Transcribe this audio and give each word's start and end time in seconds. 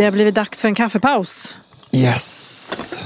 Det 0.00 0.04
har 0.04 0.12
blivit 0.12 0.34
dags 0.34 0.60
för 0.60 0.68
en 0.68 0.74
kaffepaus. 0.74 1.56
Yes! 1.92 2.98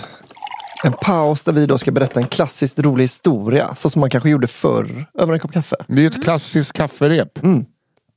En 0.84 0.92
paus 0.92 1.42
där 1.44 1.52
vi 1.52 1.66
då 1.66 1.78
ska 1.78 1.90
berätta 1.90 2.20
en 2.20 2.26
klassiskt 2.26 2.78
rolig 2.78 3.04
historia. 3.04 3.74
Så 3.74 3.90
som 3.90 4.00
man 4.00 4.10
kanske 4.10 4.30
gjorde 4.30 4.46
förr 4.46 5.06
över 5.18 5.32
en 5.32 5.38
kopp 5.40 5.52
kaffe. 5.52 5.76
Det 5.88 6.02
är 6.02 6.06
ett 6.06 6.24
klassiskt 6.24 6.72
kafferep. 6.72 7.38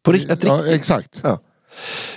På 0.03 0.11
ri- 0.13 0.31
ett 0.33 0.43
Ja, 0.43 0.53
riktigt. 0.53 0.73
exakt. 0.75 1.19
Ja. 1.23 1.39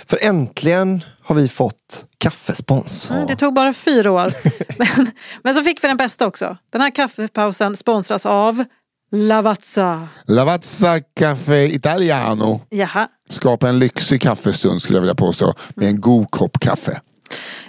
För 0.05 0.17
äntligen 0.21 1.03
har 1.23 1.35
vi 1.35 1.47
fått 1.49 2.05
kaffespons. 2.17 3.09
Mm, 3.11 3.27
Det 3.27 3.35
tog 3.35 3.53
bara 3.53 3.73
fyra 3.73 4.11
år. 4.11 4.33
men, 4.97 5.11
men 5.43 5.55
så 5.55 5.63
fick 5.63 5.83
vi 5.83 5.87
den 5.87 5.97
bästa 5.97 6.27
också. 6.27 6.57
Den 6.71 6.81
här 6.81 6.89
kaffepausen 6.95 7.77
sponsras 7.77 8.25
av 8.25 8.63
Lavazza. 9.11 10.07
Lavazza 10.25 10.99
Café 10.99 11.65
Italiano. 11.65 12.61
Jaha. 12.69 13.07
Skapa 13.29 13.69
en 13.69 13.79
lyxig 13.79 14.21
kaffestund 14.21 14.81
skulle 14.81 14.97
jag 14.97 15.01
vilja 15.01 15.15
påstå. 15.15 15.53
Med 15.75 15.87
en 15.87 16.01
god 16.01 16.31
kopp 16.31 16.59
kaffe. 16.59 17.01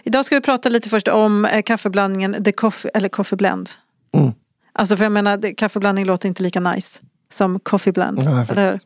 Idag 0.03 0.25
ska 0.25 0.35
vi 0.35 0.41
prata 0.41 0.69
lite 0.69 0.89
först 0.89 1.09
om 1.09 1.45
eh, 1.45 1.63
kaffeblandningen 1.63 2.45
The 2.45 2.53
Coffee, 2.53 2.91
eller 2.95 3.09
Coffee 3.09 3.37
Blend. 3.37 3.71
Mm. 4.17 4.33
Alltså 4.73 4.97
för 4.97 5.05
jag 5.05 5.13
menar, 5.13 5.55
kaffeblandning 5.57 6.05
låter 6.05 6.29
inte 6.29 6.43
lika 6.43 6.61
nice 6.61 7.01
som 7.33 7.61
Coffee 7.61 7.93
Blend. 7.93 8.25
Nej, 8.25 8.47
eller 8.51 8.71
hur? 8.71 8.81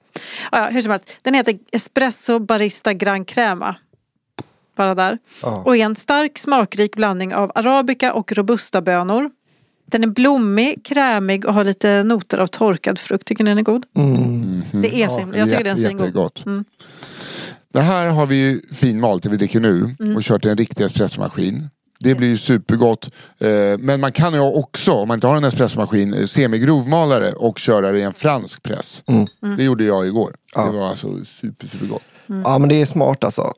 Ja, 0.53 0.59
ja, 0.59 0.69
hur 0.71 0.83
som 0.83 0.91
helst, 0.91 1.11
den 1.23 1.35
heter 1.35 1.59
Espresso 1.73 2.39
Barista 2.39 2.93
Gran 2.93 3.25
Crema. 3.25 3.77
Bara 4.77 4.95
där. 4.95 5.19
Ja. 5.43 5.63
Och 5.67 5.77
är 5.77 5.85
en 5.85 5.97
stark 5.97 6.39
smakrik 6.39 6.97
blandning 6.97 7.35
av 7.35 7.53
arabica 7.55 8.13
och 8.13 8.33
robusta 8.33 8.81
bönor. 8.81 9.31
Den 9.87 10.03
är 10.03 10.09
blommig, 10.09 10.85
krämig 10.85 11.47
och 11.47 11.55
har 11.55 11.65
lite 11.65 12.03
noter 12.03 12.39
av 12.39 12.47
torkad 12.47 12.99
frukt. 12.99 13.27
Tycker 13.27 13.45
ni 13.45 13.51
den 13.51 13.59
är 13.59 13.63
god? 13.63 13.87
Mm. 13.97 14.63
Det 14.73 15.03
är 15.03 15.09
så 15.09 15.19
himla, 15.19 15.39
jag 15.39 15.51
tycker 15.51 15.65
den 15.65 15.77
är 15.79 15.81
svingod. 15.83 16.41
Mm. 16.47 16.65
Det 17.73 17.81
här 17.81 18.07
har 18.07 18.27
vi 18.27 18.37
ju 18.37 18.61
finmalt, 18.73 19.23
det 19.23 19.29
vi 19.29 19.37
dricker 19.37 19.61
nu. 19.61 19.95
Mm. 20.01 20.17
Och 20.17 20.23
kört 20.23 20.45
i 20.45 20.49
en 20.49 20.57
riktig 20.57 20.85
espressomaskin. 20.85 21.71
Det 22.01 22.15
blir 22.15 22.29
ju 22.29 22.39
supergott. 22.39 23.11
Eh, 23.39 23.49
Men 23.79 24.01
man 24.01 24.13
kan 24.13 24.35
ju 24.35 24.41
också, 24.41 24.93
om 24.93 25.09
man 25.09 25.15
inte 25.15 25.27
har 25.27 25.37
en 25.37 25.45
espressomaskin, 25.45 26.15
eh, 26.15 26.25
semigrovmalare 26.25 27.33
och 27.33 27.59
köra 27.59 27.93
det 27.93 27.99
i 27.99 28.03
en 28.03 28.15
fransk 28.15 28.63
press. 28.63 29.03
Mm. 29.07 29.57
Det 29.57 29.65
gjorde 29.65 29.85
jag 29.85 30.07
igår. 30.07 30.35
Det 30.55 30.79
var 30.79 30.89
alltså 30.89 31.25
super, 31.25 31.67
supergott. 31.69 32.03
Ja 32.27 32.59
men 32.59 32.69
det 32.69 32.81
är 32.81 32.87
smart 32.87 33.25
alltså. 33.25 33.53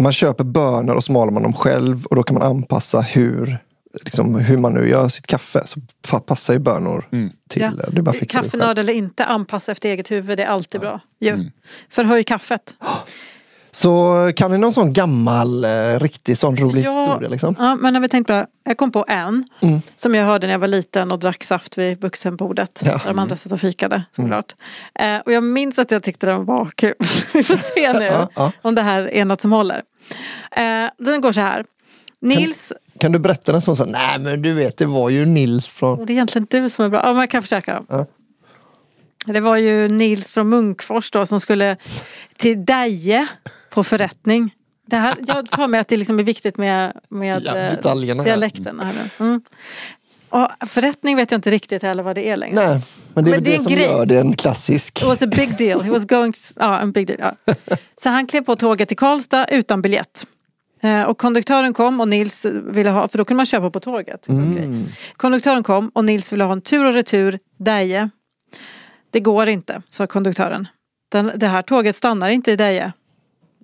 Man 0.00 0.12
köper 0.12 0.44
bönor 0.44 0.94
och 0.94 1.04
så 1.04 1.12
maler 1.12 1.32
man 1.32 1.42
dem 1.42 1.52
själv 1.52 2.06
och 2.06 2.16
då 2.16 2.22
kan 2.22 2.34
man 2.34 2.42
anpassa 2.42 3.00
hur, 3.00 3.58
liksom, 4.00 4.34
hur 4.34 4.56
man 4.56 4.74
nu 4.74 4.88
gör 4.88 5.08
sitt 5.08 5.26
kaffe. 5.26 5.62
Så 5.66 5.80
passar 6.20 6.52
ju 6.52 6.58
bönor 6.58 7.08
till. 7.48 7.62
Ja. 7.62 7.70
Det 7.90 8.02
bara. 8.02 8.14
Kaffenörd 8.14 8.78
eller 8.78 8.92
inte, 8.92 9.24
anpassa 9.24 9.72
efter 9.72 9.88
eget 9.88 10.10
huvud. 10.10 10.38
Det 10.38 10.42
är 10.44 10.48
alltid 10.48 10.80
bra. 10.80 11.00
Ju. 11.20 11.50
Förhöj 11.90 12.24
kaffet. 12.24 12.76
Så 13.74 14.32
kan 14.36 14.50
ni 14.50 14.58
någon 14.58 14.72
sån 14.72 14.92
gammal, 14.92 15.64
eh, 15.64 16.00
riktig 16.00 16.38
sån 16.38 16.56
rolig 16.56 16.84
Ja, 16.84 17.00
historia? 17.00 17.28
Liksom? 17.28 17.56
Ja, 17.58 17.74
men 17.74 17.92
när 17.92 18.00
vi 18.00 18.08
tänkte 18.08 18.32
på 18.32 18.36
det, 18.36 18.46
jag 18.64 18.76
kom 18.76 18.92
på 18.92 19.04
en 19.08 19.44
som 19.96 20.14
jag 20.14 20.24
hörde 20.24 20.46
när 20.46 20.54
jag 20.54 20.58
var 20.58 20.68
liten 20.68 21.12
och 21.12 21.18
drack 21.18 21.44
saft 21.44 21.78
vid 21.78 22.00
vuxenbordet. 22.00 22.82
Ja. 22.84 22.90
Där 22.92 23.06
de 23.06 23.18
andra 23.18 23.36
satt 23.36 23.52
och 23.52 23.60
fikade 23.60 24.04
såklart. 24.16 24.54
Eh, 24.94 25.16
och 25.18 25.32
jag 25.32 25.44
minns 25.44 25.78
att 25.78 25.90
jag 25.90 26.02
tyckte 26.02 26.26
den 26.26 26.44
var 26.44 26.70
kul. 26.74 26.94
vi 27.32 27.42
får 27.42 27.56
se 27.74 27.92
nu 27.92 28.04
Ja, 28.04 28.28
ja. 28.34 28.52
om 28.62 28.74
det 28.74 28.82
här 28.82 29.14
är 29.14 29.24
något 29.24 29.40
som 29.40 29.52
håller. 29.52 29.82
Eh, 30.50 30.90
den 30.98 31.20
går 31.20 31.32
så 31.32 31.40
här. 31.40 31.64
Nils, 32.20 32.72
Kan 33.02 33.12
du 33.12 33.18
berätta 33.18 33.54
en 33.54 33.62
sån? 33.62 33.76
Så, 33.76 33.84
Nej 33.84 34.18
men 34.18 34.42
du 34.42 34.54
vet 34.54 34.76
det 34.76 34.86
var 34.86 35.10
ju 35.10 35.24
Nils 35.24 35.68
från... 35.68 36.06
det 36.06 36.12
är 36.12 36.14
egentligen 36.14 36.46
du 36.50 36.70
som 36.70 36.84
är 36.84 36.88
bra. 36.88 37.00
Ja, 37.04 37.12
men 37.12 37.20
jag 37.20 37.30
kan 37.30 37.42
försöka. 37.42 37.74
Dem. 37.74 37.86
Ja. 37.88 38.06
Det 39.32 39.40
var 39.40 39.56
ju 39.56 39.88
Nils 39.88 40.32
från 40.32 40.48
Munkfors 40.48 41.10
då 41.10 41.26
som 41.26 41.40
skulle 41.40 41.76
till 42.36 42.64
Deje 42.64 43.26
på 43.70 43.84
förrättning. 43.84 44.54
Det 44.86 44.96
här, 44.96 45.14
jag 45.26 45.48
för 45.48 45.66
mig 45.66 45.80
att 45.80 45.88
det 45.88 45.96
liksom 45.96 46.18
är 46.18 46.22
viktigt 46.22 46.56
med, 46.56 46.92
med 47.08 47.42
Ja, 47.46 47.56
eh, 47.56 47.70
detaljerna 47.70 48.22
här. 48.22 48.30
dialekten. 48.30 48.80
Här 48.80 48.92
nu. 48.92 49.26
Mm. 49.26 49.42
Och 50.28 50.68
förrättning 50.68 51.16
vet 51.16 51.30
jag 51.30 51.38
inte 51.38 51.50
riktigt 51.50 51.82
heller 51.82 52.02
vad 52.02 52.14
det 52.14 52.28
är 52.28 52.36
längre. 52.36 52.54
Nej, 52.68 52.80
men 53.14 53.24
det 53.24 53.30
är 53.30 53.34
Men 53.34 53.44
väl 53.44 53.44
det 53.44 53.50
det, 53.56 53.62
som 53.62 53.72
grej. 53.72 53.84
gör 53.84 54.06
det 54.06 54.18
en 54.18 54.36
klassisk. 54.36 54.98
It 54.98 55.08
was 55.08 55.22
a 55.22 55.26
big 55.26 55.56
deal. 55.58 55.80
He 55.80 55.90
was 55.90 56.04
going 56.04 56.32
to, 56.32 56.38
ja, 56.56 56.80
en 56.80 56.92
big 56.92 57.06
deal. 57.06 57.32
Ja. 57.44 57.54
Så 58.02 58.08
han 58.08 58.26
klev 58.26 58.40
på 58.44 58.56
tåget 58.56 58.88
till 58.88 58.96
Karlstad 58.96 59.46
utan 59.46 59.82
biljett. 59.82 60.26
Eh, 60.82 61.02
Och 61.02 61.18
konduktören 61.18 61.74
kom 61.74 62.00
och 62.00 62.08
Nils 62.08 62.44
ville 62.64 62.90
ha, 62.90 63.08
för 63.08 63.18
då 63.18 63.24
kunde 63.24 63.36
man 63.36 63.46
köpa 63.46 63.70
på 63.70 63.80
tåget. 63.80 64.26
Okej. 64.28 64.84
Konduktören 65.16 65.62
kom 65.62 65.88
och 65.88 66.04
Nils 66.04 66.32
ville 66.32 66.44
ha 66.44 66.52
en 66.52 66.60
tur 66.60 66.84
och 66.84 66.92
retur 66.92 67.38
Deje. 67.58 68.10
Det 69.10 69.20
går 69.20 69.48
inte, 69.48 69.82
sa 69.90 70.06
konduktören. 70.06 70.68
Den, 71.12 71.32
det 71.36 71.46
här 71.46 71.62
tåget 71.62 71.96
stannar 71.96 72.28
inte 72.28 72.52
i 72.52 72.56
Deje. 72.56 72.92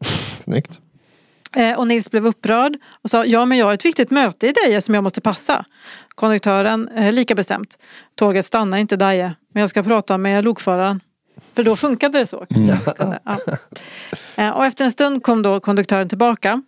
Snyggt. 0.41 0.79
Eh, 1.57 1.79
Och 1.79 1.87
Nils 1.87 2.11
blev 2.11 2.27
upprörd 2.27 2.77
och 3.03 3.11
sa 3.11 3.25
ja 3.25 3.45
men 3.45 3.59
jag 3.59 3.67
har 3.67 3.75
ett 3.75 3.85
viktigt 3.85 4.11
möte 4.11 4.47
i 4.47 4.53
Deje 4.65 4.81
som 4.83 4.95
jag 4.95 5.05
måste 5.05 5.21
passa. 5.21 5.65
Konduktören, 6.15 6.89
eh, 6.89 7.13
lika 7.13 7.35
bestämt. 7.35 7.79
Tåget 8.15 8.47
stannar 8.47 8.79
inte 8.79 8.95
i 8.95 8.99
Deje 8.99 9.35
men 9.55 9.61
jag 9.61 9.71
ska 9.71 9.83
prata 9.83 10.19
med 10.19 10.45
lokföraren. 10.45 11.01
För 11.55 11.65
då 11.65 11.77
funkade 11.77 12.19
det 12.19 12.27
så. 12.27 12.47
Kunde, 12.47 12.79
ja. 13.25 13.39
Eh, 14.37 14.51
Och 14.51 14.65
efter 14.67 14.85
en 14.85 14.93
stund 14.93 15.23
kom 15.23 15.43
då 15.43 15.61
konduktören 15.61 16.09
tillbaka 16.09 16.63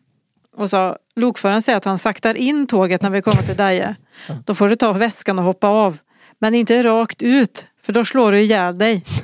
och 0.57 0.71
sa 0.71 0.97
lokföraren 1.17 1.63
säger 1.63 1.79
att 1.79 1.85
han 1.85 1.99
saktar 1.99 2.35
in 2.35 2.67
tåget 2.67 3.03
när 3.03 3.11
vi 3.11 3.23
kommer 3.23 3.43
till 3.43 3.57
Deje. 3.57 3.97
Då 4.45 4.55
får 4.55 4.69
du 4.69 4.77
ta 4.77 4.93
väskan 4.93 5.39
och 5.39 5.45
hoppa 5.45 5.69
av. 5.69 5.99
Men 6.39 6.55
inte 6.55 6.83
rakt 6.83 7.23
ut 7.23 7.67
för 7.83 7.93
då 7.93 8.05
slår 8.05 8.33
du 8.33 8.41
ihjäl 8.41 8.79
dig. 8.79 9.05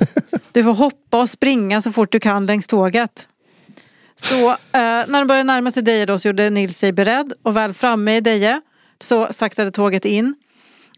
Du 0.51 0.63
får 0.63 0.73
hoppa 0.73 1.21
och 1.21 1.29
springa 1.29 1.81
så 1.81 1.91
fort 1.91 2.11
du 2.11 2.19
kan 2.19 2.45
längs 2.45 2.67
tåget. 2.67 3.27
Så 4.15 4.49
eh, 4.49 4.55
när 5.07 5.19
de 5.19 5.27
började 5.27 5.43
närma 5.43 5.71
sig 5.71 5.83
Deje 5.83 6.05
då 6.05 6.19
så 6.19 6.27
gjorde 6.27 6.49
Nils 6.49 6.77
sig 6.77 6.91
beredd 6.91 7.33
och 7.43 7.57
väl 7.57 7.73
framme 7.73 8.17
i 8.17 8.21
Deje 8.21 8.61
så 9.01 9.27
saktade 9.33 9.71
tåget 9.71 10.05
in. 10.05 10.35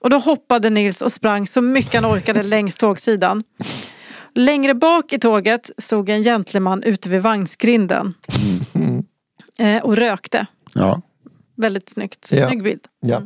Och 0.01 0.09
då 0.09 0.17
hoppade 0.17 0.69
Nils 0.69 1.01
och 1.01 1.11
sprang 1.11 1.47
så 1.47 1.61
mycket 1.61 2.01
han 2.01 2.05
orkade 2.05 2.43
längs 2.43 2.75
tågsidan. 2.75 3.43
Längre 4.35 4.73
bak 4.73 5.13
i 5.13 5.19
tåget 5.19 5.71
stod 5.77 6.09
en 6.09 6.23
gentleman 6.23 6.83
ute 6.83 7.09
vid 7.09 7.21
vagnsgrinden. 7.21 8.13
Eh, 9.59 9.83
och 9.83 9.95
rökte. 9.95 10.45
Ja. 10.73 11.01
Väldigt 11.55 11.89
snyggt. 11.89 12.29
Ja. 12.31 12.47
Snygg 12.47 12.63
bild. 12.63 12.81
Ja. 12.99 13.21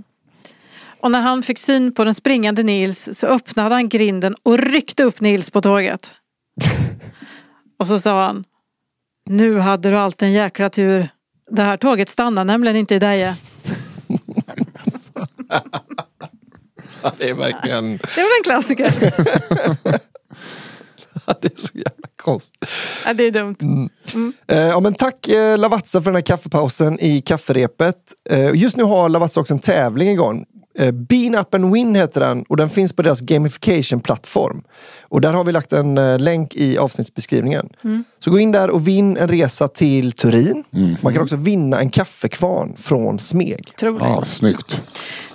Och 0.99 1.11
när 1.11 1.21
han 1.21 1.43
fick 1.43 1.59
syn 1.59 1.93
på 1.93 2.03
den 2.03 2.15
springande 2.15 2.63
Nils 2.63 3.09
så 3.13 3.27
öppnade 3.27 3.75
han 3.75 3.89
grinden 3.89 4.35
och 4.43 4.57
ryckte 4.57 5.03
upp 5.03 5.19
Nils 5.19 5.51
på 5.51 5.61
tåget. 5.61 6.13
och 7.79 7.87
så 7.87 7.99
sa 7.99 8.25
han 8.25 8.43
Nu 9.25 9.59
hade 9.59 9.89
du 9.89 9.97
alltid 9.97 10.27
en 10.27 10.33
jäkla 10.33 10.69
tur. 10.69 11.07
Det 11.51 11.61
här 11.61 11.77
tåget 11.77 12.09
stannar 12.09 12.45
nämligen 12.45 12.77
inte 12.77 12.95
i 12.95 12.99
Deje. 12.99 13.35
Det 17.17 17.29
är 17.29 17.33
verkligen 17.33 17.97
Det 18.15 18.21
var 18.21 18.37
en 18.39 18.43
klassiker. 18.43 18.93
det 21.41 21.47
är 21.47 21.61
så 21.61 21.71
jävla 21.73 22.07
konstigt. 22.21 22.65
ja, 23.05 23.13
det 23.13 23.23
är 23.23 23.31
dumt. 23.31 23.55
Eh, 24.47 24.57
ja, 24.57 24.79
men 24.79 24.93
tack 24.93 25.27
eh, 25.27 25.57
Lavazza 25.57 26.01
för 26.01 26.05
den 26.05 26.15
här 26.15 26.21
kaffepausen 26.21 26.97
i 26.99 27.21
kafferepet. 27.21 27.97
Eh, 28.29 28.49
just 28.55 28.75
nu 28.77 28.83
har 28.83 29.09
Lavazza 29.09 29.39
också 29.39 29.53
en 29.53 29.59
tävling 29.59 30.09
igång. 30.09 30.45
Eh, 30.79 30.91
Bean 30.91 31.35
Up 31.35 31.53
and 31.53 31.73
Win 31.73 31.95
heter 31.95 32.19
den 32.21 32.43
och 32.49 32.57
den 32.57 32.69
finns 32.69 32.93
på 32.93 33.01
deras 33.01 33.21
gamification-plattform. 33.21 34.63
Och 35.01 35.21
där 35.21 35.33
har 35.33 35.43
vi 35.43 35.51
lagt 35.51 35.73
en 35.73 35.97
eh, 35.97 36.19
länk 36.19 36.55
i 36.55 36.77
avsnittsbeskrivningen. 36.77 37.69
Så 38.19 38.31
gå 38.31 38.39
in 38.39 38.51
där 38.51 38.69
och 38.69 38.87
vinn 38.87 39.17
en 39.17 39.27
resa 39.27 39.67
till 39.67 40.11
Turin. 40.11 40.63
Man 41.01 41.13
kan 41.13 41.21
också 41.21 41.35
vinna 41.35 41.79
en 41.79 41.89
kaffekvarn 41.89 42.75
från 42.77 43.19
Smeg. 43.19 43.71
Ja, 43.81 44.23
snyggt. 44.25 44.81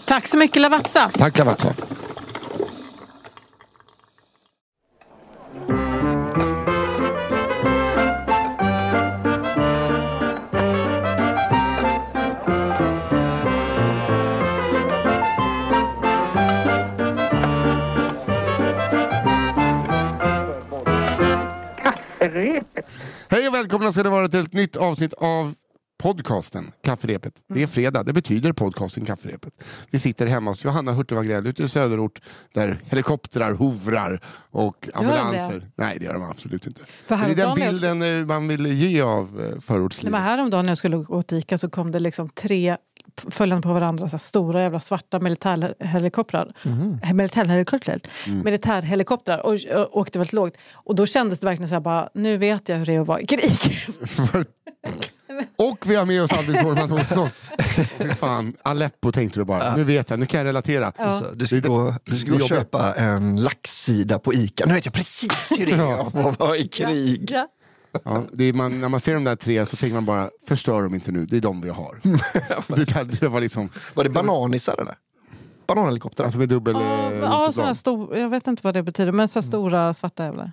Tack 0.04 0.26
så 0.26 0.36
mycket 0.36 0.62
Lavazza. 0.62 1.10
Tack 1.18 1.38
Lavazza. 1.38 1.74
Hej 23.28 23.48
och 23.48 23.54
välkomna 23.54 23.92
ska 23.92 24.02
det 24.02 24.08
vara 24.08 24.28
till 24.28 24.40
ett 24.40 24.52
nytt 24.52 24.76
avsnitt 24.76 25.12
av 25.12 25.54
podcasten 26.02 26.70
Kafferepet. 26.84 27.34
Det 27.48 27.62
är 27.62 27.66
fredag, 27.66 28.02
det 28.02 28.12
betyder 28.12 28.52
podcasten 28.52 29.04
Kafferepet. 29.04 29.52
Vi 29.90 29.98
sitter 29.98 30.26
hemma 30.26 30.50
hos 30.50 30.64
Johanna 30.64 30.92
Hurtig 30.92 31.16
Wagrell 31.16 31.46
ute 31.46 31.62
i 31.62 31.68
söderort 31.68 32.20
där 32.54 32.80
helikoptrar 32.84 33.52
hovrar 33.52 34.20
och 34.50 34.76
de 34.80 34.88
det? 34.90 34.96
ambulanser. 34.98 35.70
Nej 35.76 35.96
det 35.98 36.04
gör 36.04 36.12
de 36.14 36.22
absolut 36.22 36.66
inte. 36.66 36.80
Det 37.08 37.14
är 37.14 37.34
den 37.34 37.54
bilden 37.54 38.02
eh, 38.02 38.26
man 38.26 38.48
vill 38.48 38.66
ge 38.66 39.00
av 39.00 39.40
eh, 39.40 39.46
Nej, 39.50 39.60
förortslivet. 39.60 40.20
häromdagen 40.20 40.64
när 40.66 40.70
jag 40.70 40.78
skulle 40.78 40.96
gå 40.96 41.22
till 41.22 41.38
Ica 41.38 41.58
så 41.58 41.70
kom 41.70 41.90
det 41.90 41.98
liksom 42.00 42.28
tre 42.28 42.76
följande 43.30 43.62
på 43.62 43.72
varandra 43.72 44.08
så 44.08 44.12
här 44.12 44.18
stora 44.18 44.62
jävla 44.62 44.80
svarta 44.80 45.20
militärhelikoptrar. 45.20 46.52
Eh, 47.02 47.12
Militärhelikoptrar, 47.12 48.00
militärhelikoptrar 48.44 49.38
och, 49.46 49.52
och 49.52 49.96
åkte 49.96 50.18
väldigt 50.18 50.32
lågt. 50.32 50.54
Och 50.72 50.94
då 50.94 51.06
kändes 51.06 51.40
det 51.40 51.46
verkligen 51.46 51.68
så 51.68 51.74
här 51.74 51.80
bara, 51.80 52.08
nu 52.14 52.36
vet 52.36 52.68
jag 52.68 52.76
hur 52.76 52.86
det 52.86 52.94
är 52.94 53.00
att 53.00 53.06
vara 53.06 53.20
i 53.20 53.26
krig. 53.26 53.60
Och 55.56 55.78
vi 55.86 55.96
ha 55.96 56.04
med 56.04 56.22
oss 56.22 56.32
Albin 56.32 56.56
Sårman 56.62 56.92
Olsson. 56.92 57.28
Fan, 58.16 58.54
Aleppo 58.62 59.12
tänkte 59.12 59.40
du 59.40 59.44
bara. 59.44 59.76
Nu 59.76 59.84
vet 59.84 60.10
jag, 60.10 60.18
nu 60.18 60.26
kan 60.26 60.38
jag 60.38 60.46
relatera. 60.46 60.92
Ja. 60.98 61.20
Så 61.20 61.34
du 61.34 61.46
ska 61.46 61.58
gå, 61.58 61.94
du 62.04 62.18
ska 62.18 62.30
gå 62.30 62.36
och 62.36 62.48
köpa 62.48 62.94
en 62.94 63.42
laxsida 63.42 64.18
på 64.18 64.34
Ica. 64.34 64.66
Nu 64.66 64.74
vet 64.74 64.84
jag 64.84 64.94
precis 64.94 65.52
hur 65.58 65.66
det 65.66 65.72
är 65.72 66.28
att 66.28 66.38
vara 66.38 66.56
i 66.56 66.68
krig. 66.68 67.30
Ja. 67.32 67.36
Ja, 67.36 67.48
det 68.32 68.44
är 68.44 68.52
man, 68.52 68.80
när 68.80 68.88
man 68.88 69.00
ser 69.00 69.14
de 69.14 69.24
där 69.24 69.36
tre 69.36 69.66
så 69.66 69.76
tänker 69.76 69.94
man 69.94 70.04
bara, 70.04 70.30
förstör 70.48 70.82
dem 70.82 70.94
inte 70.94 71.12
nu, 71.12 71.26
det 71.26 71.36
är 71.36 71.40
de 71.40 71.60
vi 71.60 71.68
har. 71.70 72.00
det, 72.76 72.84
där, 72.84 73.04
det 73.20 73.28
var 73.28 73.40
liksom, 73.40 73.68
Var 73.94 74.04
det 74.04 74.10
bananisar 74.10 74.80
eller? 74.80 74.94
Bananhelikopter? 75.66 76.24
alltså 76.24 76.38
med 76.38 76.48
dubbel 76.48 76.74
Ja, 76.74 77.12
eh, 77.12 77.18
ja, 77.18 77.52
såna 77.52 77.74
stor, 77.74 78.16
jag 78.16 78.28
vet 78.28 78.46
inte 78.46 78.60
vad 78.64 78.74
det 78.74 78.82
betyder, 78.82 79.12
men 79.12 79.28
så 79.28 79.42
stora 79.42 79.94
svarta 79.94 80.24
jävlar. 80.24 80.52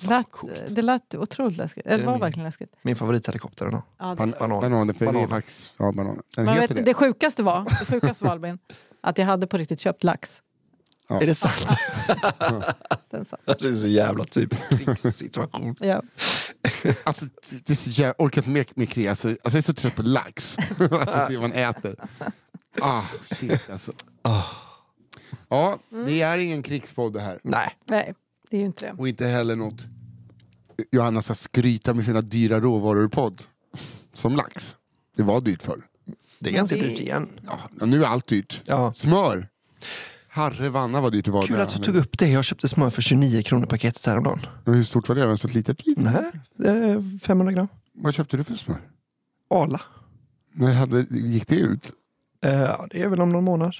Lät, 0.00 0.26
det 0.68 0.82
lät 0.82 1.14
otroligt 1.14 1.56
läskigt. 1.56 1.84
Det 1.84 1.90
är 1.94 2.04
var 2.04 2.12
min- 2.12 2.20
verkligen 2.20 2.44
läskigt. 2.44 2.72
Min 2.82 2.96
favorithelikopter. 2.96 3.70
Då. 3.70 3.82
Ja, 3.98 4.04
Ban- 4.14 4.34
Banan. 4.38 4.60
Bananer, 4.60 4.92
för 4.92 5.04
det 5.04 5.10
är 5.10 5.12
Banan. 5.12 5.28
faktiskt, 5.28 5.72
ja 5.76 5.92
bananer. 5.92 6.22
Den 6.36 6.44
Men 6.44 6.54
heter 6.54 6.74
vet, 6.74 6.84
det. 6.84 6.90
det 6.90 6.94
sjukaste 6.94 7.42
var, 7.42 7.64
det 7.80 7.86
sjukaste 7.86 8.24
var 8.24 8.30
Albin, 8.32 8.58
att 9.00 9.18
jag 9.18 9.26
hade 9.26 9.46
på 9.46 9.56
riktigt 9.56 9.80
köpt 9.80 10.04
lax. 10.04 10.42
Ja. 11.08 11.22
Är 11.22 11.26
det 11.26 11.34
sant? 11.34 11.54
Den 13.10 13.24
satt. 13.24 13.40
det 13.46 13.68
är 13.68 13.74
så 13.74 13.88
jävla 13.88 14.24
typisk 14.24 14.68
krigssituation. 14.68 15.74
Ja. 15.80 16.02
Alltså, 17.04 17.24
det 17.64 17.70
är 17.72 17.74
så 17.76 17.90
jävla, 17.90 18.14
jag 18.18 18.26
orkar 18.26 18.40
inte 18.40 18.50
mer 18.50 18.66
med 18.74 18.88
krig, 18.90 19.06
alltså, 19.08 19.28
alltså, 19.28 19.40
jag 19.50 19.54
är 19.56 19.62
så 19.62 19.74
trött 19.74 19.96
på 19.96 20.02
lax. 20.02 20.56
alltså, 20.78 21.26
det 21.28 21.40
man 21.40 21.52
äter. 21.52 21.96
Ah, 22.80 23.02
shit 23.36 23.70
alltså. 23.70 23.92
Ja, 25.48 25.78
det 26.06 26.22
är 26.22 26.38
ingen 26.38 26.62
krigspodd 26.62 27.12
det 27.12 27.20
här. 27.20 27.40
Nej. 27.42 27.76
Nej, 27.84 28.14
det 28.50 28.56
är 28.56 28.60
ju 28.60 28.66
inte 28.66 28.86
det. 28.86 28.92
Och 28.98 29.08
inte 29.08 29.26
heller 29.26 29.56
något 29.56 29.84
Johanna 30.92 31.22
ska 31.22 31.34
skryta 31.34 31.94
med 31.94 32.04
sina 32.04 32.20
dyra 32.20 32.60
råvaror-podd. 32.60 33.42
Som 34.12 34.36
lax. 34.36 34.76
Det 35.16 35.22
var 35.22 35.40
dyrt 35.40 35.62
förr. 35.62 35.82
Det 36.38 36.50
är 36.50 36.54
ganska 36.54 36.76
det- 36.76 36.82
dyrt 36.82 37.00
igen. 37.00 37.28
Ja, 37.46 37.86
nu 37.86 38.02
är 38.04 38.08
allt 38.08 38.26
dyrt. 38.26 38.62
Ja. 38.64 38.92
Smör. 38.94 39.48
Harrevanna 40.34 41.00
vad 41.00 41.12
dyrt 41.12 41.24
det 41.24 41.30
var. 41.30 41.42
Kul 41.42 41.60
att 41.60 41.76
du 41.76 41.78
tog 41.84 41.96
upp 41.96 42.18
det. 42.18 42.28
Jag 42.28 42.44
köpte 42.44 42.68
smör 42.68 42.90
för 42.90 43.02
29 43.02 43.42
kronor 43.42 43.66
paketet 43.66 44.06
häromdagen. 44.06 44.46
Men 44.64 44.74
Hur 44.74 44.82
stort 44.84 45.08
var 45.08 45.16
det? 45.16 45.24
Var 45.24 45.32
det 45.32 45.38
så 45.38 45.48
litet? 45.48 45.86
litet? 45.86 46.04
Nej, 46.04 46.30
det 46.58 46.68
är 46.70 47.18
500 47.18 47.52
gram. 47.52 47.68
Vad 47.94 48.14
köpte 48.14 48.36
du 48.36 48.44
för 48.44 48.54
smör? 48.54 48.76
Arla. 49.50 49.80
När 50.54 50.72
hade, 50.72 51.00
gick 51.10 51.48
det 51.48 51.56
ut? 51.56 51.92
Eh, 52.44 52.52
Ja, 52.60 52.86
det 52.90 53.02
är 53.02 53.08
väl 53.08 53.20
om 53.20 53.30
någon 53.32 53.44
månad. 53.44 53.74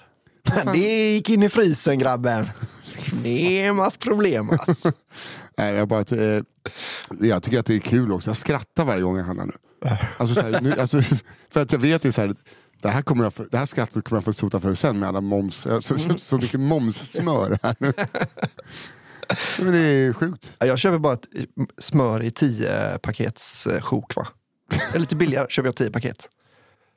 Men 0.65 0.67
det 0.67 1.12
gick 1.12 1.31
in 1.31 1.43
i 1.43 1.49
frysen 1.49 1.99
grabben. 1.99 2.47
Det 3.23 3.65
är 3.65 3.73
mass 3.73 3.97
problem 3.97 4.50
ass. 4.50 4.87
Nej, 5.59 5.75
jag, 5.75 5.89
bara, 5.89 6.00
eh, 6.00 6.43
jag 7.21 7.43
tycker 7.43 7.59
att 7.59 7.67
det 7.67 7.75
är 7.75 7.79
kul 7.81 8.12
också. 8.12 8.31
Jag 8.31 8.37
skrattar 8.37 8.85
varje 8.85 9.03
gång 9.03 9.17
jag 9.17 9.25
handlar 9.25 9.47
nu. 9.47 9.53
Alltså, 10.19 10.35
så 10.35 10.41
här, 10.41 10.61
nu 10.61 10.81
alltså, 10.81 11.03
för 11.50 11.62
att 11.62 11.73
jag 11.73 11.79
vet 11.79 12.05
ju 12.05 12.12
så 12.12 12.21
här, 12.21 12.35
det 12.89 12.95
här, 12.95 13.03
kommer 13.03 13.25
jag 13.25 13.33
det 13.51 13.59
här 13.59 13.67
skrattet 13.67 14.05
kommer 14.05 14.17
jag 14.17 14.25
få 14.25 14.33
sota 14.33 14.61
för 14.61 14.75
sen 14.75 14.99
med 14.99 15.09
alla 15.09 15.21
moms. 15.21 15.65
Har 15.65 15.81
så, 15.81 16.19
så 16.19 16.37
mycket 16.39 16.61
momssmör 16.61 17.59
här 17.63 17.77
nu. 17.79 17.93
Men 19.65 19.73
det 19.73 19.79
är 19.81 20.13
sjukt. 20.13 20.53
Ja, 20.59 20.67
Jag 20.67 20.79
köper 20.79 20.99
bara 20.99 21.15
ett 21.15 21.27
smör 21.79 22.23
i 22.23 22.31
10 22.31 22.99
pakets 23.03 23.67
eh, 23.67 23.81
sjok 23.81 24.17
va. 24.17 24.29
Eller 24.89 25.01
lite 25.01 25.17
billigare 25.17 25.47
köper 25.49 25.69
jag 25.69 25.77
10 25.77 25.91
paket. 25.91 26.29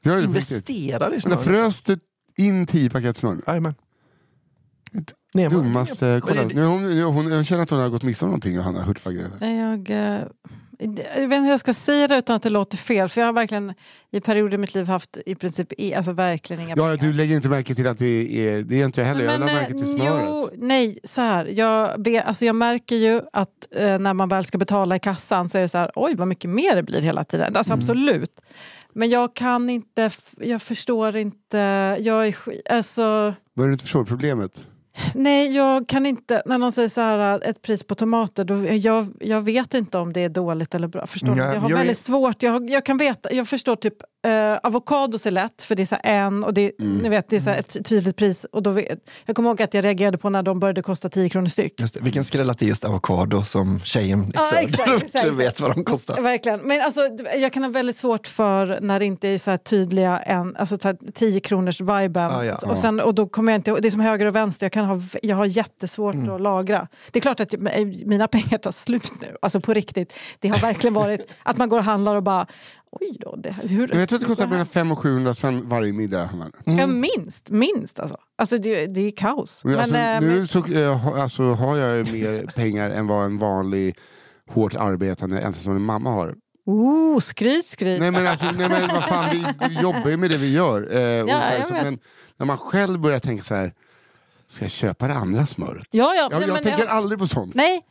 Gör 0.03 0.15
det. 0.15 0.23
Investerar 0.23 1.13
i 1.13 1.21
smör. 1.21 1.37
frös 1.37 1.81
du 1.81 1.99
in 2.37 2.65
10 2.65 2.89
paket 2.89 3.17
smör? 3.17 3.37
Jajamän. 3.47 3.75
Dummaste, 5.49 6.21
kolla, 6.23 6.43
nu, 6.43 6.61
är 6.61 6.65
hon, 6.65 7.13
hon, 7.13 7.31
jag 7.31 7.45
känner 7.45 7.63
att 7.63 7.69
hon 7.69 7.79
har 7.79 7.89
gått 7.89 8.03
miste 8.03 8.25
om 8.25 8.29
någonting 8.29 8.55
Johanna 8.55 8.81
Hurtfagren. 8.83 9.31
Nej, 9.39 9.57
Jag, 9.57 9.89
eh, 9.89 10.21
jag 10.79 10.87
vet 11.15 11.23
inte 11.23 11.35
hur 11.37 11.49
jag 11.49 11.59
ska 11.59 11.73
säga 11.73 12.07
det 12.07 12.17
utan 12.17 12.35
att 12.35 12.43
det 12.43 12.49
låter 12.49 12.77
fel. 12.77 13.09
För 13.09 13.21
jag 13.21 13.25
har 13.27 13.33
verkligen 13.33 13.73
i 14.11 14.19
perioder 14.21 14.53
i 14.53 14.57
mitt 14.57 14.75
liv 14.75 14.87
haft 14.87 15.17
i 15.25 15.35
princip 15.35 15.73
i, 15.77 15.93
alltså 15.95 16.11
verkligen 16.11 16.61
inga 16.61 16.69
Ja, 16.69 16.75
pengar. 16.75 16.97
du 16.97 17.13
lägger 17.13 17.35
inte 17.35 17.49
märke 17.49 17.75
till 17.75 17.87
att 17.87 17.97
det 17.97 18.47
är, 18.47 18.61
det 18.63 18.81
är 18.81 18.85
inte 18.85 19.01
jag 19.01 19.07
heller, 19.07 19.23
jag 19.25 19.39
lägger 19.39 19.53
eh, 19.53 19.59
märke 19.61 19.73
till 19.73 19.85
smöret. 19.97 20.25
jo, 20.27 20.49
nej, 20.57 20.99
så 21.03 21.21
här. 21.21 21.45
Jag, 21.45 22.01
be, 22.01 22.21
alltså 22.21 22.45
jag 22.45 22.55
märker 22.55 22.95
ju 22.95 23.21
att 23.33 23.49
eh, 23.75 23.99
när 23.99 24.13
man 24.13 24.29
väl 24.29 24.45
ska 24.45 24.57
betala 24.57 24.95
i 24.95 24.99
kassan 24.99 25.49
så 25.49 25.57
är 25.57 25.61
det 25.61 25.69
så 25.69 25.77
här, 25.77 25.91
oj 25.95 26.15
vad 26.15 26.27
mycket 26.27 26.49
mer 26.49 26.75
det 26.75 26.83
blir 26.83 27.01
hela 27.01 27.23
tiden. 27.23 27.55
Alltså 27.55 27.73
Mm. 27.73 27.83
absolut. 27.83 28.41
Men 28.93 29.09
jag 29.09 29.33
kan 29.35 29.69
inte, 29.69 30.09
jag 30.39 30.61
förstår 30.61 31.15
inte, 31.15 31.57
jag 31.99 32.27
är 32.27 32.35
alltså, 32.69 33.01
Vad 33.53 33.63
är 33.63 33.63
det 33.63 33.67
du 33.67 33.71
inte 33.73 33.83
förstår 33.83 34.05
problemet? 34.05 34.67
Nej 35.15 35.55
jag 35.55 35.87
kan 35.87 36.05
inte, 36.05 36.41
när 36.45 36.57
någon 36.57 36.71
säger 36.71 36.89
så 36.89 37.01
här 37.01 37.41
ett 37.49 37.61
pris 37.61 37.83
på 37.83 37.95
tomater, 37.95 38.43
då, 38.43 38.65
jag, 38.65 39.07
jag 39.19 39.41
vet 39.41 39.73
inte 39.73 39.97
om 39.97 40.13
det 40.13 40.21
är 40.21 40.29
dåligt 40.29 40.75
eller 40.75 40.87
bra. 40.87 41.07
Förstår 41.07 41.27
du? 41.27 41.35
Nej, 41.35 41.53
Jag 41.53 41.61
har 41.61 41.69
jag 41.69 41.77
väldigt 41.77 41.97
är- 41.97 42.01
svårt, 42.03 42.43
jag, 42.43 42.69
jag 42.69 42.85
kan 42.85 42.97
veta, 42.97 43.33
jag 43.33 43.47
förstår 43.47 43.75
typ 43.75 43.93
eh, 44.27 44.59
avokados 44.63 45.25
är 45.25 45.31
lätt 45.31 45.61
för 45.61 45.75
det 45.75 45.81
är 45.81 45.85
så 45.85 45.97
en 46.03 46.43
och 46.43 46.53
det, 46.53 46.71
Mm. 46.79 46.97
ni 46.97 47.09
vet, 47.09 47.29
det 47.29 47.35
är 47.35 47.39
så 47.39 47.49
ett 47.49 47.85
tydligt 47.85 48.15
pris. 48.15 48.45
Och 48.51 48.63
då 48.63 48.81
jag 49.25 49.35
kommer 49.35 49.49
ihåg 49.49 49.61
att 49.61 49.73
jag 49.73 49.85
reagerade 49.85 50.17
på 50.17 50.29
när 50.29 50.43
de 50.43 50.59
började 50.59 50.81
kosta 50.81 51.09
10 51.09 51.29
kronor 51.29 51.47
styck. 51.47 51.79
Just 51.81 51.93
det. 51.93 51.99
Vilken 51.99 52.23
skräll 52.23 52.49
att 52.49 52.57
det 52.59 52.65
är 52.65 52.67
just 52.67 52.83
avokado 52.85 53.43
som 53.43 53.79
tjejen 53.83 54.23
i 54.23 54.31
Ja, 54.33 54.49
söderort 54.51 55.33
vet 55.39 55.59
vad 55.59 55.75
de 55.75 55.83
kostar. 55.83 56.21
Verkligen. 56.21 56.59
Men 56.59 56.81
alltså, 56.81 57.01
jag 57.35 57.53
kan 57.53 57.63
ha 57.63 57.69
väldigt 57.71 57.95
svårt 57.95 58.27
för 58.27 58.77
när 58.81 58.99
det 58.99 59.05
inte 59.05 59.27
är 59.27 59.37
så 59.37 59.57
tydliga 59.57 60.19
en, 60.19 60.55
alltså 60.55 60.77
så 60.81 60.87
här 60.87 60.97
10 61.13 61.39
kronors 61.39 61.81
viben. 61.81 62.31
Ja, 62.31 62.45
ja. 62.45 62.55
och, 62.65 62.77
sen, 62.77 62.99
och 62.99 63.15
då 63.15 63.27
kommer 63.27 63.51
jag 63.51 63.59
inte, 63.59 63.75
det 63.81 63.87
är 63.87 63.91
som 63.91 63.99
höger 63.99 64.25
och 64.25 64.35
vänster, 64.35 64.65
jag, 64.65 64.71
kan 64.71 64.85
ha, 64.85 65.01
jag 65.21 65.35
har 65.35 65.45
jättesvårt 65.45 66.15
Mm. 66.15 66.29
att 66.35 66.41
lagra. 66.41 66.87
Det 67.11 67.19
är 67.19 67.21
klart 67.21 67.39
att 67.39 67.53
mina 68.05 68.27
pengar 68.37 68.57
tar 68.57 68.71
slut 68.71 69.11
nu, 69.21 69.35
alltså 69.41 69.59
på 69.59 69.73
riktigt. 69.73 70.13
Det 70.39 70.47
har 70.47 70.59
verkligen 70.59 70.93
varit 70.93 71.31
att 71.43 71.57
man 71.57 71.69
går 71.69 71.77
och 71.77 71.83
handlar 71.83 72.15
och 72.15 72.23
bara, 72.23 72.47
oj 72.91 73.17
då, 73.19 73.35
det, 73.35 73.51
hur... 73.51 73.87
Jag 73.91 73.97
vet 73.97 74.13
att 74.13 74.19
det 74.19 74.25
kostar 74.25 74.47
mellan 74.47 74.65
500 74.65 74.93
och 74.93 74.99
700 75.03 75.33
spänn 75.33 75.69
varje 75.69 75.93
middag. 75.93 76.25
Hanna. 76.25 76.51
Ja, 76.65 76.87
minst, 76.87 77.49
minst 77.49 77.99
alltså. 77.99 78.17
Alltså 78.37 78.57
det, 78.57 78.87
det 78.87 79.01
är 79.01 79.11
kaos. 79.11 79.65
Men, 79.65 79.79
alltså, 79.79 79.95
eh, 79.95 80.21
nu 80.21 80.27
men- 80.37 80.47
så, 80.47 80.65
eh, 80.65 81.07
alltså, 81.07 81.43
har 81.43 81.77
jag 81.77 82.11
mer 82.13 82.45
pengar 82.55 82.89
än 82.89 83.07
vad 83.07 83.25
en 83.25 83.37
vanlig 83.37 83.97
hårt 84.49 84.75
arbetande 84.75 85.39
ensamstående 85.39 85.81
mamma 85.81 86.09
har. 86.11 86.35
oh, 86.65 87.19
skryt, 87.19 87.67
skryt. 87.67 87.99
Nej 87.99 88.11
men, 88.11 88.27
alltså, 88.27 88.45
nej, 88.45 88.69
men 88.69 88.87
vad 88.87 89.03
fan, 89.03 89.29
vi, 89.31 89.45
vi 89.69 89.81
jobbar 89.81 90.09
ju 90.09 90.17
med 90.17 90.29
det 90.29 90.37
vi 90.37 90.53
gör. 90.53 90.95
Eh, 90.95 90.99
Ja, 91.01 91.41
så 91.61 91.67
så, 91.67 91.73
men 91.73 91.99
när 92.37 92.45
man 92.45 92.57
själv 92.57 92.99
börjar 92.99 93.19
tänka 93.19 93.43
så 93.43 93.55
här, 93.55 93.73
ska 94.47 94.63
jag 94.65 94.71
köpa 94.71 95.07
det 95.07 95.13
andra 95.13 95.45
smöret? 95.45 95.87
ja, 95.91 96.13
ja, 96.15 96.21
Jag, 96.21 96.31
nej, 96.39 96.41
jag 96.47 96.53
men 96.53 96.63
tänker 96.63 96.79
jag- 96.83 96.89
aldrig 96.89 97.19
på 97.19 97.27
sånt. 97.27 97.55
Nej. 97.55 97.81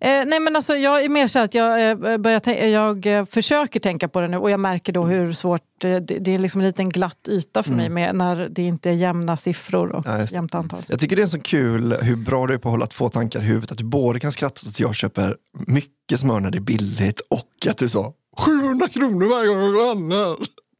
Eh, 0.00 0.24
nej 0.26 0.40
men 0.40 0.56
alltså 0.56 0.74
jag 0.76 1.04
är 1.04 1.08
mer 1.08 1.28
så 1.28 1.38
att 1.38 1.54
jag, 1.54 1.90
eh, 1.90 2.18
börjar 2.18 2.54
jag 2.66 3.06
eh, 3.06 3.24
försöker 3.24 3.80
tänka 3.80 4.08
på 4.08 4.20
det 4.20 4.28
nu 4.28 4.36
och 4.36 4.50
jag 4.50 4.60
märker 4.60 4.92
då 4.92 5.04
hur 5.04 5.32
svårt, 5.32 5.84
eh, 5.84 5.96
det, 5.96 6.18
det 6.18 6.34
är 6.34 6.38
liksom 6.38 6.60
en 6.60 6.66
liten 6.66 6.88
glatt 6.88 7.28
yta 7.28 7.62
för 7.62 7.72
mig 7.72 7.88
med, 7.88 8.14
när 8.16 8.48
det 8.50 8.62
inte 8.62 8.90
är 8.90 8.94
jämna 8.94 9.36
siffror 9.36 9.88
och 9.92 10.06
Ja, 10.06 10.24
jämnt 10.24 10.54
antal. 10.54 10.82
Jag 10.88 11.00
tycker 11.00 11.16
det 11.16 11.22
är 11.22 11.26
så 11.26 11.40
kul 11.40 11.96
hur 12.02 12.16
bra 12.16 12.46
du 12.46 12.54
är 12.54 12.58
på 12.58 12.68
att 12.68 12.72
hålla 12.72 12.86
två 12.86 13.08
tankar 13.08 13.40
i 13.40 13.44
huvudet. 13.44 13.72
Att 13.72 13.78
du 13.78 13.84
både 13.84 14.20
kan 14.20 14.32
skratta 14.32 14.60
åt 14.66 14.68
att 14.68 14.80
jag 14.80 14.94
köper 14.94 15.36
mycket 15.66 16.20
smör 16.20 16.40
när 16.40 16.50
det 16.50 16.58
är 16.58 16.60
billigt 16.60 17.20
och 17.20 17.66
att 17.70 17.78
du 17.78 17.88
sa 17.88 18.12
700 18.36 18.88
kronor 18.88 19.26
varje 19.30 19.48
gång 19.48 19.58
jag 19.62 19.72
går 19.72 19.88
handlar. 19.88 20.32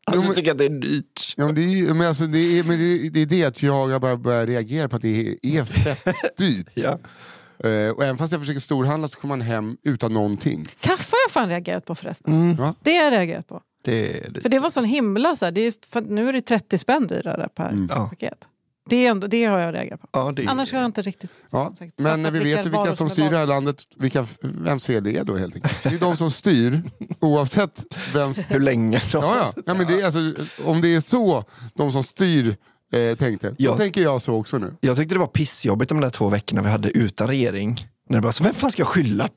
Att 0.07 0.13
du 0.13 0.19
men- 0.19 0.35
tycker 0.35 0.51
att 0.53 0.59
det 0.59 0.65
är 0.65 0.81
dyrt. 0.81 1.35
Ja, 1.37 1.47
men 1.47 1.55
det, 1.55 1.61
är, 1.63 1.95
men 1.95 2.09
alltså, 2.09 2.27
det, 2.27 2.59
är, 2.59 2.65
men 2.65 2.79
det, 2.79 3.09
det 3.11 3.23
är 3.23 3.27
det 3.27 3.45
att 3.45 3.63
jag 3.63 3.87
har 3.89 3.99
bara 4.01 4.17
börjat 4.17 4.49
reagera 4.49 4.89
på 4.89 4.97
att 4.97 5.03
det 5.03 5.37
är 5.43 5.65
fett 5.65 6.17
dyrt. 6.39 6.67
Ja. 6.75 6.99
Eh, 7.59 7.91
och 7.91 8.05
även 8.05 8.19
fast 8.19 8.33
jag 8.33 8.41
försöker 8.41 8.61
storhandla 8.61 9.09
så 9.09 9.21
kommer 9.21 9.37
man 9.37 9.47
hem 9.47 9.77
utan 9.83 10.13
någonting. 10.15 10.65
Kaffe 10.81 11.11
har 11.11 11.19
jag 11.25 11.31
fan 11.31 11.49
reagerat 11.49 11.85
på 11.85 11.95
förresten. 11.95 12.33
Mm. 12.35 12.57
Va? 12.57 12.75
Det 12.83 12.97
har 12.97 13.05
jag 13.05 13.13
reagerat 13.13 13.49
på. 13.49 13.61
Det 13.85 14.27
är 14.27 14.31
dyrt. 14.31 14.43
För 14.43 14.49
det 14.49 14.59
var 14.59 14.71
sån 14.71 14.85
himla, 14.85 15.37
så 15.37 15.45
här, 15.45 15.53
det 15.53 15.61
är, 15.61 15.75
för 15.91 16.01
nu 16.01 16.29
är 16.29 16.33
det 16.33 16.41
30 16.41 16.79
spänn 16.79 17.07
dyrare 17.07 17.49
per 17.55 17.69
Mm. 17.69 17.89
Paket. 17.89 18.39
Det, 18.89 19.07
är 19.07 19.11
ändå, 19.11 19.27
det 19.27 19.45
har 19.45 19.59
jag 19.59 19.75
reagerat 19.75 20.01
på. 20.01 20.09
Ja, 20.13 20.33
det 20.37 20.43
är... 20.43 20.49
Annars 20.49 20.73
har 20.73 20.79
jag 20.79 20.87
inte 20.87 21.03
riktigt 21.03 21.31
Ja, 21.53 21.73
sagt, 21.79 21.99
men 21.99 22.33
vi 22.33 22.39
vet 22.39 22.67
ju 22.67 22.71
vilka 22.71 22.93
som 22.97 23.11
styr 23.11 23.31
det 23.31 23.39
här 23.39 23.47
landet, 23.47 23.77
vilka, 23.97 24.27
vems 24.41 24.87
fel 24.87 25.05
det 25.05 25.17
är 25.17 25.25
då 25.25 25.37
helt 25.37 25.55
enkelt. 25.55 25.83
Det 25.83 25.89
är 25.95 25.99
de 25.99 26.17
som 26.17 26.31
styr, 26.31 26.83
oavsett 27.21 27.85
vems... 28.15 28.39
Hur 28.49 28.61
länge 28.61 28.99
de 29.13 29.19
Ja, 29.19 29.37
ja. 29.57 29.63
ja 29.67 29.75
men 29.75 29.87
det 29.87 30.01
är, 30.01 30.05
alltså, 30.05 30.35
om 30.65 30.81
det 30.81 30.95
är 30.95 31.01
så 31.01 31.45
de 31.75 31.93
som 31.93 32.05
styr 32.05 32.57
eh, 32.93 33.17
tänkte, 33.17 33.55
Ja. 33.59 33.71
då 33.71 33.77
tänker 33.77 34.01
jag 34.03 34.23
så 34.23 34.35
också 34.35 34.59
nu. 34.59 34.75
Jag 34.81 34.97
tyckte 34.97 35.15
det 35.15 35.19
var 35.19 35.27
pissjobbigt 35.27 35.89
de 35.89 36.01
där 36.01 36.11
två 36.11 36.29
veckorna 36.29 36.63
vi 36.63 36.69
hade 36.69 36.91
utan 36.91 37.29
regering. 37.29 37.87
När 38.09 38.17
det 38.19 38.23
bara 38.23 38.33
så, 38.33 38.45
vem 38.45 38.55
fan 38.55 38.73
ska 38.73 38.81
jag 38.83 38.89
skylla 38.89 39.29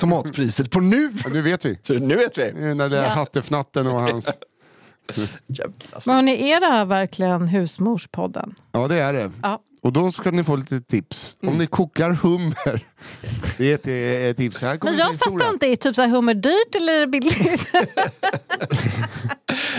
tomatpriset 0.00 0.70
på 0.70 0.80
nu? 0.80 1.12
Och 1.24 1.32
nu 1.32 1.42
vet 1.42 1.64
vi. 1.64 1.78
Så 1.82 1.94
nu 1.94 2.16
vet 2.16 2.38
vi. 2.38 2.42
Eh, 2.48 2.74
När 2.74 2.88
det 2.88 2.98
är 2.98 3.02
Ja. 3.02 3.08
Hattefnatten 3.08 3.86
och 3.86 4.00
hans... 4.00 4.26
Jävlar. 5.46 6.02
Men 6.06 6.14
hörni, 6.14 6.50
är 6.52 6.60
det 6.60 6.66
här 6.66 6.84
verkligen 6.84 7.48
husmorspodden? 7.48 8.54
Ja 8.72 8.88
det 8.88 8.98
är 9.00 9.12
det. 9.12 9.30
Ja. 9.42 9.60
Och 9.86 9.92
då 9.92 10.12
ska 10.12 10.30
ni 10.30 10.44
få 10.44 10.56
lite 10.56 10.80
tips. 10.80 11.36
Om 11.42 11.58
ni 11.58 11.66
kokar 11.66 12.10
hummer. 12.10 12.80
Det 13.58 13.70
är 13.70 13.74
ett, 13.74 13.86
ett 14.30 14.36
tips. 14.36 14.62
Här 14.62 14.76
kommer 14.76 14.92
Men 14.92 15.00
jag 15.00 15.18
fattar 15.18 15.52
inte, 15.52 15.66
är 15.66 15.76
typ 15.76 15.94
så 15.94 16.02
här 16.02 16.08
hummer 16.08 16.34
dyrt 16.34 16.74
eller 16.74 16.92
är 16.92 17.00
det 17.00 17.06
billigt? 17.06 17.36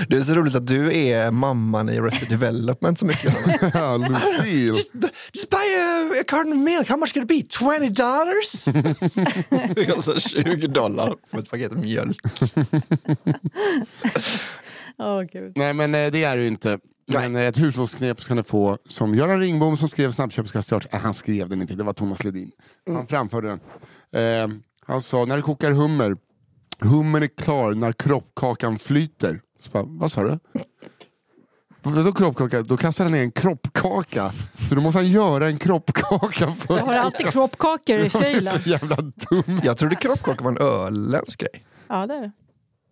Det 0.10 0.18
är 0.18 0.22
så 0.22 0.34
roligt 0.34 0.56
att 0.56 0.68
du 0.68 0.98
är 0.98 1.32
mamman 1.32 1.90
i 1.90 1.98
Arrested 1.98 2.30
Development 2.30 3.00
så 3.00 3.06
mycket. 3.06 3.34
Ja, 3.74 3.98
Lucille. 3.98 4.50
just, 4.50 4.92
just 5.34 5.50
buy 5.50 5.58
a, 5.58 6.12
a 6.22 6.24
carton 6.28 6.54
of 6.54 6.58
milk, 6.58 6.90
how 6.90 6.98
much 6.98 7.14
could 7.14 7.32
it 7.32 7.50
be? 7.50 7.52
20 7.58 7.90
dollars? 7.90 8.68
alltså 9.96 10.20
20 10.20 10.68
dollar 10.68 11.16
på 11.32 11.40
ett 11.40 11.50
paket 11.50 11.72
mjölk. 11.72 12.18
Gud. 15.32 15.52
Nej 15.56 15.74
men 15.74 15.96
eh, 15.96 16.12
det 16.12 16.24
är 16.24 16.38
det 16.38 16.42
ju 16.42 16.48
inte. 16.48 16.80
Men 17.14 17.36
eh, 17.36 17.42
ett 17.42 17.58
hushållsknep 17.60 18.22
ska 18.22 18.34
ni 18.34 18.44
få 18.44 18.78
som 18.88 19.16
Göran 19.16 19.40
Ringbom 19.40 19.78
som 19.78 19.90
skrev 19.90 20.12
snabbköpskassört. 20.12 20.88
Äh, 20.94 21.00
han 21.00 21.14
skrev 21.14 21.50
den 21.50 21.62
inte, 21.62 21.74
det 21.74 21.84
var 21.84 21.94
Thomas 21.94 22.24
Ledin. 22.24 22.52
Han 22.90 23.08
framförde 23.08 23.48
den. 23.48 23.60
Eh, 24.52 24.58
han 24.86 25.02
sa, 25.02 25.26
när 25.26 25.36
du 25.36 25.42
kokar 25.42 25.72
hummer, 25.72 26.18
hummern 26.80 27.24
är 27.24 27.28
klar 27.28 27.74
när 27.74 27.92
kroppkakan 27.92 28.80
flyter. 28.80 29.42
Så 29.60 29.72
bara, 29.72 29.84
vad 29.88 30.12
sa 30.12 30.24
du? 30.24 30.40
Vadå 31.82 32.12
kroppkaka? 32.12 32.62
Då 32.62 32.78
kastar 32.78 33.04
han 33.04 33.12
ner 33.12 33.22
en 33.22 33.32
kroppkaka. 33.32 34.32
Så 34.70 34.76
då 34.76 34.82
måste 34.82 34.98
han 35.00 35.08
göra 35.12 35.48
en 35.48 35.58
kroppkaka 35.58 36.52
för 36.52 36.78
Jag 36.78 36.86
har 36.86 36.94
alltid 36.94 37.28
kroppkakor 37.28 37.96
i 37.96 38.02
Jag 38.14 38.26
kylen. 38.26 38.60
så 38.60 38.70
jävla 38.70 38.96
dum. 38.96 39.62
Jag 39.64 39.78
trodde 39.78 39.96
kroppkaka 39.96 40.44
var 40.44 40.52
en 40.52 40.58
öländsk 40.58 41.40
grej. 41.40 41.66
Ja, 41.88 42.08
det 42.08 42.14
är 42.14 42.22
det. 42.22 42.32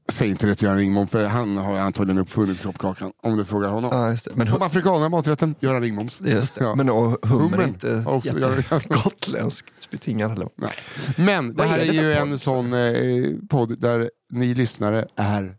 Säg 0.09 0.29
inte 0.29 0.47
det 0.47 0.55
till 0.55 0.65
Göran 0.65 0.77
Ringbom 0.77 1.07
för 1.07 1.25
han 1.25 1.57
har 1.57 1.77
antagligen 1.77 2.17
uppfunnit 2.17 2.59
kroppkakan. 2.62 3.12
Om 3.24 3.38
du 3.38 3.45
frågar 3.45 3.69
honom. 3.69 3.89
Ja, 3.93 4.12
just 4.12 4.25
det. 4.25 4.31
Men 4.35 4.47
Som 4.47 4.62
afrikaner 4.62 5.09
maträtten, 5.09 5.55
Göran 5.59 5.81
Ringboms. 5.81 6.21
Just 6.21 6.55
det. 6.55 6.63
Ja. 6.63 6.75
Men 6.75 6.89
och, 6.89 7.25
hummer 7.27 7.57
är 7.57 7.67
inte 7.67 8.03
också- 8.07 8.39
jättegotländskt 8.39 9.89
betingad 9.91 10.29
heller. 10.31 10.50
Nej. 10.55 10.71
Men 11.17 11.47
det 11.50 11.53
Vad 11.57 11.67
här 11.67 11.77
är 11.79 11.81
är, 11.81 11.88
det 11.88 11.93
ju 11.93 12.13
podd? 12.13 12.27
en 12.31 12.39
sån 12.39 12.74
eh, 12.74 13.47
podd 13.50 13.79
där 13.79 14.09
ni 14.31 14.53
lyssnare 14.53 15.07
är 15.15 15.55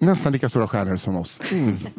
nästan 0.00 0.32
lika 0.32 0.48
stora 0.48 0.68
stjärnor 0.68 0.96
som 0.96 1.16
oss. 1.16 1.40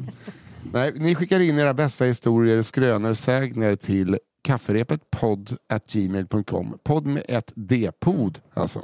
Nej, 0.73 0.93
ni 0.95 1.15
skickar 1.15 1.39
in 1.39 1.59
era 1.59 1.73
bästa 1.73 2.05
historier, 2.05 2.61
skrönor, 2.61 3.13
sägner 3.13 3.75
till 3.75 4.17
kafferepet 4.41 5.11
podd 5.11 5.57
at 5.73 5.91
gmail.com. 5.91 6.77
Podd 6.83 7.05
med 7.05 7.23
ett 7.27 7.51
D, 7.55 7.91
pod 7.99 8.39
alltså. 8.53 8.81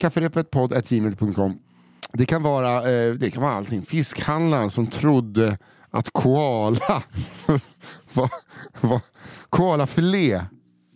Kafferepet 0.00 0.50
podd 0.50 0.72
at 0.72 0.88
gmail.com. 0.88 1.58
Det 2.12 2.26
kan 2.26 2.42
vara, 2.42 2.90
eh, 2.90 3.14
det 3.14 3.30
kan 3.30 3.42
vara 3.42 3.52
allting. 3.52 3.82
Fiskhandlaren 3.82 4.70
som 4.70 4.86
trodde 4.86 5.58
att 5.90 6.10
koala 6.12 7.02
var, 8.12 8.30
var 8.80 9.00
koalafilé 9.50 10.42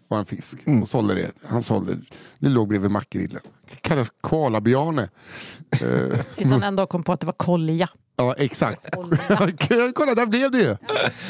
var 0.08 0.18
en 0.18 0.26
fisk. 0.26 0.58
Och 0.82 0.88
sålde 0.88 1.14
det. 1.14 1.32
Han 1.46 1.62
sålde, 1.62 1.96
det 2.38 2.48
låg 2.48 2.68
bredvid 2.68 2.90
makrillen. 2.90 3.40
Det 3.70 3.76
kallas 3.80 4.12
koala-Bjarne. 4.20 5.02
Eh, 5.02 6.18
Tills 6.36 6.50
han 6.50 6.62
en 6.62 6.76
dag 6.76 6.88
kom 6.88 7.02
på 7.02 7.12
att 7.12 7.20
det 7.20 7.26
var 7.26 7.32
kolja. 7.32 7.88
Ja, 8.16 8.34
exakt. 8.38 8.86
Kolla, 9.94 10.14
där 10.14 10.26
blev 10.26 10.50
det 10.50 10.58
ju. 10.58 10.76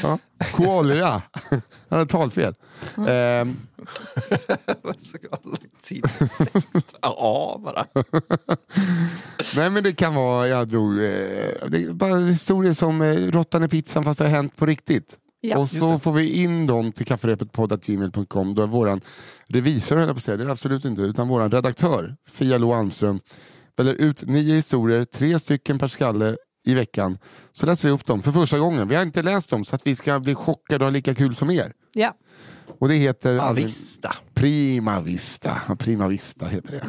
Ja. 0.03 0.17
Koala. 0.51 1.21
Han 1.49 1.61
hade 1.89 2.05
talfel. 2.05 2.53
Ehm, 3.07 3.57
Ja, 7.01 7.61
bara. 7.63 7.85
nej 9.55 9.69
men 9.69 9.83
det 9.83 9.91
kan 9.93 10.15
vara, 10.15 10.47
jag 10.47 10.67
drog, 10.67 10.91
eh, 10.93 10.99
det 11.67 11.83
är 11.83 11.93
bara 11.93 12.15
historier 12.15 12.73
som 12.73 13.01
eh, 13.01 13.15
råttan 13.15 13.63
i 13.63 13.67
pizzan 13.67 14.03
fast 14.03 14.17
det 14.17 14.23
har 14.25 14.31
hänt 14.31 14.55
på 14.57 14.65
riktigt. 14.65 15.17
Ja. 15.41 15.57
och 15.57 15.69
så 15.69 15.99
får 15.99 16.11
vi 16.11 16.43
in 16.43 16.67
dem 16.67 16.91
till 16.91 17.05
kafferepetpodd.gmail.com. 17.05 18.55
Då 18.55 18.63
är 18.63 18.67
våran 18.67 19.01
revisor, 19.47 19.95
höll 19.95 20.07
jag 20.07 20.15
på 20.15 20.17
att 20.17 20.23
säga, 20.23 20.37
det 20.37 20.43
är 20.43 20.45
det 20.45 20.51
absolut 20.51 20.85
inte, 20.85 21.01
utan 21.01 21.27
våran 21.27 21.51
redaktör, 21.51 22.15
Fia 22.29 22.57
Lo 22.57 22.73
Almström, 22.73 23.19
väljer 23.77 23.93
ut 23.93 24.21
nio 24.21 24.55
historier, 24.55 25.03
tre 25.05 25.39
stycken 25.39 25.79
per 25.79 25.87
skalle 25.87 26.35
i 26.65 26.73
veckan. 26.73 27.17
Så 27.53 27.65
läser 27.65 27.87
vi 27.87 27.93
upp 27.93 28.05
dem 28.05 28.21
för 28.23 28.31
första 28.31 28.59
gången. 28.59 28.87
Vi 28.87 28.95
har 28.95 29.03
inte 29.03 29.23
läst 29.23 29.49
dem 29.49 29.65
så 29.65 29.75
att 29.75 29.87
vi 29.87 29.95
ska 29.95 30.19
bli 30.19 30.35
chockade 30.35 30.85
och 30.85 30.91
ha 30.91 30.93
lika 30.93 31.15
kul 31.15 31.35
som 31.35 31.51
er. 31.51 31.73
Ja. 31.93 32.13
Och 32.79 32.87
det 32.89 32.95
heter 32.95 33.33
Ja, 33.33 33.51
vissta. 33.51 34.15
Prima 34.33 35.01
Vista. 35.01 35.61
Ja, 35.67 35.75
Prima 35.75 36.07
Vista 36.07 36.45
heter 36.45 36.71
det. 36.71 36.81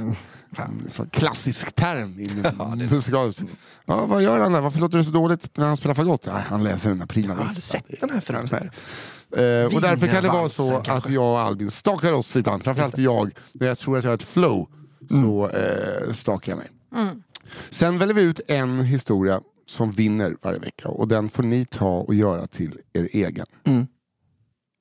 Fan, 0.56 0.82
det 0.86 0.98
är 0.98 1.02
en 1.02 1.10
klassisk 1.10 1.72
term 1.74 2.20
inom 2.20 2.78
musikalisk. 2.90 3.42
Ja, 3.86 4.06
vad 4.06 4.22
gör 4.22 4.40
han 4.40 4.52
där? 4.52 4.60
Varför 4.60 4.80
låter 4.80 4.98
det 4.98 5.04
så 5.04 5.10
dåligt 5.10 5.56
när 5.56 5.66
han 5.66 5.76
spelar 5.76 5.94
fagott? 5.94 6.26
Ja, 6.26 6.32
han 6.32 6.64
läser 6.64 6.88
den 6.88 6.98
där 6.98 7.06
Prima 7.06 7.34
Jag 7.34 7.40
hade 7.40 7.54
Vista. 7.54 7.78
sett 7.78 8.00
den 8.00 8.10
här 8.10 8.20
förut. 8.20 8.52
Eh, 8.52 9.76
och 9.76 9.80
därför 9.82 10.06
kan 10.06 10.22
det 10.22 10.28
vara 10.28 10.48
så 10.48 10.62
Wienervalsen, 10.62 10.76
att 10.76 10.86
kanske. 10.86 11.12
jag 11.12 11.32
och 11.32 11.40
Albin 11.40 11.70
stakar 11.70 12.12
oss 12.12 12.36
ibland. 12.36 12.64
Framförallt 12.64 12.98
jag. 12.98 13.30
När 13.52 13.66
jag 13.66 13.78
tror 13.78 13.98
att 13.98 14.04
jag 14.04 14.10
har 14.10 14.14
ett 14.14 14.22
flow 14.22 14.68
så 15.10 15.48
eh, 15.50 16.12
stakar 16.12 16.52
jag 16.52 16.58
mig. 16.58 16.68
Sen 17.70 17.98
väljer 17.98 18.14
vi 18.14 18.22
ut 18.22 18.40
en 18.48 18.82
historia 18.82 19.40
som 19.68 19.92
vinner 19.92 20.36
varje 20.42 20.58
vecka 20.58 20.88
och 20.88 21.08
den 21.08 21.28
får 21.30 21.42
ni 21.42 21.64
ta 21.64 21.88
och 21.98 22.14
göra 22.14 22.46
till 22.46 22.78
er 22.92 23.08
egen. 23.12 23.46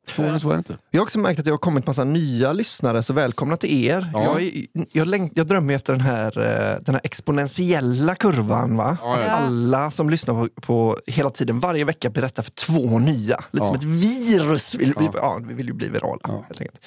Svårare 0.08 0.32
än 0.34 0.40
så 0.40 0.50
är 0.50 0.54
det 0.54 0.58
inte. 0.58 0.78
Jag 0.92 1.00
har 1.00 1.04
också 1.06 1.20
märkt 1.20 1.40
att 1.40 1.46
jag 1.46 1.54
har 1.54 1.58
kommit 1.58 1.88
massa 1.88 2.04
nya 2.04 2.54
lyssnare, 2.54 3.04
så 3.04 3.14
välkomna 3.14 3.58
till 3.58 3.86
er. 3.86 4.10
Ja. 4.14 4.24
Jag, 4.24 4.42
är- 4.44 4.66
jag, 4.92 5.08
läng- 5.08 5.32
jag 5.36 5.48
drömmer 5.48 5.74
efter 5.74 5.94
den 5.94 6.02
här, 6.02 6.38
eh, 6.40 6.82
den 6.82 6.96
här 6.96 7.02
exponentiella 7.04 8.16
kurvan. 8.16 8.78
Va? 8.78 8.98
Ja, 9.02 9.20
ja. 9.22 9.26
Att 9.26 9.42
alla 9.42 9.92
som 9.92 10.10
lyssnar 10.10 10.34
på, 10.34 10.62
på 10.62 10.98
hela 11.08 11.30
tiden, 11.30 11.60
varje 11.60 11.86
vecka, 11.86 12.10
berättar 12.10 12.44
för 12.44 12.52
två 12.52 13.00
nya. 13.00 13.38
Lite 13.38 13.48
Ja. 13.52 13.66
som 13.66 13.76
ett 13.76 13.84
virus. 13.84 14.76
Vill, 14.76 14.94
vi, 15.00 15.10
ja, 15.14 15.40
vi 15.48 15.54
vill 15.54 15.68
ju 15.68 15.74
bli 15.74 15.88
virala. 15.90 16.20
Helt 16.48 16.62
enkelt. 16.62 16.86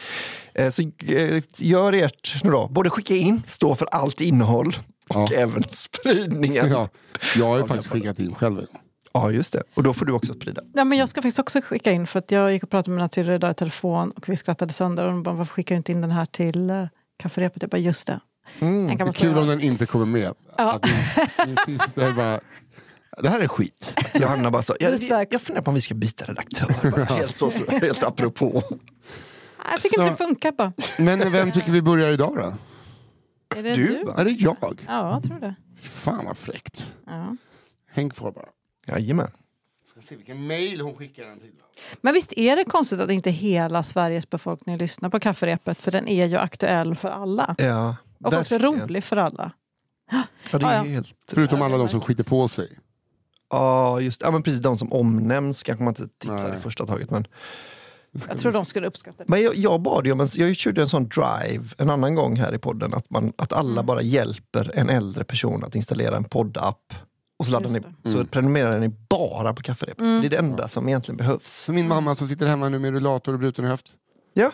Eh, 0.54 0.70
Så 0.70 0.82
eh, 0.82 1.42
gör 1.58 1.92
ert 1.92 2.44
nu 2.44 2.50
då. 2.50 2.68
Både 2.68 2.90
skicka 2.90 3.14
in, 3.14 3.42
stå 3.46 3.74
för 3.74 3.88
allt 3.90 4.20
innehåll 4.20 4.76
och 5.08 5.16
Ja. 5.32 5.36
även 5.36 5.62
spridningen. 5.68 6.68
Ja, 6.68 6.88
jag 7.36 7.46
har 7.46 7.58
ju 7.58 7.66
faktiskt 7.66 7.90
skickat 7.90 8.18
in 8.18 8.34
själv. 8.34 8.66
Ja, 9.12 9.30
just 9.30 9.52
det. 9.52 9.62
Och 9.74 9.82
då 9.82 9.94
får 9.94 10.06
du 10.06 10.12
också 10.12 10.34
sprida. 10.34 10.62
Ja, 10.74 10.84
men 10.84 10.98
jag 10.98 11.08
ska 11.08 11.18
faktiskt 11.22 11.38
också 11.38 11.60
skicka 11.60 11.90
in 11.92 12.06
för 12.06 12.18
att 12.18 12.30
jag 12.30 12.52
gick 12.52 12.62
och 12.62 12.70
pratade 12.70 12.90
med 12.90 12.96
mina 12.96 13.08
syrror 13.08 13.34
idag 13.34 13.50
i 13.50 13.54
telefon 13.54 14.10
och 14.10 14.28
vi 14.28 14.36
skrattade 14.36 14.72
sönder 14.72 15.04
och 15.04 15.10
de 15.10 15.22
bara 15.22 15.34
varför 15.34 15.52
skickar 15.54 15.74
du 15.74 15.76
inte 15.76 15.92
in 15.92 16.00
den 16.00 16.10
här 16.10 16.24
till 16.24 16.70
uh, 16.70 16.86
kafferepet? 17.22 17.62
Jag 17.62 17.70
bara 17.70 17.78
just 17.78 18.06
det. 18.06 18.20
En 18.58 18.86
Det 18.98 19.12
kul 19.14 19.38
om 19.38 19.46
den 19.46 19.60
inte 19.60 19.86
kommer 19.86 20.06
med. 20.06 20.32
Ja. 20.56 20.72
Att 20.72 20.84
min, 20.86 21.56
min 21.66 21.78
syster 21.78 22.12
bara, 22.12 22.40
det 23.22 23.28
här 23.28 23.40
är 23.40 23.48
skit. 23.48 24.00
Johanna 24.14 24.50
bara 24.50 24.62
så, 24.62 24.74
jag, 24.80 24.94
Exakt. 24.94 25.32
jag 25.32 25.42
funderar 25.42 25.64
på 25.64 25.68
om 25.68 25.74
vi 25.74 25.80
ska 25.80 25.94
byta 25.94 26.24
redaktör. 26.24 26.90
Bara, 26.90 27.04
helt, 27.04 27.36
så, 27.36 27.50
helt 27.70 28.02
apropå. 28.02 28.62
Jag 29.72 29.82
tycker 29.82 30.00
inte 30.02 30.10
det 30.10 30.16
funkar 30.16 30.52
bara. 30.52 30.72
Men 30.98 31.32
vem 31.32 31.50
tycker 31.52 31.72
vi 31.72 31.82
börjar 31.82 32.10
idag 32.10 32.36
då? 32.36 32.54
Är 33.56 33.62
det 33.62 33.74
Du, 33.74 33.86
du? 33.86 34.10
Är 34.16 34.24
det 34.24 34.30
jag? 34.30 34.56
Ja, 34.86 35.12
jag 35.12 35.22
tror 35.22 35.40
det. 35.40 35.54
Fan 35.82 36.24
vad 36.24 36.36
fräckt. 36.36 36.92
Ja. 37.06 37.36
Häng 37.90 38.10
kvar 38.10 38.32
bara. 38.32 38.48
Jajamän. 38.86 39.30
Ska 39.84 40.00
se 40.00 40.16
vilken 40.16 40.46
mail 40.46 40.80
hon 40.80 40.94
skickar 40.96 41.24
den 41.24 41.40
till. 41.40 41.52
Men 42.00 42.14
visst 42.14 42.32
är 42.36 42.56
det 42.56 42.64
konstigt 42.64 43.00
att 43.00 43.10
inte 43.10 43.30
hela 43.30 43.82
Sveriges 43.82 44.30
befolkning 44.30 44.78
lyssnar 44.78 45.08
på 45.10 45.20
kafferepet 45.20 45.78
för 45.78 45.90
den 45.90 46.08
är 46.08 46.26
ju 46.26 46.36
aktuell 46.36 46.94
för 46.96 47.08
alla. 47.08 47.54
Ja, 47.58 47.96
Och 48.24 48.32
också 48.32 48.58
rolig 48.58 49.04
för 49.04 49.16
alla. 49.16 49.52
Ja, 50.10 50.22
det 50.50 50.58
Ja, 50.60 50.70
är 50.70 50.76
ja. 50.76 50.82
helt... 50.82 51.14
Förutom 51.28 51.62
alla 51.62 51.76
de 51.76 51.88
som 51.88 52.00
skiter 52.00 52.24
på 52.24 52.48
sig. 52.48 52.78
Ja, 53.50 54.00
just 54.00 54.22
ja, 54.22 54.30
men 54.30 54.42
precis 54.42 54.60
de 54.60 54.76
som 54.78 54.92
omnämns 54.92 55.62
kanske 55.62 55.84
man 55.84 55.90
inte 55.90 56.08
tipsar 56.18 56.48
Nej. 56.48 56.58
i 56.58 56.60
första 56.60 56.86
taget. 56.86 57.10
Men, 57.10 57.26
Jag 58.28 58.38
tror 58.38 58.52
de 58.52 58.64
skulle 58.64 58.86
uppskatta 58.86 59.24
det. 59.24 59.30
men 59.30 59.42
jag, 59.42 59.54
jag 59.56 59.82
bad 59.82 60.06
ju 60.06 60.12
om 60.12 60.20
en, 60.20 60.28
jag 60.34 60.56
körde 60.56 60.82
en 60.82 60.88
sån 60.88 61.08
drive 61.08 61.64
en 61.78 61.90
annan 61.90 62.14
gång 62.14 62.36
här 62.36 62.54
i 62.54 62.58
podden, 62.58 62.94
att, 62.94 63.10
man, 63.10 63.32
att 63.38 63.52
Mm. 63.52 63.66
alla 63.66 63.82
bara 63.82 64.02
hjälper 64.02 64.70
en 64.74 64.90
äldre 64.90 65.24
person 65.24 65.64
att 65.64 65.74
installera 65.74 66.16
en 66.16 66.24
poddapp. 66.24 66.94
Och 67.38 67.46
så, 67.46 67.52
laddar 67.52 67.70
ni, 67.70 67.80
så 68.12 68.24
prenumererar 68.24 68.78
ni 68.78 68.88
bara 69.08 69.54
på 69.54 69.62
kafferep. 69.62 70.00
Mm. 70.00 70.20
Det 70.20 70.26
är 70.26 70.30
det 70.30 70.36
enda 70.36 70.68
som 70.68 70.88
egentligen 70.88 71.16
behövs. 71.16 71.52
Så 71.64 71.72
min 71.72 71.88
mamma 71.88 72.14
som 72.14 72.28
sitter 72.28 72.46
hemma 72.46 72.68
nu 72.68 72.78
med 72.78 72.92
rullator 72.92 73.32
och 73.32 73.38
bruten 73.38 73.64
höft. 73.64 73.92
Ja. 74.34 74.52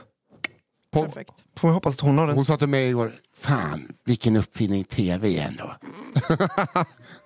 Perfekt. 0.93 1.33
får 1.57 1.69
vi 1.69 1.75
hoppas 1.75 1.95
att 1.95 2.01
hon 2.01 2.19
har 2.19 2.29
en... 2.29 2.35
Hon 2.37 2.45
sa 2.45 2.57
till 2.57 2.69
mig 2.69 2.89
igår, 2.89 3.13
fan 3.37 3.89
vilken 4.05 4.37
uppfinning 4.37 4.85
tv 4.85 5.39
är 5.39 5.47
ändå. 5.49 5.75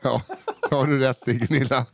ja, 0.03 0.23
det 0.71 0.75
har 0.77 0.87
du 0.87 0.99
rätt 0.99 1.29
i 1.29 1.33
Gunilla. 1.35 1.87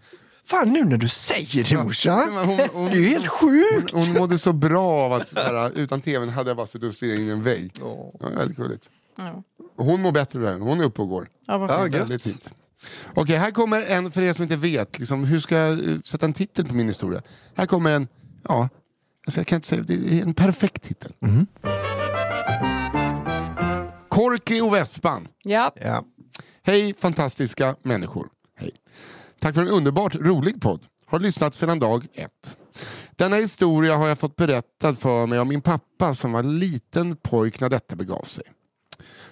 Fan 0.46 0.72
nu 0.72 0.84
när 0.84 0.96
du 0.96 1.08
säger 1.08 1.64
det 1.64 1.84
morsan! 1.84 2.32
Hon, 2.36 2.60
hon, 2.72 2.90
Det 2.90 2.96
är 2.96 3.00
ju 3.00 3.08
helt 3.08 3.26
sjukt! 3.26 3.92
hon, 3.92 4.02
hon 4.06 4.12
mådde 4.12 4.38
så 4.38 4.52
bra 4.52 4.90
av 4.90 5.12
att 5.12 5.28
så 5.28 5.38
här, 5.38 5.70
utan 5.78 6.00
tvn 6.00 6.28
hade 6.28 6.50
jag 6.50 6.56
bara 6.56 6.66
suttit 6.66 6.88
och 6.88 6.94
stirrat 6.94 7.18
in 7.18 7.28
i 7.28 7.30
en 7.30 7.42
vägg. 7.42 7.72
Ja. 7.80 8.10
Ja, 8.20 8.28
väldigt 8.28 8.56
gulligt. 8.56 8.90
Ja. 9.18 9.42
Hon 9.76 10.02
mår 10.02 10.12
bättre 10.12 10.40
där, 10.40 10.58
hon 10.58 10.80
är 10.80 10.84
uppe 10.84 11.02
och 11.02 11.08
går. 11.08 11.28
Ja, 11.46 11.58
vad 11.58 11.82
fint. 11.82 11.94
Väldigt 11.94 12.22
fint. 12.22 12.50
Okej, 13.14 13.36
här 13.36 13.50
kommer 13.50 13.82
en, 13.82 14.12
för 14.12 14.22
er 14.22 14.32
som 14.32 14.42
inte 14.42 14.56
vet, 14.56 14.98
liksom, 14.98 15.24
hur 15.24 15.40
ska 15.40 15.56
jag 15.56 15.72
eh, 15.72 16.00
sätta 16.04 16.26
en 16.26 16.32
titel 16.32 16.66
på 16.68 16.74
min 16.74 16.86
historia? 16.88 17.22
Här 17.56 17.66
kommer 17.66 17.92
en, 17.92 18.08
ja, 18.48 18.68
alltså 19.26 19.40
jag 19.40 19.46
kan 19.46 19.56
inte 19.56 19.68
säga, 19.68 19.82
det 19.82 19.94
är 20.18 20.22
en 20.22 20.34
perfekt 20.34 20.82
titel. 20.82 21.12
Korki 24.08 24.60
och 24.60 24.74
Vespan. 24.74 25.28
ja. 25.42 25.72
Ja. 25.80 26.04
Hej 26.66 26.94
fantastiska 26.98 27.76
människor. 27.82 28.28
Tack 29.44 29.54
för 29.54 29.62
en 29.62 29.68
underbart 29.68 30.14
rolig 30.14 30.62
podd. 30.62 30.80
Har 31.06 31.20
lyssnat 31.20 31.54
sedan 31.54 31.78
dag 31.78 32.06
ett. 32.14 32.58
Denna 33.16 33.36
historia 33.36 33.96
har 33.96 34.08
jag 34.08 34.18
fått 34.18 34.36
berättad 34.36 34.94
för 34.94 35.26
mig 35.26 35.38
av 35.38 35.46
min 35.46 35.60
pappa 35.60 36.14
som 36.14 36.32
var 36.32 36.42
liten 36.42 37.16
pojk 37.16 37.60
när 37.60 37.68
detta 37.68 37.96
begav 37.96 38.22
sig. 38.22 38.44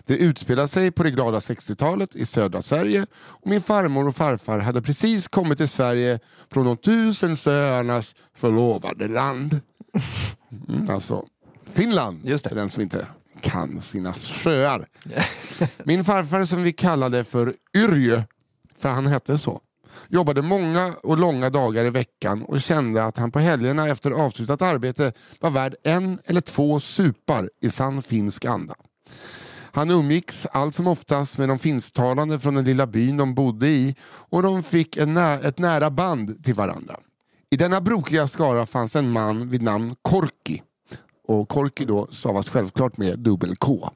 Det 0.05 0.17
utspelar 0.17 0.67
sig 0.67 0.91
på 0.91 1.03
det 1.03 1.11
glada 1.11 1.39
60-talet 1.39 2.17
i 2.17 2.27
södra 2.27 2.63
Sverige 2.63 3.07
och 3.15 3.51
min 3.51 3.63
farmor 3.63 4.09
och 4.09 4.17
farfar 4.17 4.59
hade 4.59 4.83
precis 4.83 5.29
kommit 5.29 5.59
till 5.59 5.69
Sverige 5.69 6.21
från 6.51 6.65
de 6.65 6.77
tusen 6.77 7.37
söarnas 7.37 8.17
förlovade 8.35 9.09
land. 9.09 9.61
Mm, 10.69 10.91
alltså 10.91 11.27
Finland, 11.71 12.21
Just 12.25 12.45
det. 12.45 12.49
för 12.49 12.57
den 12.57 12.71
som 12.71 12.83
inte 12.83 13.07
kan 13.41 13.83
sina 13.83 14.13
sjöar. 14.13 14.89
Min 15.85 16.05
farfar 16.05 16.45
som 16.45 16.63
vi 16.63 16.73
kallade 16.73 17.25
för 17.25 17.55
Yrjö 17.77 18.23
för 18.79 18.89
han 18.89 19.07
hette 19.07 19.39
så. 19.39 19.61
Jobbade 20.09 20.43
många 20.43 20.95
och 21.03 21.19
långa 21.19 21.51
dagar 21.51 21.85
i 21.85 21.91
veckan 21.91 22.43
och 22.43 22.61
kände 22.61 23.05
att 23.05 23.19
han 23.19 23.31
på 23.31 23.39
helgerna 23.39 23.89
efter 23.89 24.11
avslutat 24.11 24.63
arbete 24.63 25.13
var 25.41 25.51
värd 25.51 25.75
en 25.85 26.19
eller 26.25 26.41
två 26.41 26.81
supar 26.81 27.51
i 27.61 27.71
sann 27.71 28.03
finsk 28.03 28.45
anda. 28.45 28.75
Han 29.75 29.91
umgicks 29.91 30.47
allt 30.47 30.75
som 30.75 30.87
oftast 30.87 31.39
med 31.39 31.49
de 31.49 31.59
finsktalande 31.59 32.41
från 32.41 32.55
den 32.55 32.65
lilla 32.65 32.87
byn 32.87 33.17
de 33.17 33.35
bodde 33.35 33.69
i 33.69 33.95
och 34.05 34.43
de 34.43 34.63
fick 34.63 34.97
nä 35.07 35.41
ett 35.41 35.59
nära 35.59 35.91
band 35.91 36.45
till 36.45 36.55
varandra. 36.55 36.97
I 37.51 37.57
denna 37.57 37.81
brokiga 37.81 38.29
skara 38.29 38.67
fanns 38.67 38.97
en 38.97 39.11
man 39.11 39.49
vid 39.49 39.63
namn 39.63 39.97
Korki. 40.03 40.63
Och 41.29 41.49
Korki 41.49 41.85
då 41.85 42.07
stavas 42.11 42.49
självklart 42.49 42.97
med 42.97 43.19
dubbel 43.19 43.57
K. 43.57 43.91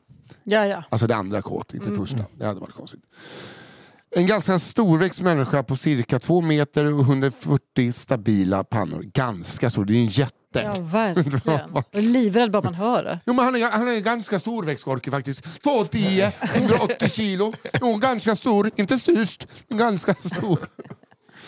Ja, 0.45 0.67
ja. 0.67 0.85
Alltså 0.89 1.07
det 1.07 1.17
andra 1.17 1.43
K, 1.43 1.63
inte 1.75 1.97
första. 1.97 2.25
Det 2.39 2.47
hade 2.47 2.61
varit 2.61 2.75
konstigt. 2.75 3.01
En 4.17 4.27
ganska 4.27 4.59
storväxt 4.59 5.21
människa 5.21 5.63
på 5.63 5.77
cirka 5.77 6.19
två 6.19 6.41
meter 6.41 6.85
och 6.95 7.01
140 7.01 7.93
stabila 7.93 8.65
pannor. 8.65 9.03
Ganska 9.03 9.71
stor, 9.71 9.85
det 9.85 9.95
är 9.95 10.01
en 10.01 10.07
jätte. 10.07 10.33
Ja, 10.53 10.81
verkligen. 10.81 11.41
Jag 11.45 11.85
är 11.93 12.03
livrädd 12.03 12.51
bara 12.51 12.63
man 12.63 12.75
hör 12.75 13.05
det. 13.05 13.21
Jo, 13.27 13.35
men 13.35 13.45
han, 13.45 13.57
är, 13.57 13.71
han 13.71 13.89
är 13.89 14.01
ganska 14.01 14.39
storväxt 14.39 14.85
Gorky 14.85 15.11
faktiskt. 15.11 15.45
2,10, 15.45 16.33
180 16.41 17.09
kilo. 17.09 17.53
Jo, 17.81 17.95
ganska 17.95 18.37
stor, 18.37 18.71
inte 18.77 18.99
störst, 18.99 19.47
men 19.69 19.79
ganska 19.79 20.15
stor. 20.15 20.59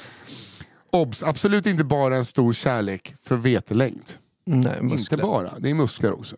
Obs, 0.92 1.22
absolut 1.22 1.66
inte 1.66 1.84
bara 1.84 2.16
en 2.16 2.24
stor 2.24 2.52
kärlek 2.52 3.14
för 3.22 3.36
vetelängd. 3.36 4.10
Nej, 4.46 4.56
Inte 4.56 4.82
muskler. 4.82 5.22
bara, 5.22 5.58
det 5.58 5.70
är 5.70 5.74
muskler 5.74 6.12
också. 6.12 6.36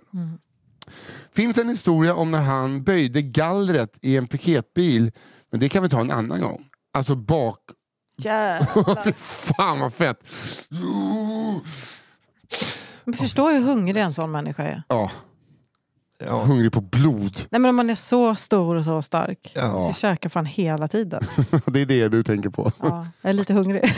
Finns 1.33 1.59
en 1.59 1.69
historia 1.69 2.15
om 2.15 2.31
när 2.31 2.43
han 2.43 2.85
böjde 2.85 3.23
gallret 3.23 3.99
i 4.03 4.17
en 4.17 4.27
piketbil, 4.27 5.13
men 5.51 5.61
det 5.61 5.69
kan 5.69 5.83
vi 5.83 5.89
ta 5.89 6.01
en 6.01 6.11
annan 6.11 6.41
gång. 6.41 6.65
Alltså 6.95 7.15
bak... 7.15 7.59
Jävlar. 8.19 9.13
Fan 9.19 9.81
vad 9.81 9.95
fett! 9.95 10.19
Men 13.05 13.15
förstå 13.15 13.49
hur 13.51 13.61
hungrig 13.63 14.03
en 14.03 14.13
sån 14.13 14.31
människa 14.31 14.63
är. 14.63 14.83
Ja, 14.89 15.11
Ja. 16.27 16.43
hungrig 16.45 16.73
på 16.73 16.81
blod. 16.81 17.37
Nej 17.51 17.61
men 17.61 17.69
om 17.69 17.77
man 17.77 17.91
är 17.91 17.95
så 17.95 18.35
stor 18.35 18.77
och 18.77 18.85
så 18.85 19.03
stark. 19.03 19.53
Ja. 19.55 19.93
Så 19.93 20.01
käkar 20.01 20.29
fan 20.31 20.47
hela 20.47 20.89
tiden. 20.89 21.23
Det 21.67 21.81
är 21.81 21.87
det 21.87 22.09
du 22.09 22.23
tänker 22.23 22.51
på. 22.51 22.73
Ja, 22.83 23.07
jag 23.23 23.31
är 23.31 23.35
lite 23.35 23.55
hungrig. 23.55 23.83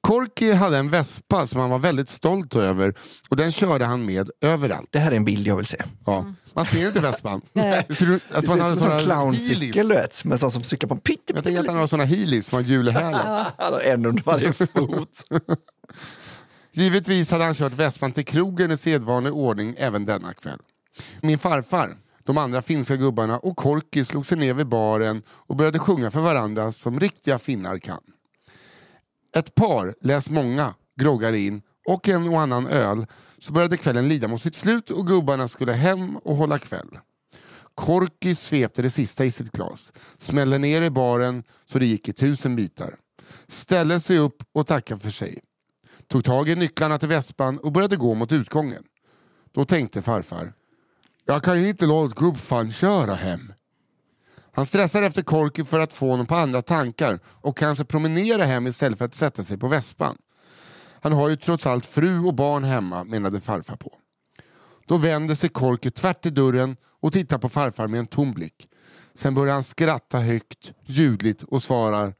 Korki 0.00 0.52
hade 0.52 0.78
en 0.78 0.90
vespa 0.90 1.46
som 1.46 1.60
han 1.60 1.70
var 1.70 1.78
väldigt 1.78 2.08
stolt 2.08 2.56
över 2.56 2.94
och 3.28 3.36
den 3.36 3.52
körde 3.52 3.84
han 3.86 4.04
med 4.06 4.30
överallt. 4.40 4.88
Det 4.92 4.98
här 4.98 5.12
är 5.12 5.16
en 5.16 5.24
bild 5.24 5.46
jag 5.46 5.56
vill 5.56 5.66
se. 5.66 5.82
Ja. 6.06 6.24
Man 6.56 6.66
ser 6.66 6.86
inte 6.86 7.00
vespan. 7.00 7.40
Nej. 7.52 7.84
Det 7.88 7.94
ser 7.94 8.10
ut- 8.10 8.22
Det 8.28 8.36
Alltså 8.36 8.52
ser 8.52 8.72
ut 8.72 8.78
som 8.78 8.90
en 8.92 9.02
clowncykel 9.02 9.88
du 9.88 9.94
vet. 9.94 10.24
Men 10.24 10.38
som 10.38 10.62
cyklar 10.62 10.88
på 10.88 10.94
en 10.94 11.16
Jag 11.34 11.44
tänker 11.44 11.60
att 11.60 11.66
han 11.66 11.76
har 11.76 11.86
såna 11.86 12.04
heelys 12.04 12.46
som 12.46 12.56
har 12.56 12.62
hjul 12.62 12.88
i 12.88 12.90
hälen. 12.90 13.20
Han 13.58 13.72
har 13.72 13.80
en 13.80 14.06
under 14.06 14.22
varje 14.22 14.52
fot. 14.52 15.24
Givetvis 16.72 17.30
hade 17.30 17.44
han 17.44 17.54
kört 17.54 17.72
vespan 17.72 18.12
till 18.12 18.24
krogen 18.24 18.70
i 18.70 18.76
sedvanlig 18.76 19.32
ordning 19.32 19.74
även 19.78 20.04
denna 20.04 20.34
kväll. 20.34 20.58
Min 21.20 21.38
farfar, 21.38 21.96
de 22.24 22.38
andra 22.38 22.62
finska 22.62 22.96
gubbarna 22.96 23.38
och 23.38 23.56
Korki 23.56 24.04
slog 24.04 24.26
sig 24.26 24.38
ner 24.38 24.54
vid 24.54 24.68
baren 24.68 25.22
och 25.28 25.56
började 25.56 25.78
sjunga 25.78 26.10
för 26.10 26.20
varandra 26.20 26.72
som 26.72 27.00
riktiga 27.00 27.38
finnar 27.38 27.78
kan. 27.78 28.00
Ett 29.36 29.54
par, 29.54 29.94
läs 30.00 30.30
många, 30.30 30.74
groggade 31.00 31.38
in 31.38 31.62
och 31.88 32.08
en 32.08 32.28
och 32.28 32.40
annan 32.40 32.66
öl 32.66 33.06
så 33.46 33.52
började 33.52 33.76
kvällen 33.76 34.08
lida 34.08 34.28
mot 34.28 34.42
sitt 34.42 34.54
slut 34.54 34.90
och 34.90 35.06
gubbarna 35.06 35.48
skulle 35.48 35.72
hem 35.72 36.16
och 36.16 36.36
hålla 36.36 36.58
kväll. 36.58 36.98
Korki 37.74 38.34
svepte 38.34 38.82
det 38.82 38.90
sista 38.90 39.24
i 39.24 39.30
sitt 39.30 39.52
glas, 39.52 39.92
smällde 40.20 40.58
ner 40.58 40.82
i 40.82 40.90
baren 40.90 41.42
så 41.66 41.78
det 41.78 41.86
gick 41.86 42.08
i 42.08 42.12
tusen 42.12 42.56
bitar. 42.56 42.96
Ställde 43.48 44.00
sig 44.00 44.18
upp 44.18 44.42
och 44.52 44.66
tackade 44.66 45.00
för 45.00 45.10
sig. 45.10 45.38
Tog 46.08 46.24
tag 46.24 46.48
i 46.48 46.54
nycklarna 46.54 46.98
till 46.98 47.08
vespan 47.08 47.58
och 47.58 47.72
började 47.72 47.96
gå 47.96 48.14
mot 48.14 48.32
utgången. 48.32 48.82
Då 49.52 49.64
tänkte 49.64 50.02
farfar, 50.02 50.52
jag 51.24 51.42
kan 51.42 51.62
ju 51.62 51.68
inte 51.68 51.86
låta 51.86 52.20
gubbfan 52.20 52.72
köra 52.72 53.14
hem. 53.14 53.52
Han 54.52 54.66
stressar 54.66 55.02
efter 55.02 55.22
Korki 55.22 55.64
för 55.64 55.80
att 55.80 55.92
få 55.92 56.10
honom 56.10 56.26
på 56.26 56.34
andra 56.34 56.62
tankar 56.62 57.20
och 57.26 57.56
kanske 57.56 57.84
promenera 57.84 58.44
hem 58.44 58.66
istället 58.66 58.98
för 58.98 59.04
att 59.04 59.14
sätta 59.14 59.44
sig 59.44 59.58
på 59.58 59.68
vespan. 59.68 60.16
Han 61.02 61.12
har 61.12 61.28
ju 61.28 61.36
trots 61.36 61.66
allt 61.66 61.86
fru 61.86 62.24
och 62.24 62.34
barn 62.34 62.64
hemma, 62.64 63.04
menade 63.04 63.40
farfar 63.40 63.76
på. 63.76 63.92
Då 64.86 64.96
vänder 64.96 65.34
sig 65.34 65.48
Korki 65.48 65.90
tvärt 65.90 66.26
i 66.26 66.30
dörren 66.30 66.76
och 67.00 67.12
tittar 67.12 67.38
på 67.38 67.48
farfar 67.48 67.86
med 67.86 68.00
en 68.00 68.06
tom 68.06 68.32
blick. 68.32 68.68
Sen 69.14 69.34
börjar 69.34 69.54
han 69.54 69.62
skratta 69.62 70.18
högt, 70.18 70.72
ljudligt 70.84 71.42
och 71.42 71.62
svarar 71.62 72.14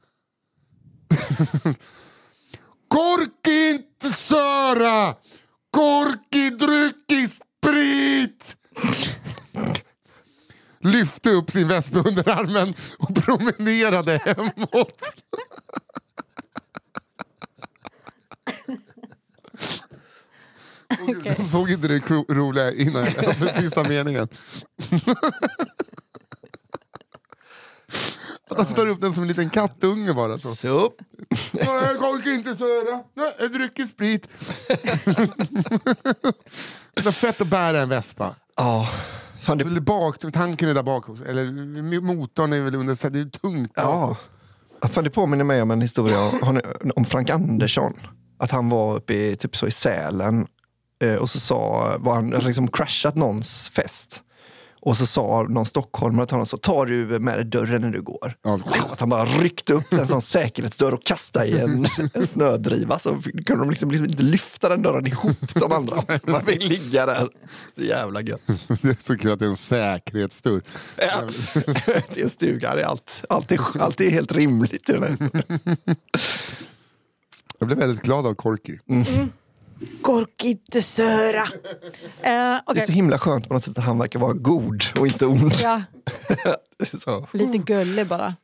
Korki 2.88 3.70
inte 3.70 4.08
söra! 4.12 5.14
Korki 5.70 6.50
druckit 6.50 7.32
sprit! 7.32 8.56
Lyfte 10.80 11.30
upp 11.30 11.50
sin 11.50 11.68
vespa 11.68 11.98
under 11.98 12.28
armen 12.28 12.74
och 12.98 13.14
promenerade 13.14 14.20
hemåt. 14.24 15.02
Jag 21.24 21.46
såg 21.46 21.70
inte 21.70 21.88
det 21.88 22.10
roliga 22.28 22.72
innan 22.72 23.04
jag 23.04 23.14
läste 23.26 23.62
sista 23.62 23.82
meningen. 23.88 24.28
Att 28.50 28.66
han 28.66 28.74
tar 28.74 28.86
upp 28.86 29.00
den 29.00 29.12
som 29.12 29.22
en 29.22 29.28
liten 29.28 29.50
kattunge 29.50 30.14
bara. 30.14 30.38
Så. 30.38 30.54
Så. 30.54 30.92
Nej, 31.52 31.96
Korki 31.98 32.34
inte 32.34 32.56
söra. 32.56 33.02
Nej, 33.14 33.32
jag 33.38 33.52
dricker 33.52 33.84
sprit. 33.84 34.28
det 36.94 37.06
är 37.06 37.12
fett 37.12 37.40
att 37.40 37.48
bära 37.48 37.80
en 37.80 37.88
vespa. 37.88 38.36
Ja. 38.56 38.88
Fan, 39.40 39.58
det, 39.58 39.80
bak, 39.80 40.18
tanken 40.32 40.68
är 40.68 40.74
där 40.74 40.82
bak. 40.82 41.04
Eller 41.26 42.00
motorn 42.00 42.52
är 42.52 42.60
väl 42.60 42.74
under, 42.74 42.94
så 42.94 43.08
det 43.08 43.20
är 43.20 43.24
tungt 43.24 43.74
bakåt. 43.74 44.30
Ja, 44.80 44.88
Fan, 44.88 45.04
det 45.04 45.10
påminner 45.10 45.44
mig 45.44 45.62
om 45.62 45.70
en 45.70 45.80
historia 45.80 46.30
om 46.96 47.04
Frank 47.04 47.30
Andersson. 47.30 47.92
Att 48.38 48.50
han 48.50 48.68
var 48.68 48.96
uppe 48.96 49.14
i, 49.14 49.36
typ 49.36 49.56
så 49.56 49.66
i 49.66 49.70
Sälen 49.70 50.46
och 51.20 51.30
så 51.30 51.40
sa, 51.40 51.96
var 51.98 52.14
han 52.14 52.28
liksom 52.30 52.68
crashat 52.68 53.14
någons 53.14 53.68
fest. 53.68 54.22
Och 54.87 54.96
så 54.96 55.06
sa 55.06 55.46
någon 55.48 55.66
stockholmare 55.66 56.26
till 56.26 56.35
honom 56.35 56.46
så 56.46 56.56
tar 56.56 56.87
du 56.87 57.18
med 57.18 57.38
dig 57.38 57.44
dörren 57.44 57.82
när 57.82 57.90
du 57.90 58.02
går. 58.02 58.37
Ja. 58.42 58.61
Att 58.90 59.00
han 59.00 59.09
bara 59.09 59.24
ryckte 59.24 59.72
upp 59.72 59.92
en 59.92 60.06
sån 60.06 60.22
säkerhetsdörr 60.22 60.94
och 60.94 61.04
kastade 61.04 61.46
i 61.46 61.59
en, 61.59 61.88
en 62.14 62.26
snödriva. 62.26 62.98
Så 62.98 63.22
kunde 63.22 63.64
de 63.64 63.70
liksom, 63.70 63.90
liksom 63.90 64.11
inte 64.11 64.22
lyfta 64.22 64.68
den 64.68 64.82
dörren 64.82 65.06
ihop 65.06 65.54
de 65.54 65.72
andra. 65.72 66.02
Man 66.22 66.44
fick 66.44 66.62
ligga 66.62 67.06
där. 67.06 67.28
Så 67.74 67.82
jävla 67.82 68.22
gött. 68.22 68.40
Det 68.82 68.88
är 68.88 68.96
så 69.02 69.18
kul 69.18 69.32
att 69.32 69.38
det 69.38 69.44
är 69.44 69.50
en 69.50 69.56
säkerhetsdörr. 69.56 70.62
Ja. 70.96 71.22
Det 72.14 72.20
är 72.20 72.24
en 72.24 72.30
stuga, 72.30 72.74
det 72.74 72.82
är 72.82 72.87
allt, 72.87 73.24
allt, 73.28 73.52
är, 73.52 73.61
allt 73.80 74.00
är 74.00 74.11
helt 74.11 74.32
rimligt 74.32 74.88
i 74.88 74.92
den 74.92 75.02
här 75.02 75.11
historien. 75.11 75.76
Jag 77.59 77.66
blev 77.68 77.78
väldigt 77.78 78.02
glad 78.02 78.26
av 78.26 78.35
Korki. 78.35 78.78
Korkite 80.02 80.82
söra. 80.82 81.42
Eh, 81.42 82.60
Det 82.74 82.80
är 82.80 82.86
så 82.86 82.92
himla 82.92 83.18
skönt 83.18 83.48
på 83.48 83.54
något 83.54 83.64
sätt 83.64 83.78
att 83.78 83.84
han 83.84 83.98
verkar 83.98 84.18
vara 84.18 84.32
god 84.32 84.82
och 84.98 85.06
inte 85.06 85.26
ond. 85.26 85.52
ja, 85.62 85.82
Så. 86.98 87.28
lite 87.32 87.58
gullig 87.58 88.06
bara. 88.06 88.34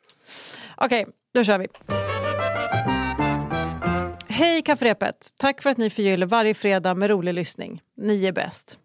Okej, 0.76 1.06
då 1.34 1.44
kör 1.44 1.58
vi. 1.58 1.66
Hej 4.28 4.62
kafferepet! 4.62 5.30
Tack 5.38 5.62
för 5.62 5.70
att 5.70 5.76
ni 5.76 5.90
förgyller 5.90 6.26
varje 6.26 6.54
fredag 6.54 6.94
med 6.94 7.10
rolig 7.10 7.34
lyssning. 7.34 7.80
Ni 7.96 8.26
är 8.26 8.32
bäst. 8.32 8.78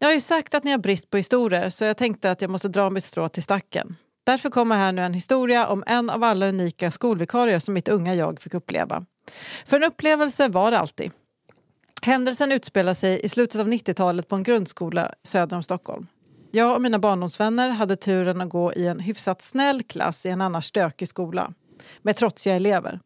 Ni 0.00 0.06
har 0.06 0.14
ju 0.14 0.20
sagt 0.20 0.54
att 0.54 0.64
ni 0.64 0.70
har 0.70 0.78
brist 0.78 1.10
på 1.10 1.16
historier 1.16 1.70
så 1.70 1.84
jag 1.84 1.96
tänkte 1.96 2.30
att 2.30 2.42
jag 2.42 2.50
måste 2.50 2.68
dra 2.68 2.90
mitt 2.90 3.04
strå 3.04 3.28
till 3.28 3.42
stacken. 3.42 3.96
Därför 4.24 4.50
kommer 4.50 4.76
här 4.76 4.92
nu 4.92 5.02
en 5.02 5.14
historia 5.14 5.66
om 5.66 5.84
en 5.86 6.10
av 6.10 6.24
alla 6.24 6.48
unika 6.48 6.90
skolvikarier 6.90 7.58
som 7.58 7.74
mitt 7.74 7.88
unga 7.88 8.14
jag 8.14 8.40
fick 8.42 8.54
uppleva. 8.54 9.04
För 9.66 9.76
en 9.76 9.84
upplevelse 9.84 10.48
var 10.48 10.70
det 10.70 10.78
alltid. 10.78 11.10
Händelsen 12.08 12.52
utspelar 12.52 12.94
sig 12.94 13.20
i 13.24 13.28
slutet 13.28 13.60
av 13.60 13.68
90-talet 13.68 14.28
på 14.28 14.36
en 14.36 14.42
grundskola 14.42 15.14
söder 15.22 15.56
om 15.56 15.62
Stockholm. 15.62 16.06
Jag 16.50 16.74
och 16.74 16.82
mina 16.82 16.98
barndomsvänner 16.98 17.70
hade 17.70 17.96
turen 17.96 18.40
att 18.40 18.48
gå 18.48 18.72
i 18.72 18.86
en 18.86 19.00
hyfsat 19.00 19.42
snäll 19.42 19.82
klass 19.82 20.26
i 20.26 20.28
en 20.28 20.40
annars 20.40 20.64
stökig 20.64 21.08
skola. 21.08 21.52
Med 22.02 22.16
trotsiga 22.16 22.54
elever. 22.54 23.00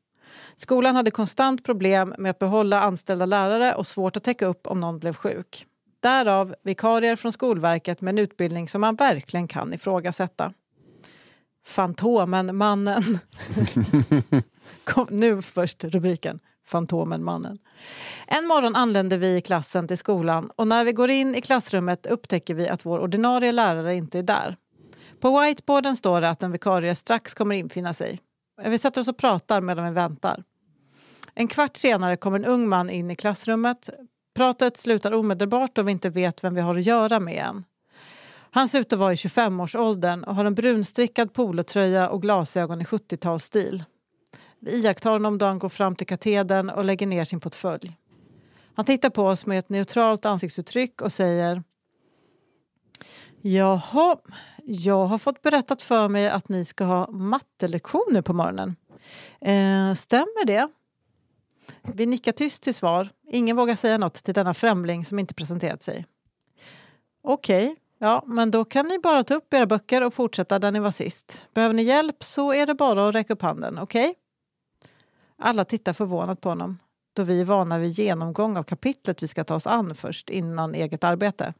Skolan 0.56 0.96
hade 0.96 1.10
konstant 1.10 1.64
problem 1.64 2.14
med 2.18 2.30
att 2.30 2.38
behålla 2.38 2.80
anställda 2.80 3.26
lärare 3.26 3.74
och 3.74 3.86
svårt 3.86 4.16
att 4.16 4.24
täcka 4.24 4.46
upp 4.46 4.66
om 4.66 4.80
någon 4.80 4.98
blev 4.98 5.14
sjuk. 5.14 5.66
Därav 6.00 6.54
vikarier 6.62 7.16
från 7.16 7.32
Skolverket 7.32 8.00
med 8.00 8.12
en 8.12 8.18
utbildning 8.18 8.68
som 8.68 8.80
man 8.80 8.94
verkligen 8.94 9.48
kan 9.48 9.72
ifrågasätta. 9.72 10.52
Fantomen-mannen. 11.66 13.18
Kom, 14.84 15.06
nu 15.10 15.42
först 15.42 15.84
rubriken. 15.84 16.40
Fantomen-mannen. 16.64 17.58
En 18.26 18.46
morgon 18.46 18.76
anländer 18.76 19.16
vi 19.16 19.36
i 19.36 19.40
klassen 19.40 19.88
till 19.88 19.98
skolan 19.98 20.50
och 20.56 20.68
när 20.68 20.84
vi 20.84 20.92
går 20.92 21.10
in 21.10 21.34
i 21.34 21.40
klassrummet 21.40 22.06
upptäcker 22.06 22.54
vi 22.54 22.68
att 22.68 22.86
vår 22.86 22.98
ordinarie 22.98 23.52
lärare 23.52 23.94
inte 23.94 24.18
är 24.18 24.22
där. 24.22 24.56
På 25.20 25.40
whiteboarden 25.40 25.96
står 25.96 26.20
det 26.20 26.30
att 26.30 26.42
en 26.42 26.52
vikarie 26.52 26.94
strax 26.94 27.34
kommer 27.34 27.54
infinna 27.54 27.92
sig. 27.92 28.20
Vi 28.64 28.78
sätter 28.78 29.00
oss 29.00 29.08
och 29.08 29.16
pratar 29.16 29.60
medan 29.60 29.84
vi 29.84 29.90
väntar. 29.90 30.44
En 31.34 31.48
kvart 31.48 31.76
senare 31.76 32.16
kommer 32.16 32.38
en 32.38 32.44
ung 32.44 32.68
man 32.68 32.90
in 32.90 33.10
i 33.10 33.16
klassrummet. 33.16 33.90
Pratet 34.34 34.76
slutar 34.76 35.14
omedelbart 35.14 35.74
då 35.74 35.82
vi 35.82 35.92
inte 35.92 36.08
vet 36.08 36.44
vem 36.44 36.54
vi 36.54 36.60
har 36.60 36.78
att 36.78 36.86
göra 36.86 37.20
med 37.20 37.44
än. 37.44 37.64
Han 38.50 38.68
ser 38.68 38.80
ut 38.80 38.92
att 38.92 38.98
vara 38.98 39.12
i 39.12 39.16
25-årsåldern 39.16 40.24
och 40.24 40.34
har 40.34 40.44
en 40.44 40.54
brunstrickad 40.54 41.32
polotröja 41.32 42.08
och 42.08 42.22
glasögon 42.22 42.80
i 42.80 42.84
70-talsstil. 42.84 43.84
Vi 44.58 44.72
iakttar 44.72 45.10
honom 45.10 45.38
då 45.38 45.46
han 45.46 45.58
går 45.58 45.68
fram 45.68 45.96
till 45.96 46.06
katedern 46.06 46.70
och 46.70 46.84
lägger 46.84 47.06
ner 47.06 47.24
sin 47.24 47.40
portfölj. 47.40 47.96
Han 48.74 48.84
tittar 48.84 49.10
på 49.10 49.26
oss 49.26 49.46
med 49.46 49.58
ett 49.58 49.68
neutralt 49.68 50.26
ansiktsuttryck 50.26 51.02
och 51.02 51.12
säger 51.12 51.62
Jaha, 53.40 54.16
jag 54.64 55.06
har 55.06 55.18
fått 55.18 55.42
berättat 55.42 55.82
för 55.82 56.08
mig 56.08 56.28
att 56.28 56.48
ni 56.48 56.64
ska 56.64 56.84
ha 56.84 57.10
mattelektioner 57.10 58.22
på 58.22 58.32
morgonen. 58.32 58.76
Eh, 59.40 59.94
stämmer 59.94 60.46
det? 60.46 60.68
Vi 61.82 62.06
nickar 62.06 62.32
tyst 62.32 62.62
till 62.62 62.74
svar. 62.74 63.08
Ingen 63.28 63.56
vågar 63.56 63.76
säga 63.76 63.98
något 63.98 64.14
till 64.14 64.34
denna 64.34 64.54
främling 64.54 65.04
som 65.04 65.18
inte 65.18 65.34
presenterat 65.34 65.82
sig. 65.82 66.06
Okej, 67.22 67.64
okay, 67.64 67.76
ja, 67.98 68.24
men 68.26 68.50
då 68.50 68.64
kan 68.64 68.86
ni 68.86 68.98
bara 68.98 69.24
ta 69.24 69.34
upp 69.34 69.54
era 69.54 69.66
böcker 69.66 70.02
och 70.02 70.14
fortsätta 70.14 70.58
där 70.58 70.70
ni 70.70 70.78
var 70.78 70.90
sist. 70.90 71.44
Behöver 71.54 71.74
ni 71.74 71.82
hjälp 71.82 72.24
så 72.24 72.52
är 72.52 72.66
det 72.66 72.74
bara 72.74 73.08
att 73.08 73.14
räcka 73.14 73.32
upp 73.32 73.42
handen, 73.42 73.78
okej? 73.78 74.08
Okay? 74.08 74.21
Alla 75.44 75.64
tittar 75.64 75.92
förvånat 75.92 76.40
på 76.40 76.48
honom 76.48 76.78
då 77.12 77.22
vi 77.22 77.40
är 77.40 77.44
vana 77.44 77.78
vid 77.78 77.90
genomgång 77.90 78.56
av 78.56 78.62
kapitlet 78.62 79.22
vi 79.22 79.26
ska 79.26 79.44
ta 79.44 79.54
oss 79.54 79.66
an 79.66 79.94
först 79.94 80.30
innan 80.30 80.74
eget 80.74 81.04
arbete. 81.04 81.54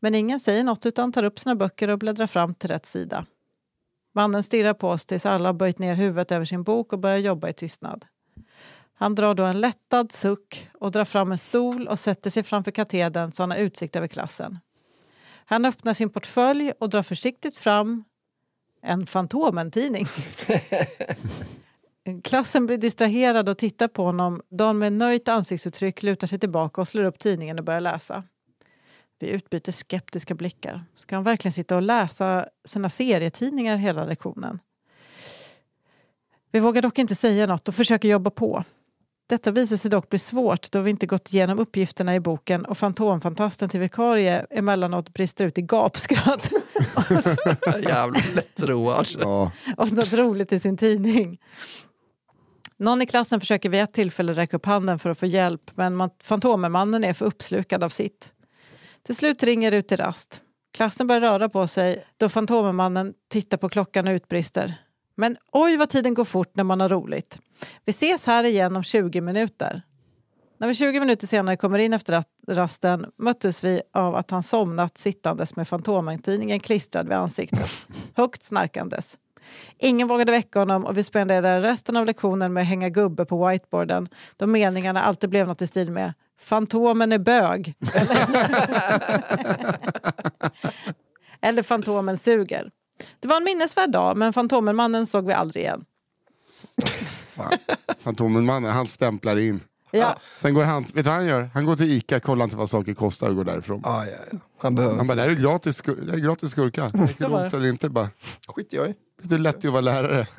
Men 0.00 0.14
ingen 0.14 0.40
säger 0.40 0.64
något 0.64 0.86
utan 0.86 1.12
tar 1.12 1.24
upp 1.24 1.38
sina 1.38 1.54
böcker 1.54 1.88
och 1.88 1.98
bläddrar 1.98 2.26
fram 2.26 2.54
till 2.54 2.70
rätt 2.70 2.86
sida. 2.86 3.26
Mannen 4.14 4.42
stirrar 4.42 4.74
på 4.74 4.88
oss 4.88 5.06
tills 5.06 5.26
alla 5.26 5.48
har 5.48 5.54
böjt 5.54 5.78
ner 5.78 5.94
huvudet 5.94 6.32
över 6.32 6.44
sin 6.44 6.62
bok 6.62 6.92
och 6.92 6.98
börjar 6.98 7.18
jobba 7.18 7.48
i 7.48 7.52
tystnad. 7.52 8.04
Han 8.94 9.14
drar 9.14 9.34
då 9.34 9.44
en 9.44 9.60
lättad 9.60 10.12
suck 10.12 10.68
och 10.74 10.90
drar 10.90 11.04
fram 11.04 11.32
en 11.32 11.38
stol 11.38 11.88
och 11.88 11.98
sätter 11.98 12.30
sig 12.30 12.42
framför 12.42 12.70
katedern 12.70 13.32
så 13.32 13.42
han 13.42 13.50
har 13.50 13.58
utsikt 13.58 13.96
över 13.96 14.06
klassen. 14.06 14.58
Han 15.44 15.64
öppnar 15.64 15.94
sin 15.94 16.10
portfölj 16.10 16.72
och 16.80 16.90
drar 16.90 17.02
försiktigt 17.02 17.56
fram 17.56 18.04
en 18.82 19.06
Fantomen-tidning. 19.06 20.06
Klassen 22.24 22.66
blir 22.66 22.78
distraherad 22.78 23.48
och 23.48 23.58
tittar 23.58 23.88
på 23.88 24.04
honom 24.04 24.42
då 24.50 24.64
han 24.64 24.78
med 24.78 24.92
nöjt 24.92 25.28
ansiktsuttryck 25.28 26.02
lutar 26.02 26.26
sig 26.26 26.38
tillbaka 26.38 26.80
och 26.80 26.88
slår 26.88 27.04
upp 27.04 27.18
tidningen 27.18 27.58
och 27.58 27.64
börjar 27.64 27.80
läsa. 27.80 28.24
Vi 29.18 29.28
utbyter 29.28 29.72
skeptiska 29.72 30.34
blickar. 30.34 30.84
Ska 30.94 31.16
han 31.16 31.24
verkligen 31.24 31.52
sitta 31.52 31.76
och 31.76 31.82
läsa 31.82 32.48
sina 32.64 32.90
serietidningar 32.90 33.76
hela 33.76 34.04
lektionen? 34.04 34.58
Vi 36.50 36.60
vågar 36.60 36.82
dock 36.82 36.98
inte 36.98 37.14
säga 37.14 37.46
något 37.46 37.68
och 37.68 37.74
försöker 37.74 38.08
jobba 38.08 38.30
på. 38.30 38.64
Detta 39.26 39.50
visar 39.50 39.76
sig 39.76 39.90
dock 39.90 40.08
bli 40.08 40.18
svårt 40.18 40.72
då 40.72 40.80
vi 40.80 40.90
inte 40.90 41.06
gått 41.06 41.32
igenom 41.32 41.58
uppgifterna 41.58 42.14
i 42.14 42.20
boken 42.20 42.64
och 42.64 42.78
Fantomfantasten 42.78 43.68
till 43.68 43.80
vikarie 43.80 44.46
emellanåt 44.50 45.08
brister 45.08 45.44
ut 45.44 45.58
i 45.58 45.62
gapskratt. 45.62 46.50
Jävligt 47.82 48.34
lättroad. 48.34 49.06
Ja. 49.18 49.52
och 49.76 49.92
något 49.92 50.12
roligt 50.12 50.52
i 50.52 50.60
sin 50.60 50.76
tidning. 50.76 51.38
Någon 52.76 53.02
i 53.02 53.06
klassen 53.06 53.40
försöker 53.40 53.68
vid 53.68 53.80
ett 53.80 53.92
tillfälle 53.92 54.32
räcka 54.32 54.56
upp 54.56 54.66
handen 54.66 54.98
för 54.98 55.10
att 55.10 55.18
få 55.18 55.26
hjälp 55.26 55.70
men 55.74 56.10
Fantomenmannen 56.22 57.04
är 57.04 57.12
för 57.12 57.26
uppslukad 57.26 57.84
av 57.84 57.88
sitt. 57.88 58.32
Till 59.02 59.16
slut 59.16 59.42
ringer 59.42 59.70
det 59.70 59.76
ut 59.76 59.88
till 59.88 59.96
rast. 59.96 60.40
Klassen 60.74 61.06
börjar 61.06 61.20
röra 61.20 61.48
på 61.48 61.66
sig 61.66 62.04
då 62.18 62.28
Fantomenmannen 62.28 63.14
tittar 63.28 63.56
på 63.56 63.68
klockan 63.68 64.08
och 64.08 64.12
utbrister. 64.12 64.74
Men 65.14 65.36
oj 65.52 65.76
vad 65.76 65.88
tiden 65.88 66.14
går 66.14 66.24
fort 66.24 66.56
när 66.56 66.64
man 66.64 66.80
har 66.80 66.88
roligt. 66.88 67.38
Vi 67.84 67.90
ses 67.90 68.26
här 68.26 68.44
igen 68.44 68.76
om 68.76 68.82
20 68.82 69.20
minuter. 69.20 69.82
När 70.58 70.68
vi 70.68 70.74
20 70.74 71.00
minuter 71.00 71.26
senare 71.26 71.56
kommer 71.56 71.78
in 71.78 71.92
efter 71.92 72.24
rasten 72.48 73.06
möttes 73.16 73.64
vi 73.64 73.82
av 73.92 74.14
att 74.14 74.30
han 74.30 74.42
somnat 74.42 74.98
sittandes 74.98 75.56
med 75.56 75.68
Fantomen-tidningen 75.68 76.60
klistrad 76.60 77.08
vid 77.08 77.16
ansiktet. 77.16 77.70
Högt 78.14 78.42
snarkandes. 78.42 79.18
Ingen 79.78 80.08
vågade 80.08 80.32
väcka 80.32 80.58
honom 80.58 80.84
och 80.84 80.98
vi 80.98 81.02
spenderade 81.02 81.60
resten 81.60 81.96
av 81.96 82.06
lektionen 82.06 82.52
med 82.52 82.60
att 82.60 82.66
hänga 82.66 82.88
gubbe 82.88 83.24
på 83.24 83.48
whiteboarden 83.48 84.08
då 84.36 84.46
meningarna 84.46 85.02
alltid 85.02 85.30
blev 85.30 85.48
något 85.48 85.62
i 85.62 85.66
stil 85.66 85.90
med 85.90 86.12
Fantomen 86.40 87.12
är 87.12 87.18
bög. 87.18 87.74
Eller 91.40 91.62
Fantomen 91.62 92.18
suger. 92.18 92.70
Det 93.20 93.28
var 93.28 93.36
en 93.36 93.44
minnesvärd 93.44 93.90
dag 93.90 94.16
men 94.16 94.32
Fantomenmannen 94.32 95.06
såg 95.06 95.26
vi 95.26 95.32
aldrig 95.32 95.64
igen. 95.64 95.84
Fantomenmannen, 97.98 98.72
han 98.72 98.86
stämplar 98.86 99.36
in. 99.36 99.60
Ja. 99.98 100.18
Sen 100.38 100.54
går 100.54 100.64
han, 100.64 100.82
vet 100.82 100.94
du 100.94 101.02
vad 101.02 101.12
han 101.14 101.26
gör? 101.26 101.50
Han 101.54 101.64
går 101.66 101.76
till 101.76 101.90
Ica, 101.90 102.20
kollar 102.20 102.44
inte 102.44 102.56
vad 102.56 102.70
saker 102.70 102.94
kostar 102.94 103.28
och 103.28 103.36
går 103.36 103.44
därifrån. 103.44 103.80
Ah, 103.84 104.04
ja, 104.04 104.16
ja. 104.32 104.38
Han 104.58 104.74
behöver 104.74 104.96
Han 104.96 105.06
bara, 105.06 105.14
det 105.14 105.22
här 105.22 105.28
är 105.28 105.34
gratis, 105.34 105.82
det 106.06 106.12
är 106.12 106.18
gratis 106.18 106.54
gurka. 106.54 106.88
Räcker 106.88 107.56
eller 107.56 107.68
inte? 107.68 107.88
Bara, 107.88 108.08
Skit 108.48 108.68
jag 108.72 108.84
i. 108.86 108.88
vet 108.88 108.96
du 109.22 109.28
hur 109.28 109.38
lätt 109.38 109.60
det 109.60 109.66
är 109.66 109.68
att 109.68 109.72
vara 109.72 109.80
lärare? 109.80 110.26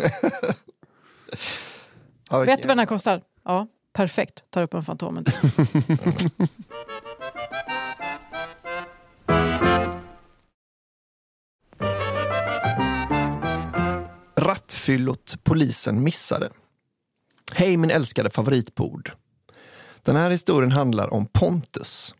Ja, 2.29 2.39
Vet 2.39 2.61
du 2.61 2.67
vad 2.67 2.77
den 2.77 2.79
här 2.79 2.85
kostar? 2.85 3.21
Ja, 3.43 3.67
perfekt. 3.93 4.43
Tar 4.49 4.61
upp 4.63 4.73
en 4.73 4.83
Fantomen. 4.83 5.25
Rattfyllot 14.35 15.35
polisen 15.43 16.03
missade. 16.03 16.49
Hej 17.53 17.77
min 17.77 17.91
älskade 17.91 18.29
favoritbord. 18.29 19.11
Den 20.05 20.15
här 20.15 20.29
historien 20.29 20.71
handlar 20.71 21.13
om 21.13 21.25
Pontus. 21.25 22.13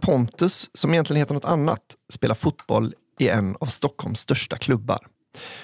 Pontus, 0.00 0.70
som 0.74 0.92
egentligen 0.92 1.18
heter 1.18 1.34
något 1.34 1.44
annat, 1.44 1.82
spelar 2.12 2.34
fotboll 2.34 2.94
i 3.18 3.28
en 3.28 3.56
av 3.60 3.66
Stockholms 3.66 4.20
största 4.20 4.56
klubbar. 4.56 5.06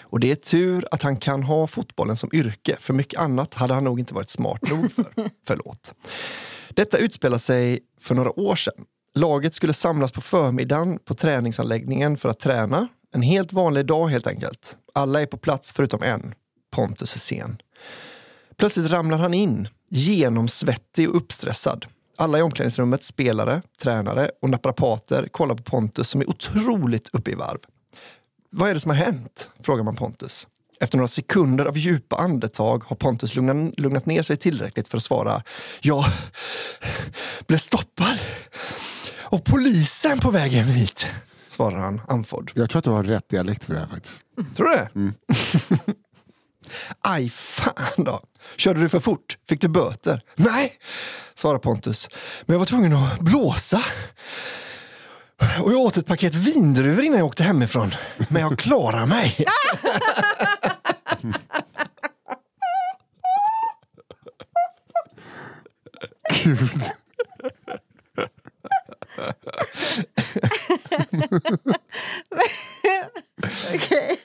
Och 0.01 0.21
det 0.21 0.31
är 0.31 0.35
tur 0.35 0.87
att 0.91 1.03
han 1.03 1.17
kan 1.17 1.43
ha 1.43 1.67
fotbollen 1.67 2.17
som 2.17 2.31
yrke, 2.33 2.77
för 2.81 2.93
mycket 2.93 3.21
annat 3.21 3.55
hade 3.55 3.75
han 3.75 3.85
nog 3.85 3.99
inte 3.99 4.15
varit 4.15 4.31
smart 4.31 4.71
nog 4.71 4.93
för. 4.93 5.05
Förlåt. 5.47 5.95
Detta 6.71 6.99
utspelar 6.99 7.39
sig 7.39 7.81
för 8.01 8.15
några 8.15 8.41
år 8.41 8.57
sedan. 8.57 8.85
Laget 9.15 9.55
skulle 9.55 9.73
samlas 9.73 10.13
på 10.13 10.21
förmiddagen 10.21 10.99
på 10.99 11.15
träningsanläggningen 11.15 12.17
för 12.17 12.29
att 12.29 12.39
träna. 12.39 12.89
En 13.15 13.23
helt 13.23 13.53
vanlig 13.53 13.87
dag 13.87 14.09
helt 14.09 14.27
enkelt. 14.27 14.77
Alla 14.95 15.23
är 15.23 15.27
på 15.27 15.37
plats 15.37 15.73
förutom 15.73 16.03
en. 16.03 16.35
Pontus 16.71 17.15
är 17.15 17.19
sen. 17.19 17.57
Plötsligt 18.57 18.91
ramlar 18.91 19.19
han 19.19 19.35
in, 19.35 19.69
genomsvettig 19.93 21.09
och 21.09 21.17
uppstressad. 21.17 21.87
Alla 22.17 22.39
i 22.39 22.43
omklädningsrummet, 22.43 23.05
spelare, 23.05 23.63
tränare 23.83 24.31
och 24.43 24.51
naprapater 24.51 25.29
kollar 25.29 25.55
på 25.55 25.63
Pontus 25.63 26.09
som 26.09 26.21
är 26.21 26.31
otroligt 26.31 27.09
uppe 27.13 27.31
i 27.31 27.35
varv. 27.35 27.59
Vad 28.51 28.71
är 28.71 28.75
det 28.75 28.81
som 28.81 28.91
har 28.91 28.97
hänt? 28.97 29.51
frågar 29.63 29.85
man 29.85 29.97
Pontus. 29.97 30.47
Efter 30.81 30.99
några 30.99 31.09
sekunder 31.09 31.65
av 31.65 31.79
djupa 31.79 32.17
andetag 32.17 32.85
har 32.87 32.97
Pontus 32.97 33.35
lugnat, 33.35 33.81
lugnat 33.81 34.07
ner 34.07 34.23
sig 34.23 34.37
tillräckligt 34.37 34.89
för 34.89 34.97
att 34.97 35.03
svara 35.03 35.43
Jag 35.81 36.05
blev 37.47 37.59
stoppad 37.59 38.19
av 39.25 39.39
polisen 39.39 40.21
på 40.21 40.31
vägen 40.31 40.65
hit, 40.65 41.07
svarar 41.49 41.79
han 41.79 42.01
andfådd. 42.09 42.51
Jag 42.55 42.71
tror 42.71 42.79
att 42.79 42.85
du 42.85 42.91
har 42.91 43.05
rätt 43.05 43.29
dialekt 43.29 43.65
för 43.65 43.75
det 43.75 43.81
här 43.81 43.87
faktiskt. 43.87 44.21
Tror 44.57 44.69
du 44.69 44.77
det? 44.77 44.89
Mm. 44.95 45.15
Aj, 47.01 47.31
fan 47.31 48.05
då. 48.05 48.21
Körde 48.57 48.81
du 48.81 48.89
för 48.89 49.01
fort? 49.01 49.37
Fick 49.49 49.61
du 49.61 49.69
böter? 49.69 50.21
Nej, 50.37 50.73
svarar 51.35 51.59
Pontus. 51.59 52.09
Men 52.47 52.55
jag 52.55 52.59
var 52.59 52.67
tvungen 52.67 52.93
att 52.93 53.21
blåsa. 53.21 53.83
Och 55.61 55.73
jag 55.73 55.81
åt 55.81 55.97
ett 55.97 56.07
paket 56.07 56.35
vindruvor 56.35 57.05
innan 57.05 57.19
jag 57.19 57.27
åkte 57.27 57.43
hemifrån. 57.43 57.95
Men 58.29 58.43
jag 58.43 58.59
klarar 58.59 59.07
mig. 59.07 59.45
Gud. 66.45 66.83
Okej. 73.75 74.19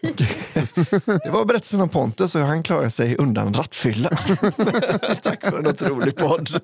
Det 1.06 1.30
var 1.30 1.46
berättelsen 1.46 1.82
om 1.82 1.90
Pontus 1.90 2.36
och 2.36 2.42
han 2.42 2.64
klarade 2.64 2.92
sig 2.92 3.16
undan 3.16 3.54
rattfylla. 3.54 4.10
Tack 5.24 5.46
för 5.46 5.60
en 5.60 5.68
otrolig 5.68 6.16
podd. 6.16 6.60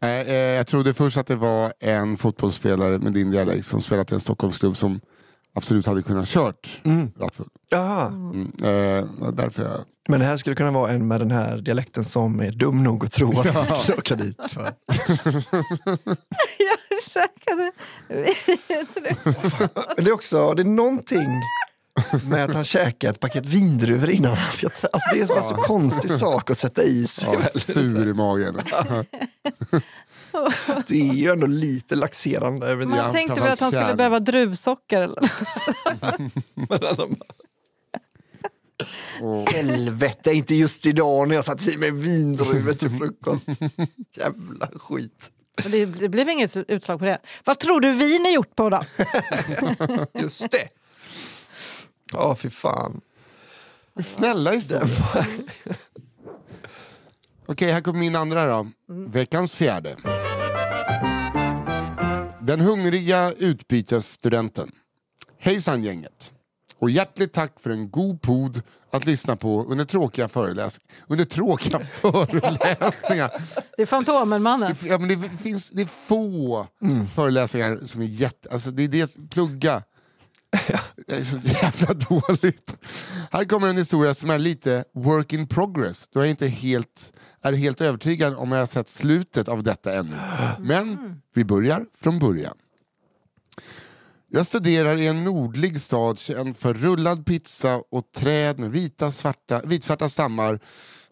Eh, 0.00 0.08
eh, 0.10 0.34
jag 0.34 0.66
trodde 0.66 0.94
först 0.94 1.16
att 1.16 1.26
det 1.26 1.36
var 1.36 1.72
en 1.80 2.16
fotbollsspelare 2.18 2.98
med 2.98 3.12
din 3.12 3.30
dialekt 3.30 3.66
som 3.66 3.82
spelat 3.82 4.12
i 4.12 4.14
en 4.14 4.20
Stockholmsklubb 4.20 4.76
som 4.76 5.00
absolut 5.54 5.86
hade 5.86 6.02
kunnat 6.02 6.28
kört 6.28 6.80
Mm. 6.84 7.10
rattfull. 7.20 7.48
Jaha. 7.70 8.06
Mm. 8.06 8.52
Eh, 8.62 9.04
därför 9.32 9.62
jag... 9.62 9.80
Men 10.08 10.20
det 10.20 10.26
här 10.26 10.36
skulle 10.36 10.56
kunna 10.56 10.70
vara 10.70 10.90
en 10.90 11.08
med 11.08 11.20
den 11.20 11.30
här 11.30 11.58
dialekten 11.58 12.04
som 12.04 12.40
är 12.40 12.52
dum 12.52 12.82
nog 12.82 13.04
att 13.04 13.12
tro 13.12 13.40
att 13.40 13.54
man 13.54 13.66
ska 13.66 13.94
åka 13.94 14.14
dit 14.14 14.36
för. 14.50 14.62
Jag 16.58 16.78
Men 19.96 20.04
det 20.04 20.10
är 20.10 20.12
också, 20.12 20.54
det 20.54 20.62
är 20.62 20.64
någonting 20.64 21.26
med 22.28 22.44
att 22.44 22.54
han 22.54 22.64
käkar 22.64 23.10
ett 23.10 23.20
paket 23.20 23.46
vindruvor 23.46 24.10
innan 24.10 24.34
han 24.34 24.52
ska 24.56 24.68
trä- 24.68 24.88
alltså 24.92 25.10
Det 25.14 25.20
är 25.20 25.26
som 25.26 25.36
en 25.36 25.48
så 25.48 25.54
konstig 25.54 26.10
sak 26.10 26.50
att 26.50 26.58
sätta 26.58 26.82
i 26.82 27.06
sig. 27.06 27.28
Ja, 27.32 27.60
sur 27.60 28.08
i 28.08 28.12
magen. 28.12 28.60
Det 30.86 31.00
är 31.10 31.14
ju 31.14 31.30
ändå 31.30 31.46
lite 31.46 31.94
laxerande. 31.96 32.68
Jag 32.68 32.76
vet 32.76 32.84
inte. 32.88 32.96
Man 33.02 33.12
tänkte 33.12 33.40
väl 33.40 33.52
att 33.52 33.60
han 33.60 33.70
skulle 33.72 33.94
behöva 33.94 34.20
druvsocker. 34.20 35.00
Eller? 35.00 35.30
Och, 39.20 39.50
Helvete, 39.52 40.32
inte 40.32 40.54
just 40.54 40.86
idag 40.86 41.28
när 41.28 41.34
jag 41.34 41.44
satt 41.44 41.68
i 41.68 41.76
mig 41.76 41.90
vindruvor 41.90 42.72
till 42.72 42.90
frukost. 42.90 43.48
Jävla 44.16 44.68
skit. 44.74 45.30
Det, 45.64 45.86
det 45.86 46.08
blev 46.08 46.28
inget 46.28 46.56
utslag 46.56 46.98
på 46.98 47.04
det. 47.04 47.18
Vad 47.44 47.58
tror 47.58 47.80
du 47.80 47.92
vin 47.92 48.26
är 48.26 48.30
gjort 48.34 48.56
på 48.56 48.70
då? 48.70 48.82
Just 50.20 50.50
det. 50.50 50.68
Ja, 52.12 52.34
fy 52.36 52.50
fan. 52.50 53.00
snälla 54.04 54.50
historia. 54.50 54.86
Okej, 57.46 57.72
här 57.72 57.80
kommer 57.80 57.98
min 57.98 58.16
andra 58.16 58.46
då. 58.46 58.66
Veckans 58.88 59.54
fjärde. 59.56 59.96
Den 62.40 62.60
hungriga 62.60 63.32
utbytesstudenten. 63.32 64.70
Hejsan 65.38 65.84
gänget. 65.84 66.32
Och 66.78 66.90
hjärtligt 66.90 67.32
tack 67.32 67.60
för 67.60 67.70
en 67.70 67.90
god 67.90 68.22
pod 68.22 68.62
att 68.90 69.06
lyssna 69.06 69.36
på 69.36 69.64
under 69.64 69.84
tråkiga 69.84 70.28
föreläs 70.28 70.80
under 71.06 71.24
tråkiga 71.24 71.78
föreläsningar. 72.00 73.30
Det 73.76 73.82
är 73.82 73.86
Fantomen-mannen. 73.86 74.74
Ja, 74.84 74.98
men 74.98 75.08
det, 75.08 75.28
finns, 75.28 75.70
det 75.70 75.82
är 75.82 75.86
få 75.86 76.66
föreläsningar 77.14 77.80
som 77.84 78.02
är 78.02 78.06
jätte... 78.06 78.48
Alltså 78.50 78.70
det 78.70 78.82
är 78.82 78.88
det, 78.88 79.30
plugga. 79.30 79.82
Det 81.06 81.16
är 81.16 81.24
så 81.24 81.38
jävla 81.44 81.94
dåligt. 81.94 82.76
Här 83.30 83.44
kommer 83.44 83.68
en 83.68 83.76
historia 83.76 84.14
som 84.14 84.30
är 84.30 84.38
lite 84.38 84.84
work 84.94 85.32
in 85.32 85.46
progress. 85.48 86.08
Då 86.12 86.20
är 86.20 86.24
jag 86.24 86.30
inte 86.30 86.46
helt, 86.46 87.12
är 87.42 87.52
helt 87.52 87.80
övertygad 87.80 88.34
om 88.34 88.52
jag 88.52 88.58
har 88.58 88.66
sett 88.66 88.88
slutet 88.88 89.48
av 89.48 89.62
detta 89.62 89.94
ännu. 89.94 90.16
Men 90.60 91.20
vi 91.34 91.44
börjar 91.44 91.86
från 92.00 92.18
början. 92.18 92.54
Jag 94.30 94.46
studerar 94.46 94.96
i 94.96 95.06
en 95.06 95.24
nordlig 95.24 95.80
stad 95.80 96.18
känd 96.18 96.56
för 96.56 96.74
rullad 96.74 97.26
pizza 97.26 97.82
och 97.90 98.12
träd 98.12 98.58
med 98.58 98.70
vita, 98.70 99.10
svarta, 99.10 99.60
vitsvarta 99.64 100.08
stammar. 100.08 100.60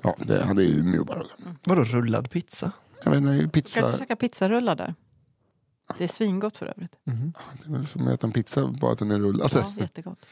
Ja, 0.02 0.16
det, 0.18 0.44
han 0.44 0.58
är 0.58 0.62
ju 0.62 0.80
Umeå 0.80 1.04
bara. 1.04 1.22
Vadå 1.64 1.84
rullad 1.84 2.30
pizza? 2.30 2.72
Jag 3.04 3.16
inte, 3.16 3.48
pizza... 3.48 3.80
Kanske 3.80 3.98
käka 3.98 4.16
pizzarullar 4.16 4.76
där. 4.76 4.94
Det 5.98 6.04
är 6.04 6.08
svingott 6.08 6.56
för 6.56 6.66
övrigt. 6.66 6.96
Det 7.04 7.68
är 7.68 7.72
väl 7.72 7.86
som 7.86 8.06
att 8.06 8.14
äta 8.14 8.26
en 8.26 8.32
pizza, 8.32 8.66
bara 8.66 8.92
att 8.92 8.98
den 8.98 9.10
är 9.10 9.18
rullad. 9.18 9.50
Ja, 9.54 9.72
jättegott. 9.78 10.18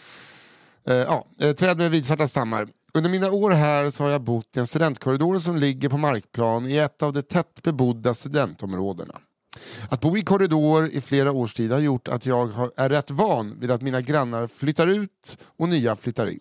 Eh, 0.86 0.94
ja, 0.94 1.24
eh, 1.40 1.52
träd 1.52 1.78
med 1.78 1.90
vitsvarta 1.90 2.28
stammar. 2.28 2.68
Under 2.94 3.10
mina 3.10 3.30
år 3.30 3.50
här 3.50 3.90
så 3.90 4.04
har 4.04 4.10
jag 4.10 4.20
bott 4.20 4.56
i 4.56 4.60
en 4.60 4.66
studentkorridor 4.66 5.38
som 5.38 5.56
ligger 5.56 5.88
på 5.88 5.98
markplan 5.98 6.66
i 6.66 6.76
ett 6.76 7.02
av 7.02 7.12
de 7.12 7.22
tätt 7.22 7.62
bebodda 7.62 8.14
studentområdena. 8.14 9.14
Att 9.88 10.00
bo 10.00 10.16
i 10.16 10.22
korridor 10.22 10.88
i 10.88 11.00
flera 11.00 11.32
års 11.32 11.54
tid 11.54 11.72
har 11.72 11.78
gjort 11.78 12.08
att 12.08 12.26
jag 12.26 12.70
är 12.76 12.88
rätt 12.88 13.10
van 13.10 13.60
vid 13.60 13.70
att 13.70 13.82
mina 13.82 14.00
grannar 14.00 14.46
flyttar 14.46 14.86
ut 14.86 15.38
och 15.56 15.68
nya 15.68 15.96
flyttar 15.96 16.26
in. 16.26 16.40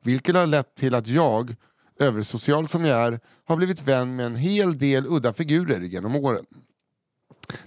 Vilket 0.00 0.34
har 0.34 0.46
lett 0.46 0.74
till 0.74 0.94
att 0.94 1.06
jag, 1.06 1.56
översocial 1.98 2.68
som 2.68 2.84
jag 2.84 2.98
är, 2.98 3.20
har 3.44 3.56
blivit 3.56 3.82
vän 3.82 4.16
med 4.16 4.26
en 4.26 4.36
hel 4.36 4.78
del 4.78 5.06
udda 5.06 5.32
figurer 5.32 5.80
genom 5.80 6.16
åren. 6.16 6.44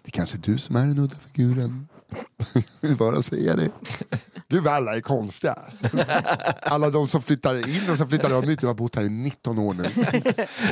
Det 0.02 0.12
kanske 0.12 0.38
är 0.38 0.42
du 0.42 0.58
som 0.58 0.76
är 0.76 0.88
den 0.88 1.00
udda 1.00 1.16
figuren. 1.34 1.88
Jag 2.54 2.64
vill 2.90 2.98
bara 2.98 3.22
säga 3.22 3.56
det. 3.56 3.70
Gud 4.50 4.64
vad 4.64 4.74
alla 4.74 4.96
är 4.96 5.02
konstiga. 5.02 5.56
Alla 6.62 6.90
de 6.90 7.08
som 7.08 7.22
flyttar 7.22 7.70
in 7.70 7.90
och 7.90 7.98
så 7.98 8.08
flyttar 8.08 8.50
ut. 8.52 8.62
Jag 8.62 8.70
har 8.70 8.74
bott 8.74 8.96
här 8.96 9.04
i 9.04 9.10
19 9.10 9.60
år 9.60 9.74
nu. 9.74 9.84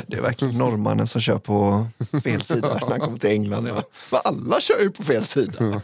Det 0.08 0.18
är 0.18 0.22
verkligen 0.22 0.58
norrmannen 0.58 1.08
som 1.08 1.22
kör 1.22 1.40
på 1.40 1.88
fel 2.24 2.44
sida 2.44 2.74
när 2.82 2.90
han 2.90 3.00
kommer 3.00 3.18
till 3.18 3.30
England. 3.30 3.68
Ja. 3.68 3.84
Men 4.12 4.20
alla 4.24 4.62
kör 4.62 4.80
ju 4.80 4.92
på 4.92 5.04
fel 5.04 5.26
sida. 5.26 5.82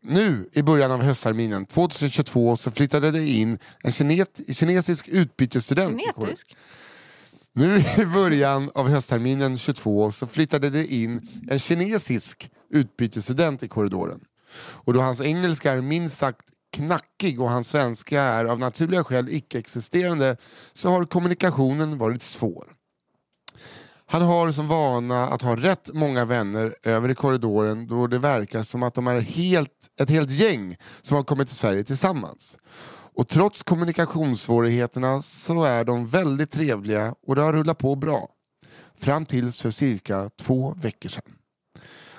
Nu 0.00 0.48
i 0.52 0.62
början 0.62 0.90
av 0.90 1.02
höstterminen 1.02 1.66
2022 1.66 2.56
så 2.56 2.70
flyttade 2.70 3.10
det 3.10 3.28
in 3.28 3.58
en 3.82 3.92
kinet, 3.92 4.40
kinesisk 4.52 5.08
utbytesstudent. 5.08 6.00
Genetisk. 6.16 6.56
Nu 7.54 7.84
i 7.98 8.06
början 8.06 8.70
av 8.74 8.88
höstterminen 8.88 9.58
22 9.58 10.12
så 10.12 10.26
flyttade 10.26 10.70
det 10.70 10.86
in 10.94 11.28
en 11.50 11.58
kinesisk 11.58 12.50
utbytesstudent 12.70 13.62
i 13.62 13.68
korridoren. 13.68 14.20
Och 14.56 14.92
då 14.92 15.00
hans 15.00 15.20
engelska 15.20 15.72
är 15.72 15.80
minst 15.80 16.18
sagt 16.18 16.46
knackig 16.72 17.40
och 17.40 17.50
hans 17.50 17.68
svenska 17.68 18.22
är 18.22 18.44
av 18.44 18.58
naturliga 18.58 19.04
skäl 19.04 19.28
icke-existerande 19.30 20.36
så 20.72 20.88
har 20.88 21.04
kommunikationen 21.04 21.98
varit 21.98 22.22
svår. 22.22 22.72
Han 24.06 24.22
har 24.22 24.52
som 24.52 24.68
vana 24.68 25.26
att 25.26 25.42
ha 25.42 25.56
rätt 25.56 25.90
många 25.92 26.24
vänner 26.24 26.76
över 26.82 27.08
i 27.08 27.14
korridoren 27.14 27.86
då 27.86 28.06
det 28.06 28.18
verkar 28.18 28.62
som 28.62 28.82
att 28.82 28.94
de 28.94 29.06
är 29.06 29.20
helt, 29.20 29.90
ett 30.00 30.10
helt 30.10 30.30
gäng 30.30 30.76
som 31.02 31.16
har 31.16 31.24
kommit 31.24 31.48
till 31.48 31.56
Sverige 31.56 31.84
tillsammans. 31.84 32.58
Och 33.14 33.28
trots 33.28 33.62
kommunikationssvårigheterna 33.62 35.22
så 35.22 35.64
är 35.64 35.84
de 35.84 36.06
väldigt 36.06 36.50
trevliga 36.50 37.14
och 37.26 37.36
det 37.36 37.42
har 37.42 37.52
rullat 37.52 37.78
på 37.78 37.94
bra. 37.94 38.28
Fram 38.94 39.26
tills 39.26 39.60
för 39.60 39.70
cirka 39.70 40.30
två 40.36 40.74
veckor 40.82 41.08
sedan. 41.08 41.36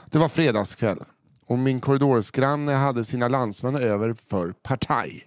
Det 0.06 0.18
var 0.18 0.30
fredagskväll 0.30 1.00
och 1.46 1.60
min 1.60 1.82
korridorsgranne 1.82 2.74
hade 2.74 3.06
sina 3.06 3.28
landsmän 3.28 3.76
över 3.76 4.14
för 4.14 4.52
partaj. 4.52 5.24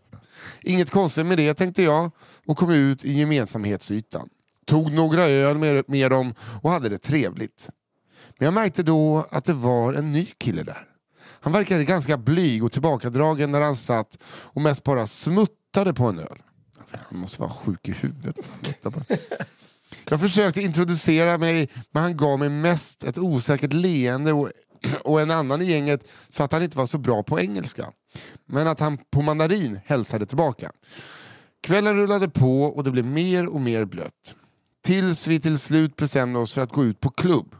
Inget 0.63 0.91
konstigt 0.91 1.27
med 1.27 1.39
det 1.39 1.55
tänkte 1.55 1.83
jag 1.83 2.11
och 2.47 2.59
kom 2.59 2.71
ut 2.71 3.05
i 3.05 3.13
gemensamhetsytan. 3.13 4.29
Tog 4.65 4.93
några 4.93 5.25
öl 5.25 5.59
med, 5.59 5.85
med 5.89 6.11
dem 6.11 6.35
och 6.63 6.71
hade 6.71 6.89
det 6.89 6.99
trevligt. 6.99 7.71
Men 8.39 8.47
jag 8.47 8.55
märkte 8.55 8.83
då 8.83 9.27
att 9.31 9.45
det 9.45 9.53
var 9.53 9.95
en 9.95 10.13
ny 10.13 10.27
kille 10.27 10.63
där. 10.63 10.96
Han 11.47 11.53
verkade 11.53 11.85
ganska 11.85 12.17
blyg 12.17 12.65
och 12.65 12.73
tillbakadragen 12.73 13.53
när 13.53 13.61
han 13.61 13.77
satt 13.77 14.19
och 14.25 14.63
mest 14.63 14.85
bara 14.85 15.07
smuttade 15.07 15.95
på 15.95 16.05
en 16.05 16.19
öl. 16.19 16.43
Han 16.91 17.19
måste 17.19 17.41
vara 17.41 17.51
sjuk 17.51 17.89
i 17.89 17.93
huvudet. 17.93 18.37
Jag 20.09 20.21
försökte 20.21 20.63
introducera 20.63 21.39
mig 21.39 21.69
men 21.91 22.03
han 22.03 22.17
gav 22.17 22.39
mig 22.39 22.49
mest 22.49 23.05
ett 23.05 23.19
osäkert 23.19 23.73
leende 23.73 24.33
och, 24.33 24.51
och 25.05 25.21
en 25.21 25.31
annan 25.31 25.63
i 25.63 25.65
gänget 25.65 26.09
sa 26.29 26.45
att 26.45 26.53
han 26.53 26.63
inte 26.63 26.79
var 26.79 26.87
så 26.87 26.99
bra 26.99 27.23
på 27.23 27.41
engelska. 27.41 27.87
Men 28.47 28.69
att 28.69 28.81
han 28.81 28.99
på 29.11 29.23
mandarin 29.23 29.81
hälsade 29.85 30.27
tillbaka. 30.27 30.73
Kvällen 31.63 31.97
rullade 31.97 32.29
på 32.29 32.63
och 32.63 32.85
det 32.85 32.91
blev 32.91 33.07
mer 33.07 33.47
och 33.47 33.61
mer 33.61 33.85
blött. 33.85 34.35
Tills 34.85 35.27
vi 35.27 35.41
till 35.41 35.59
slut 35.59 35.97
bestämde 35.97 36.39
oss 36.39 36.53
för 36.53 36.61
att 36.61 36.73
gå 36.73 36.85
ut 36.85 37.01
på 37.01 37.11
klubb. 37.11 37.55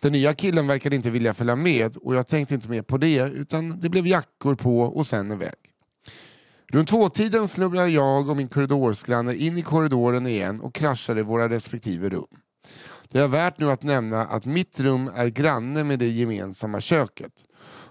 Den 0.00 0.12
nya 0.12 0.34
killen 0.34 0.66
verkade 0.66 0.96
inte 0.96 1.10
vilja 1.10 1.34
följa 1.34 1.56
med 1.56 1.96
och 1.96 2.14
jag 2.14 2.26
tänkte 2.26 2.54
inte 2.54 2.68
mer 2.68 2.82
på 2.82 2.98
det 2.98 3.28
utan 3.28 3.80
det 3.80 3.88
blev 3.88 4.06
jackor 4.06 4.54
på 4.54 4.80
och 4.80 5.06
sen 5.06 5.32
iväg. 5.32 5.54
Runt 6.72 6.88
tvåtiden 6.88 7.48
snubblade 7.48 7.88
jag 7.88 8.28
och 8.28 8.36
min 8.36 8.48
korridorsgranne 8.48 9.34
in 9.34 9.58
i 9.58 9.62
korridoren 9.62 10.26
igen 10.26 10.60
och 10.60 10.74
kraschade 10.74 11.20
i 11.20 11.22
våra 11.22 11.48
respektive 11.48 12.08
rum. 12.08 12.26
Det 13.08 13.18
är 13.18 13.28
värt 13.28 13.58
nu 13.58 13.70
att 13.70 13.82
nämna 13.82 14.24
att 14.24 14.46
mitt 14.46 14.80
rum 14.80 15.10
är 15.14 15.26
granne 15.26 15.84
med 15.84 15.98
det 15.98 16.08
gemensamma 16.08 16.80
köket. 16.80 17.32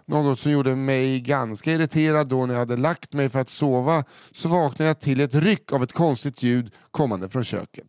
Något 0.06 0.39
som 0.39 0.52
gjorde 0.52 0.76
mig 0.76 1.20
ganska 1.20 1.72
irriterad 1.72 2.28
då 2.28 2.46
när 2.46 2.54
jag 2.54 2.60
hade 2.60 2.78
lagt 2.78 3.13
mig 3.13 3.30
för 3.30 3.39
att 3.39 3.50
sova 3.50 4.04
så 4.32 4.50
vaknade 4.50 4.89
jag 4.89 5.00
till 5.00 5.20
ett 5.20 5.36
ryck 5.36 5.74
av 5.74 5.84
ett 5.84 5.94
konstigt 5.94 6.44
ljud 6.44 6.72
kommande 6.92 7.30
från 7.30 7.44
köket. 7.44 7.88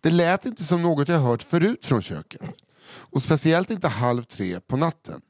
Det 0.00 0.10
lät 0.10 0.46
inte 0.46 0.64
som 0.64 0.82
något 0.82 1.08
jag 1.08 1.18
hört 1.18 1.42
förut 1.42 1.84
från 1.84 2.02
köket. 2.02 2.42
Och 2.86 3.22
speciellt 3.22 3.70
inte 3.70 3.88
halv 3.88 4.22
tre 4.22 4.60
på 4.60 4.76
natten. 4.76 5.20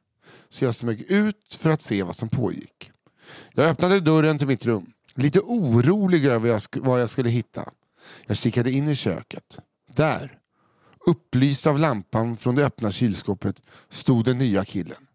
Så 0.51 0.65
jag 0.65 0.75
smög 0.75 1.01
ut 1.01 1.59
för 1.61 1.71
att 1.71 1.81
se 1.81 2.03
vad 2.03 2.17
som 2.17 2.29
pågick. 2.29 2.91
Jag 3.53 3.67
öppnade 3.71 4.01
dörren 4.01 4.39
till 4.39 4.47
mitt 4.47 4.67
rum. 4.67 4.93
Lite 5.15 5.41
orolig 5.41 6.27
över 6.27 6.81
vad 6.81 7.01
jag 7.01 7.11
skulle 7.11 7.29
hitta. 7.29 7.71
Jag 8.27 8.37
kikade 8.37 8.71
in 8.71 8.89
i 8.89 8.97
köket. 8.97 9.59
Där, 9.95 10.39
upplyst 11.07 11.67
av 11.67 11.79
lampan 11.79 12.37
från 12.37 12.55
det 12.55 12.67
öppna 12.67 12.93
kylskåpet, 12.93 13.63
stod 13.89 14.25
den 14.25 14.39
nya 14.39 14.65
killen. 14.65 15.07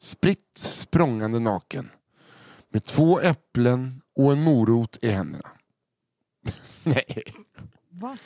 Spritt 0.00 0.58
språngande 0.58 1.38
naken. 1.38 1.90
Med 2.70 2.84
två 2.84 3.20
äpplen 3.20 4.00
och 4.16 4.32
en 4.32 4.42
morot 4.42 4.98
i 5.02 5.10
händerna. 5.10 5.48
Nej. 6.82 7.22
Va? 7.90 8.18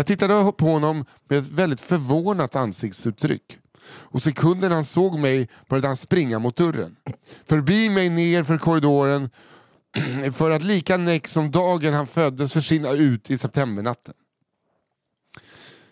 Jag 0.00 0.06
tittade 0.06 0.52
på 0.52 0.66
honom 0.66 1.04
med 1.28 1.38
ett 1.38 1.48
väldigt 1.48 1.80
förvånat 1.80 2.56
ansiktsuttryck. 2.56 3.58
Och 3.84 4.22
sekunden 4.22 4.72
han 4.72 4.84
såg 4.84 5.18
mig 5.18 5.48
började 5.68 5.86
han 5.86 5.96
springa 5.96 6.38
mot 6.38 6.56
dörren. 6.56 6.96
Förbi 7.44 7.90
mig 7.90 8.08
ner 8.08 8.44
för 8.44 8.56
korridoren 8.56 9.30
för 10.32 10.50
att 10.50 10.62
lika 10.62 10.96
näck 10.96 11.28
som 11.28 11.50
dagen 11.50 11.94
han 11.94 12.06
föddes 12.06 12.52
försvinna 12.52 12.90
ut 12.90 13.30
i 13.30 13.38
septembernatten. 13.38 14.14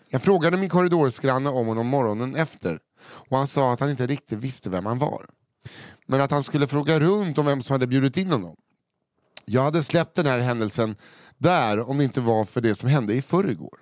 Jag 0.09 0.21
frågade 0.21 0.57
min 0.57 0.69
korridorsgranne 0.69 1.49
om 1.49 1.67
honom 1.67 1.87
morgonen 1.87 2.35
efter. 2.35 2.79
och 3.01 3.37
han 3.37 3.47
sa 3.47 3.73
att 3.73 3.79
han 3.79 3.89
inte 3.89 4.07
riktigt 4.07 4.39
visste 4.39 4.69
vem 4.69 4.85
han 4.85 4.99
var. 4.99 5.25
Men 6.07 6.21
att 6.21 6.31
han 6.31 6.43
skulle 6.43 6.67
fråga 6.67 6.99
runt 6.99 7.37
om 7.37 7.45
vem 7.45 7.63
som 7.63 7.73
hade 7.73 7.87
bjudit 7.87 8.17
in 8.17 8.31
honom. 8.31 8.55
Jag 9.45 9.61
hade 9.61 9.83
släppt 9.83 10.15
den 10.15 10.25
här 10.25 10.39
händelsen 10.39 10.95
där 11.39 11.89
om 11.89 11.97
det 11.97 12.03
inte 12.03 12.21
var 12.21 12.45
för 12.45 12.61
det 12.61 12.75
som 12.75 12.89
hände 12.89 13.13
i 13.13 13.21
förrgår. 13.21 13.79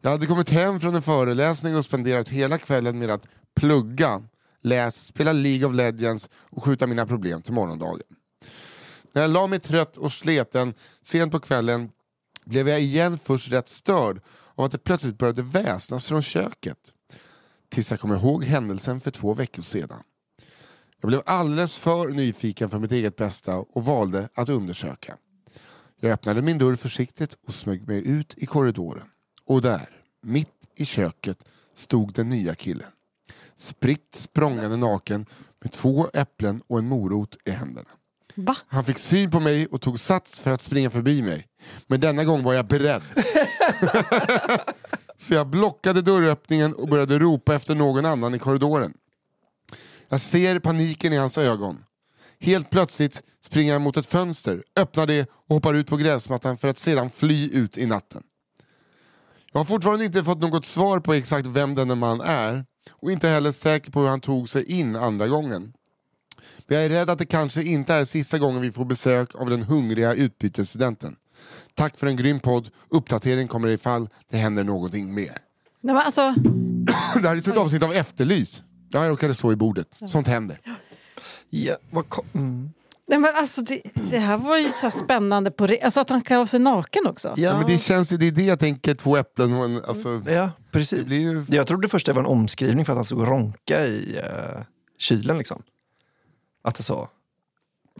Jag 0.00 0.10
hade 0.10 0.26
kommit 0.26 0.50
hem 0.50 0.80
från 0.80 0.94
en 0.94 1.02
föreläsning 1.02 1.76
och 1.76 1.84
spenderat 1.84 2.28
hela 2.28 2.58
kvällen 2.58 2.98
med 2.98 3.10
att 3.10 3.26
plugga, 3.56 4.22
läsa, 4.62 5.04
spela 5.04 5.32
League 5.32 5.68
of 5.68 5.74
Legends 5.74 6.30
och 6.34 6.64
skjuta 6.64 6.86
mina 6.86 7.06
problem 7.06 7.42
till 7.42 7.52
morgondagen. 7.52 8.06
När 9.12 9.22
jag 9.22 9.30
la 9.30 9.46
mig 9.46 9.60
trött 9.60 9.96
och 9.96 10.12
sleten 10.12 10.74
sent 11.02 11.32
på 11.32 11.40
kvällen 11.40 11.90
blev 12.44 12.68
jag 12.68 12.80
igen 12.80 13.18
först 13.18 13.52
rätt 13.52 13.68
störd 13.68 14.20
av 14.54 14.64
att 14.64 14.72
det 14.72 14.78
plötsligt 14.78 15.18
började 15.18 15.42
väsnas 15.42 16.06
från 16.06 16.22
köket. 16.22 16.78
Tills 17.68 17.90
jag 17.90 18.00
kom 18.00 18.12
ihåg 18.12 18.44
händelsen 18.44 19.00
för 19.00 19.10
två 19.10 19.34
veckor 19.34 19.62
sedan. 19.62 20.02
Jag 21.00 21.08
blev 21.08 21.22
alldeles 21.26 21.78
för 21.78 22.08
nyfiken 22.08 22.70
för 22.70 22.78
mitt 22.78 22.92
eget 22.92 23.16
bästa 23.16 23.56
och 23.56 23.84
valde 23.84 24.28
att 24.34 24.48
undersöka. 24.48 25.16
Jag 26.04 26.12
öppnade 26.12 26.42
min 26.42 26.58
dörr 26.58 26.76
försiktigt 26.76 27.36
och 27.46 27.54
smög 27.54 27.88
mig 27.88 28.08
ut 28.08 28.34
i 28.36 28.46
korridoren. 28.46 29.04
Och 29.46 29.62
där, 29.62 29.88
mitt 30.22 30.48
i 30.76 30.84
köket, 30.84 31.38
stod 31.74 32.12
den 32.12 32.28
nya 32.28 32.54
killen. 32.54 32.88
Spritt 33.56 34.14
språngande 34.14 34.76
naken 34.76 35.26
med 35.60 35.72
två 35.72 36.08
äpplen 36.14 36.62
och 36.66 36.78
en 36.78 36.88
morot 36.88 37.36
i 37.44 37.50
händerna. 37.50 37.88
Va? 38.34 38.56
Han 38.66 38.84
fick 38.84 38.98
syn 38.98 39.30
på 39.30 39.40
mig 39.40 39.66
och 39.66 39.80
tog 39.80 40.00
sats 40.00 40.40
för 40.40 40.50
att 40.50 40.60
springa 40.60 40.90
förbi 40.90 41.22
mig. 41.22 41.46
Men 41.86 42.00
denna 42.00 42.24
gång 42.24 42.42
var 42.42 42.54
jag 42.54 42.66
beredd. 42.66 43.02
Så 45.16 45.34
jag 45.34 45.46
blockade 45.46 46.02
dörröppningen 46.02 46.74
och 46.74 46.88
började 46.88 47.18
ropa 47.18 47.54
efter 47.54 47.74
någon 47.74 48.06
annan 48.06 48.34
i 48.34 48.38
korridoren. 48.38 48.94
Jag 50.08 50.20
ser 50.20 50.58
paniken 50.58 51.12
i 51.12 51.16
hans 51.16 51.38
ögon. 51.38 51.84
Helt 52.40 52.70
plötsligt 52.70 53.22
springer 53.44 53.72
han 53.72 53.82
mot 53.82 53.96
ett 53.96 54.06
fönster, 54.06 54.62
öppnar 54.76 55.06
det 55.06 55.28
och 55.48 55.54
hoppar 55.54 55.74
ut 55.74 55.86
på 55.86 55.96
gräsmattan 55.96 56.58
för 56.58 56.68
att 56.68 56.78
sedan 56.78 57.10
fly 57.10 57.50
ut 57.50 57.78
i 57.78 57.86
natten. 57.86 58.22
Jag 59.52 59.60
har 59.60 59.64
fortfarande 59.64 60.04
inte 60.04 60.24
fått 60.24 60.40
något 60.40 60.66
svar 60.66 61.00
på 61.00 61.14
exakt 61.14 61.46
vem 61.46 61.74
denne 61.74 61.94
man 61.94 62.20
är 62.20 62.64
och 62.90 63.12
inte 63.12 63.28
heller 63.28 63.52
säker 63.52 63.90
på 63.90 64.00
hur 64.00 64.08
han 64.08 64.20
tog 64.20 64.48
sig 64.48 64.64
in 64.72 64.96
andra 64.96 65.28
gången. 65.28 65.72
Men 66.66 66.76
jag 66.76 66.84
är 66.86 66.88
rädd 66.90 67.10
att 67.10 67.18
det 67.18 67.26
kanske 67.26 67.62
inte 67.62 67.94
är 67.94 68.04
sista 68.04 68.38
gången 68.38 68.60
vi 68.62 68.72
får 68.72 68.84
besök 68.84 69.34
av 69.34 69.50
den 69.50 69.62
hungriga 69.62 70.14
utbytesstudenten. 70.14 71.16
Tack 71.74 71.98
för 71.98 72.06
en 72.06 72.16
grym 72.16 72.40
podd. 72.40 72.70
Uppdatering 72.88 73.48
kommer 73.48 73.68
ifall 73.68 74.08
det 74.30 74.36
händer 74.36 74.64
någonting 74.64 75.14
mer. 75.14 75.36
Nej, 75.80 75.94
men 75.94 75.96
alltså, 75.96 76.34
Det 77.22 77.28
här 77.28 77.34
är 77.36 77.38
ett 77.38 77.56
avsnitt 77.56 77.82
av 77.82 77.92
Efterlys. 77.92 78.62
Jag 78.90 79.08
råkade 79.10 79.34
stå 79.34 79.52
i 79.52 79.56
bordet. 79.56 79.88
Sånt 80.08 80.26
händer. 80.26 80.60
Ja, 81.50 81.76
vad 81.90 82.08
ko- 82.08 82.24
mm. 82.34 82.70
Nej, 83.08 83.18
men 83.18 83.30
alltså 83.36 83.62
det, 83.62 83.80
det 84.10 84.18
här 84.18 84.36
var 84.36 84.58
ju 84.58 84.72
så 84.72 84.80
här 84.86 84.90
spännande 84.90 85.50
på 85.50 85.66
re- 85.66 85.84
alltså 85.84 86.00
att 86.00 86.08
han 86.10 86.20
klär 86.20 86.36
av 86.36 86.46
sig 86.46 86.60
naken 86.60 87.06
också. 87.06 87.28
Ja, 87.28 87.34
ja, 87.36 87.58
men 87.58 87.66
det 87.66 87.78
känns 87.78 88.12
ju, 88.12 88.16
det 88.16 88.26
är 88.28 88.32
det 88.32 88.42
jag 88.42 88.58
tänker, 88.58 88.94
två 88.94 89.16
äpplen 89.16 89.52
och 89.52 89.64
en... 89.64 89.84
Alltså, 89.84 90.22
ja, 90.26 90.50
precis. 90.72 90.98
det 90.98 91.04
blir 91.04 91.20
ju... 91.20 91.44
Jag 91.48 91.66
trodde 91.66 91.88
först 91.88 92.06
det 92.06 92.12
var 92.12 92.20
en 92.20 92.26
omskrivning 92.26 92.84
för 92.84 92.92
att 92.92 92.96
han 92.98 93.04
stod 93.04 93.20
och 93.20 93.26
ronka 93.28 93.86
i 93.86 94.16
uh, 94.56 94.62
kylen. 94.98 95.38
Liksom. 95.38 95.62
Att 96.64 96.74
det 96.74 96.82
så. 96.82 97.08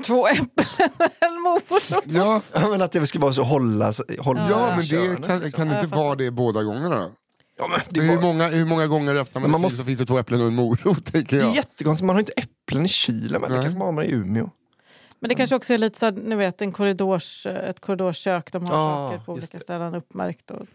Två 0.06 0.28
äpplen 0.28 0.88
och 0.98 1.26
en 1.26 1.40
morot. 1.40 2.04
Ja, 2.04 2.42
Ja, 2.54 2.68
men 2.70 2.82
att 2.82 2.92
det 2.92 3.06
skulle 3.06 3.22
vara 3.22 3.32
så 3.32 3.42
hålla, 3.42 3.92
hålla 4.18 4.50
ja 4.50 4.76
men 4.76 4.86
könet, 4.86 5.22
det 5.22 5.28
kan, 5.28 5.40
liksom. 5.40 5.68
kan 5.68 5.78
inte 5.84 5.96
vara 5.96 6.14
det 6.14 6.30
båda 6.30 6.62
gångerna 6.62 6.96
då? 7.00 7.10
Ja, 7.58 7.68
men 7.70 7.80
det, 7.90 8.00
Hur 8.00 8.14
var, 8.16 8.22
många, 8.22 8.48
hur 8.48 8.64
många 8.66 8.86
gånger 8.86 9.14
öppnar 9.14 9.40
man 9.40 9.50
Men 9.50 9.60
man 9.60 9.64
en 9.64 9.70
kyl 9.70 9.76
måste- 9.76 9.76
så 9.82 9.84
finns 9.86 9.98
det 9.98 10.06
två 10.06 10.18
äpplen 10.18 10.40
och 10.40 10.46
en 10.46 10.54
morot 10.54 11.04
tänker 11.12 11.36
det 11.36 11.42
är 11.42 11.46
jag. 11.46 11.56
jättekonstigt, 11.56 12.06
man 12.06 12.16
har 12.16 12.20
inte 12.20 12.32
äpplen 12.32 12.84
i 12.84 12.88
kylen. 12.88 13.40
Men 13.40 13.50
det 13.50 13.56
Nej. 13.56 13.64
kanske 13.64 13.78
man 13.78 13.94
har 13.94 14.04
i 14.04 14.10
Umeå. 14.12 14.50
Men 15.22 15.28
det 15.28 15.34
kanske 15.34 15.56
också 15.56 15.74
är 15.74 15.78
lite 15.78 15.98
så 15.98 16.04
här, 16.06 16.12
ni 16.12 16.34
vet, 16.34 16.62
en 16.62 16.72
korridors, 16.72 17.46
ett 17.46 17.80
korridorskök. 17.80 18.52
De 18.52 18.64
har 18.66 18.74
Ja, 18.76 19.08
saker 19.10 19.24
på 19.24 19.32
olika 19.32 19.58
det. 19.58 19.64
ställen 19.64 19.94
uppmärkt. 19.94 20.50
Och. 20.50 20.66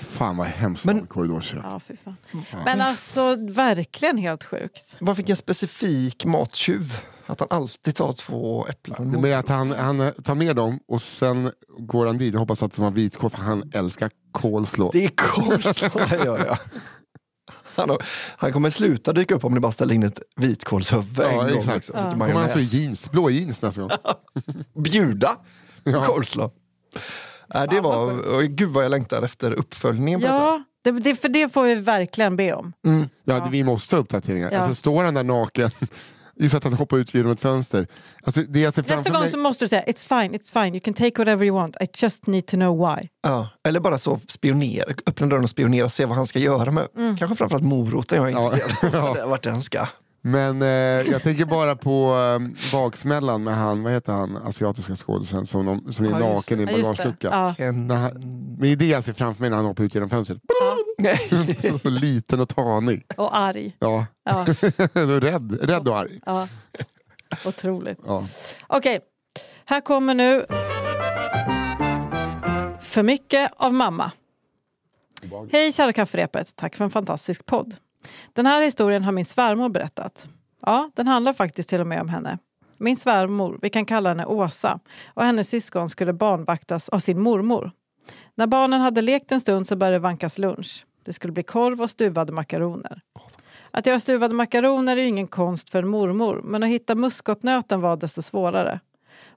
Fan 0.00 0.36
vad 0.36 0.46
hemskt 0.46 0.84
Men- 0.84 0.96
med 0.96 1.08
korridorskök. 1.08 1.60
ja, 1.64 1.80
fy 1.80 1.96
fan. 1.96 2.16
Men 2.64 2.80
alltså 2.80 3.36
verkligen 3.40 4.16
helt 4.18 4.44
sjukt. 4.44 4.96
Vad 5.00 5.16
fick 5.16 5.28
en 5.28 5.36
specifik 5.36 6.24
mattjuv? 6.24 6.96
Att 7.26 7.40
han 7.40 7.48
alltid 7.50 7.94
tar 7.94 8.12
två 8.12 8.66
äpplen. 8.66 9.22
Det 9.22 9.28
är 9.30 9.36
att 9.36 9.48
han, 9.48 9.70
han 9.70 10.12
tar 10.24 10.34
med 10.34 10.56
dem 10.56 10.80
och 10.88 11.02
sen 11.02 11.50
går 11.78 12.06
han 12.06 12.18
dit 12.18 12.34
och 12.34 12.40
hoppas 12.40 12.62
att 12.62 12.76
de 12.76 12.82
har 12.82 12.90
vitkål 12.90 13.30
för 13.30 13.38
han 13.38 13.70
älskar 13.74 14.10
kolslå. 14.32 14.90
Det 14.92 15.04
är 15.04 15.10
coleslaw, 15.16 16.24
ja, 16.24 16.38
ja. 16.46 16.58
Han, 17.88 17.98
han 18.36 18.52
kommer 18.52 18.70
sluta 18.70 19.12
dyka 19.12 19.34
upp 19.34 19.44
om 19.44 19.54
ni 19.54 19.60
bara 19.60 19.72
ställer 19.72 19.94
in 19.94 20.02
ett 20.02 20.20
vitkålshuvud 20.36 21.06
Ja, 21.18 21.30
en 21.30 21.36
gång. 21.38 21.58
exakt. 21.58 21.76
Liksom, 21.76 21.94
Ja. 21.98 22.04
lite 22.04 22.16
Kommer 22.18 22.34
han 22.34 22.48
så 22.48 22.58
jeans, 22.76 23.10
blå 23.10 23.30
jeans 23.30 23.62
nästa 23.62 23.80
gång. 23.82 23.90
Bjuda 24.82 25.36
Ja. 25.84 26.04
coleslaw. 26.06 26.54
Nej, 27.54 27.66
det 27.70 27.80
var, 27.80 28.34
och 28.34 28.42
gud 28.42 28.68
vad 28.70 28.84
jag 28.84 28.90
längtar 28.90 29.22
efter 29.22 29.52
uppföljningen 29.52 30.20
på 30.20 30.26
detta. 30.26 30.38
Ja, 30.38 30.62
det, 30.84 30.90
det, 30.90 31.14
för 31.16 31.28
det 31.28 31.52
får 31.52 31.62
vi 31.62 31.74
verkligen 31.74 32.36
be 32.36 32.52
om. 32.52 32.72
Ja, 33.24 33.34
det- 33.44 33.50
vi 33.50 33.64
måste 33.64 33.96
ha 33.96 34.00
uppdateringar. 34.00 34.50
Ja. 34.52 34.58
Alltså, 34.58 34.74
står 34.74 35.04
han 35.04 35.14
där 35.14 35.22
naken, 35.24 35.70
just 36.40 36.54
att 36.54 36.64
han 36.64 36.72
hoppar 36.72 36.96
ut 36.96 37.14
genom 37.14 37.32
ett 37.32 37.40
fönster. 37.40 37.86
Alltså, 38.22 38.40
det 38.48 38.60
jag 38.60 38.74
ser 38.74 38.82
Nästa 38.82 39.10
gång 39.10 39.20
mig... 39.20 39.30
så 39.30 39.38
måste 39.38 39.64
du 39.64 39.68
säga 39.68 39.82
it's 39.82 40.08
fine, 40.08 40.38
it's 40.38 40.52
fine, 40.52 40.74
you 40.74 40.80
can 40.80 40.94
take 40.94 41.18
whatever 41.18 41.46
you 41.46 41.56
want, 41.56 41.76
I 41.80 41.86
just 41.94 42.26
need 42.26 42.46
to 42.46 42.56
know 42.56 42.78
why. 42.78 43.08
Ja, 43.22 43.48
eller 43.68 43.80
bara 43.80 43.98
så 43.98 44.20
spionera, 44.28 44.94
öppna 45.06 45.26
dörren 45.26 45.44
och 45.44 45.50
spionera 45.50 45.84
och 45.84 45.92
se 45.92 46.04
vad 46.06 46.16
han 46.16 46.26
ska 46.26 46.38
göra 46.38 46.70
med. 46.70 46.88
Kanske 47.18 47.36
framförallt 47.36 47.64
moroten 47.64 48.18
jag 48.18 48.30
är 48.30 48.44
intresserad 48.44 48.94
av. 48.94 49.16
Ja. 49.18 49.26
Vart 49.26 49.42
den 49.42 49.62
ska. 49.62 49.86
Men 50.22 50.62
eh, 50.62 50.68
jag 51.10 51.22
tänker 51.22 51.44
bara 51.44 51.76
på 51.76 52.14
eh, 52.40 52.70
baksmällan 52.72 53.44
med 53.44 53.56
han, 53.56 53.82
vad 53.82 53.92
heter 53.92 54.12
han, 54.12 54.36
asiatiska 54.36 54.96
skådisen 54.96 55.46
som, 55.46 55.66
de, 55.66 55.92
som 55.92 56.04
är 56.04 56.10
Ja, 56.10 56.18
just 56.18 56.34
naken 56.34 56.60
i 56.60 56.62
Ja, 56.64 56.70
just 56.70 56.82
det. 56.82 56.96
bagageluckan. 56.96 57.54
Ja. 57.58 57.64
En... 57.64 57.86
När 57.88 57.96
han- 57.96 58.56
Det 58.60 58.68
är 58.68 58.76
det 58.76 58.86
jag 58.86 59.04
ser 59.04 59.12
framför 59.12 59.40
mig 59.40 59.50
när 59.50 59.56
han 59.56 59.66
hoppar 59.66 59.84
ut 59.84 59.94
genom 59.94 60.10
fönstret. 60.10 60.38
så 61.82 61.88
liten 61.90 62.40
och 62.40 62.48
tanig. 62.48 63.06
Och 63.16 63.36
arg. 63.36 63.76
Ja. 63.78 64.06
Ja, 64.24 64.44
rädd, 65.20 65.58
rädd 65.62 65.88
och 65.88 65.98
arg. 65.98 66.20
ja. 66.26 66.48
Otroligt. 67.44 67.98
Ja. 68.06 68.26
Okej, 68.66 69.00
här 69.64 69.80
kommer 69.80 70.14
nu 70.14 70.44
För 72.80 73.02
mycket 73.02 73.50
av 73.56 73.74
mamma. 73.74 74.12
Hej 75.52 75.72
kära 75.72 75.92
kafferepet, 75.92 76.56
tack 76.56 76.76
för 76.76 76.84
en 76.84 76.90
fantastisk 76.90 77.46
podd. 77.46 77.74
Den 78.32 78.46
här 78.46 78.62
historien 78.62 79.04
har 79.04 79.12
min 79.12 79.24
svärmor 79.24 79.68
berättat. 79.68 80.28
Ja, 80.66 80.90
den 80.94 81.08
handlar 81.08 81.32
faktiskt 81.32 81.68
till 81.68 81.80
och 81.80 81.86
med 81.86 82.00
om 82.00 82.08
henne. 82.08 82.38
Min 82.78 82.96
svärmor, 82.96 83.58
vi 83.62 83.70
kan 83.70 83.84
kalla 83.84 84.08
henne 84.08 84.26
Åsa, 84.26 84.80
och 85.06 85.24
hennes 85.24 85.48
syskon 85.48 85.90
skulle 85.90 86.12
barnvaktas 86.12 86.88
av 86.88 86.98
sin 86.98 87.20
mormor. 87.20 87.72
När 88.34 88.46
barnen 88.46 88.80
hade 88.80 89.02
lekt 89.02 89.32
en 89.32 89.40
stund 89.40 89.68
så 89.68 89.76
började 89.76 89.96
det 89.96 90.00
vankas 90.00 90.38
lunch. 90.38 90.86
Det 91.04 91.12
skulle 91.12 91.32
bli 91.32 91.42
korv 91.42 91.82
och 91.82 91.90
stuvade 91.90 92.32
makaroner. 92.32 93.00
Att 93.70 93.86
göra 93.86 94.00
stuvade 94.00 94.34
makaroner 94.34 94.96
är 94.96 95.00
ju 95.00 95.06
ingen 95.06 95.26
konst 95.26 95.70
för 95.70 95.78
en 95.78 95.88
mormor, 95.88 96.42
men 96.44 96.62
att 96.62 96.68
hitta 96.68 96.94
muskotnöten 96.94 97.80
var 97.80 97.96
desto 97.96 98.22
svårare. 98.22 98.80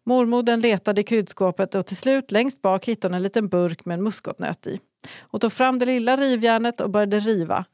Mormodern 0.04 0.60
letade 0.60 1.02
i 1.02 1.04
kryddskåpet 1.04 1.76
och 1.76 1.86
till 1.86 1.98
slut 1.98 2.32
längst 2.32 2.62
bak 2.62 2.86
hittade 2.86 3.14
hon 3.14 3.16
en 3.16 3.24
liten 3.24 3.48
burk 3.48 3.86
med 3.86 3.98
en 3.98 4.04
muskotnöt 4.04 4.68
i. 4.68 4.80
Hon 5.22 5.40
tog 5.40 5.54
fram 5.54 5.80
det 5.80 5.86
lilla 5.86 6.18
rivjärnet 6.18 6.82
och 6.82 6.90
började 6.90 7.20
riva. 7.20 7.66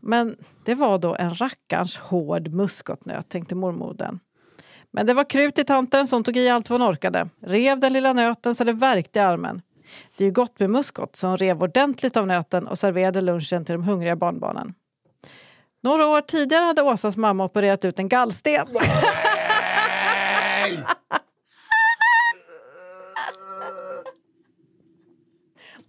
Men 0.00 0.36
det 0.64 0.74
var 0.74 0.98
då 0.98 1.16
en 1.16 1.34
rackarns 1.34 1.96
hård 1.96 2.48
muskotnöt, 2.48 3.28
tänkte 3.28 3.54
mormodern. 3.54 4.18
Men 4.90 5.06
det 5.06 5.14
var 5.14 5.30
krut 5.30 5.58
i 5.58 5.64
tanten 5.64 6.06
som 6.06 6.24
tog 6.24 6.36
i 6.36 6.48
allt 6.48 6.70
vad 6.70 6.80
hon 6.80 6.90
orkade. 6.90 7.28
Rev 7.42 7.80
den 7.80 7.92
lilla 7.92 8.12
nöten 8.12 8.54
så 8.54 8.64
det 8.64 8.72
värkte 8.72 9.18
i 9.18 9.22
armen. 9.22 9.62
Det 10.16 10.24
är 10.24 10.28
ju 10.28 10.32
gott 10.32 10.60
med 10.60 10.70
muskot, 10.70 11.16
så 11.16 11.26
hon 11.26 11.36
rev 11.36 11.62
ordentligt 11.62 12.16
av 12.16 12.26
nöten 12.26 12.66
och 12.66 12.78
serverade 12.78 13.20
lunchen 13.20 13.64
till 13.64 13.72
de 13.72 13.82
hungriga 13.84 14.16
barnbarnen. 14.16 14.74
Några 15.82 16.06
år 16.06 16.20
tidigare 16.20 16.64
hade 16.64 16.82
Åsas 16.82 17.16
mamma 17.16 17.44
opererat 17.44 17.84
ut 17.84 17.98
en 17.98 18.08
gallsten. 18.08 18.66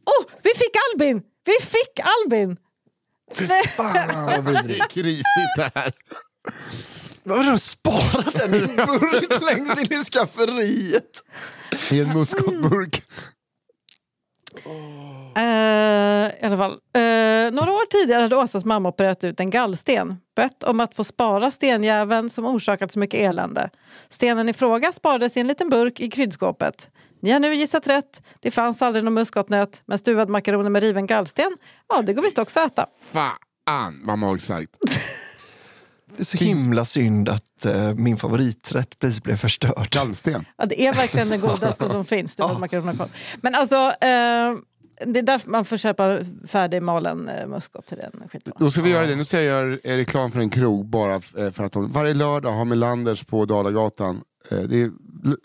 oh, 0.05 0.25
vi 0.43 0.49
fick 0.49 0.75
Albin! 0.93 1.23
Vi 1.43 1.65
fick 1.65 1.99
Albin! 1.99 2.57
Fan 3.35 3.93
vad 4.25 4.45
Det 4.45 4.51
vidrigt. 4.61 4.81
är 4.83 4.87
krisigt 4.87 5.55
det 5.55 5.71
här. 5.75 5.91
Vad 7.23 7.45
har 7.45 7.51
du 7.51 7.57
sparat 7.57 8.33
den 8.35 8.53
i 8.53 8.57
en 8.57 8.75
burk 8.75 9.41
längst 9.55 9.77
in 9.91 9.99
i 9.99 10.03
skafferiet? 10.03 11.23
I 11.91 12.01
en 12.01 12.13
muskotburk. 12.13 13.03
Eh, 15.35 15.43
I 16.41 16.45
alla 16.45 16.57
fall. 16.57 16.71
Eh, 16.71 17.51
några 17.53 17.71
år 17.71 17.85
tidigare 17.85 18.21
hade 18.21 18.35
Åsas 18.35 18.65
mamma 18.65 18.89
opererat 18.89 19.23
ut 19.23 19.39
en 19.39 19.49
gallsten. 19.49 20.17
Bett 20.35 20.63
om 20.63 20.79
att 20.79 20.95
få 20.95 21.03
spara 21.03 21.51
stenjäveln 21.51 22.29
som 22.29 22.45
orsakat 22.45 22.91
så 22.91 22.99
mycket 22.99 23.19
elände. 23.19 23.69
Stenen 24.09 24.49
i 24.49 24.53
fråga 24.53 24.91
sparades 24.93 25.37
i 25.37 25.39
en 25.39 25.47
liten 25.47 25.69
burk 25.69 25.99
i 25.99 26.09
kryddskåpet. 26.09 26.89
Ni 27.21 27.31
har 27.31 27.39
nu 27.39 27.55
gissat 27.55 27.87
rätt. 27.87 28.21
Det 28.39 28.51
fanns 28.51 28.81
aldrig 28.81 29.03
någon 29.03 29.13
muskotnöt, 29.13 29.81
men 29.85 29.97
stuvad 29.97 30.29
makaroner 30.29 30.69
med 30.69 30.83
riven 30.83 31.07
gallsten, 31.07 31.57
ja 31.89 32.01
det 32.01 32.13
går 32.13 32.21
visst 32.21 32.37
också 32.39 32.59
att 32.59 32.71
äta. 32.71 32.85
Fan! 33.11 34.01
Vad 34.03 34.19
magstarkt. 34.19 34.77
Det 36.17 36.23
är 36.23 36.25
så 36.25 36.37
himla 36.37 36.85
synd 36.85 37.29
att 37.29 37.65
eh, 37.65 37.93
min 37.93 38.17
favoriträtt 38.17 38.99
precis 38.99 39.23
blev 39.23 39.35
förstörd. 39.35 39.89
Gallsten. 39.89 40.45
Ja, 40.57 40.65
det 40.65 40.87
är 40.87 40.93
verkligen 40.93 41.29
det 41.29 41.37
godaste 41.37 41.89
som 41.89 42.05
finns. 42.15 42.35
Det 42.35 42.43
var 42.43 42.59
makaroner 42.59 42.91
och 42.91 42.97
korv. 42.97 43.09
Men 43.41 43.55
alltså, 43.55 43.75
eh, 43.75 44.55
det 45.05 45.19
är 45.19 45.23
därför 45.23 45.49
man 45.49 45.65
får 45.65 45.77
köpa 45.77 46.19
färdigmalen 46.47 47.29
eh, 47.29 47.47
muskot 47.47 47.85
till 47.85 47.97
den. 47.97 48.29
Skitbra. 48.31 48.53
Då 48.59 48.71
ska 48.71 48.81
vi 48.81 48.89
göra 48.89 49.05
det. 49.05 49.15
Nu 49.15 49.25
ska 49.25 49.41
jag 49.41 49.45
göra 49.45 49.97
reklam 49.97 50.31
för 50.31 50.39
en 50.39 50.49
krog 50.49 50.85
bara 50.85 51.15
eh, 51.15 51.51
för 51.51 51.63
att 51.63 51.71
de 51.71 51.91
varje 51.91 52.13
lördag 52.13 52.51
har 52.51 52.65
Melanders 52.65 53.23
på 53.23 53.45
Dalagatan. 53.45 54.21
Eh, 54.49 54.57
Det 54.59 54.81
är, 54.81 54.91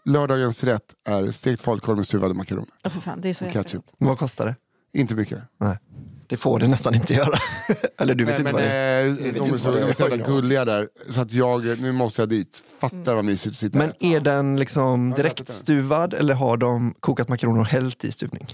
lördagens 0.05 0.65
rätt 0.65 0.83
är 1.09 1.31
stekt 1.31 1.63
falukorv 1.63 1.97
med 1.97 2.07
stuvade 2.07 2.35
makaroner 2.35 2.69
Ja, 2.83 2.91
för 2.91 3.01
fan, 3.01 3.21
det 3.21 3.29
är 3.29 3.35
så 3.35 3.47
och 3.47 3.53
ketchup. 3.53 3.85
Men 3.99 4.09
vad 4.09 4.19
kostar 4.19 4.47
det? 4.47 4.57
Inte 5.01 5.15
mycket. 5.15 5.39
Nej, 5.61 5.79
det 6.27 6.37
får 6.37 6.59
det 6.59 6.69
nästan 6.69 6.95
inte 6.95 7.15
göra. 7.15 7.39
Eller 7.99 8.15
du 8.15 8.25
vet 8.25 8.33
Nej, 8.33 8.41
inte 8.41 8.53
men, 8.53 8.53
vad 8.53 8.63
det 8.63 8.69
är. 8.73 9.07
eh, 9.09 9.15
de 9.15 9.53
är 9.55 9.57
så, 9.57 9.71
de 9.73 9.79
är. 9.79 9.93
så 9.93 10.03
jävla 10.09 10.27
gulliga 10.27 10.65
där. 10.65 10.89
Så 11.11 11.21
att 11.21 11.33
jag, 11.33 11.81
nu 11.81 11.93
måste 11.93 12.23
jag 12.23 12.29
dit. 12.29 12.63
Fattar 12.81 13.15
vad 13.15 13.25
mysigt 13.25 13.53
att 13.53 13.57
sitta 13.57 13.79
Men 13.79 13.93
är 14.01 14.21
den 14.21 14.57
liksom 14.57 15.09
jag 15.09 15.19
direkt 15.19 15.39
fattar. 15.39 15.53
stuvad 15.53 16.15
eller 16.15 16.35
har 16.35 16.57
de 16.57 16.95
kokat 17.01 17.29
makaroner 17.29 17.61
och 17.61 17.67
hällt 17.67 18.05
i 18.05 18.13
stuvning? 18.13 18.47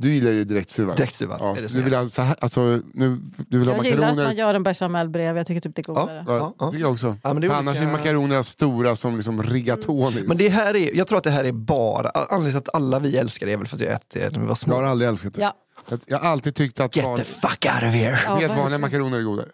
Du 0.00 0.14
gillar 0.14 0.30
ju 0.30 0.44
direktstuvad. 0.44 0.96
Direktstuvad, 0.96 1.36
Ja, 1.40 1.56
är 1.56 1.60
det 1.60 1.68
så? 1.68 1.76
du 1.76 1.82
vill 1.82 1.94
ha 1.94 2.08
så 2.08 2.22
här, 2.22 2.36
alltså, 2.40 2.60
nu, 2.94 3.18
du 3.48 3.58
vill 3.58 3.68
ha 3.68 3.76
Jag 3.76 3.84
gillar 3.84 4.08
att 4.10 4.16
man 4.16 4.36
gör 4.36 4.54
en 4.54 4.62
bechamel 4.62 5.08
bredvid. 5.08 5.40
Jag 5.40 5.46
tycker 5.46 5.60
typ 5.60 5.76
det 5.76 5.80
är 5.82 5.84
godare. 5.84 6.24
Ja, 6.28 6.36
Ja, 6.36 6.54
ja. 6.58 6.70
tycker 6.70 6.82
jag 6.84 6.92
också. 6.92 7.16
Ja, 7.22 7.32
men 7.32 7.40
det 7.40 7.46
är 7.46 7.50
annars 7.52 7.76
är 7.76 7.86
makaronerna 7.86 8.42
stora 8.42 8.96
som 8.96 9.16
liksom 9.16 9.42
rigatoni. 9.42 10.22
Men 10.26 10.36
det 10.36 10.48
här 10.48 10.76
är, 10.76 10.96
jag 10.96 11.06
tror 11.06 11.18
att 11.18 11.24
det 11.24 11.30
här 11.30 11.44
är 11.44 11.52
bara, 11.52 12.10
anledningen 12.10 12.50
till 12.62 12.68
att 12.70 12.74
alla 12.74 12.98
vi 12.98 13.16
älskar 13.16 13.46
det 13.46 13.52
är 13.52 13.56
väl 13.56 13.66
för 13.66 13.76
att 13.76 13.82
jag 13.82 13.92
ätit 13.92 14.10
det 14.10 14.20
när 14.20 14.30
vi 14.30 14.38
var 14.38 14.42
Jag 14.44 14.48
har 14.48 14.54
små. 14.54 14.74
aldrig 14.76 15.08
älskat 15.08 15.34
det. 15.34 15.40
Ja. 15.40 15.54
Jag, 15.88 16.00
jag 16.06 16.18
har 16.18 16.28
alltid 16.28 16.54
tyckt 16.54 16.80
att 16.80 16.96
Get 16.96 17.04
van, 17.04 17.18
the 17.18 17.24
fuck 17.24 17.64
out 17.66 17.82
of 17.82 17.94
here! 17.94 18.14
Helt 18.14 18.56
vanliga 18.56 18.78
makaroner 18.78 19.18
är 19.18 19.22
godare. 19.22 19.48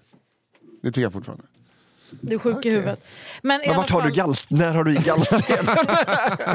Det 0.83 0.89
tycker 0.89 1.01
jag 1.03 1.13
fortfarande. 1.13 1.45
Du 2.21 2.35
är 2.35 2.39
sjuk 2.39 2.67
i 2.67 2.71
huvudet. 2.71 3.01
Men, 3.43 3.61
Men 3.67 3.77
vart 3.77 3.91
har 3.91 4.03
du 4.03 4.09
fall- 4.09 4.17
gallst, 4.17 4.51
när 4.51 4.75
har 4.75 4.85
du 4.85 4.93
i 4.93 4.97
gallsten? 4.97 5.41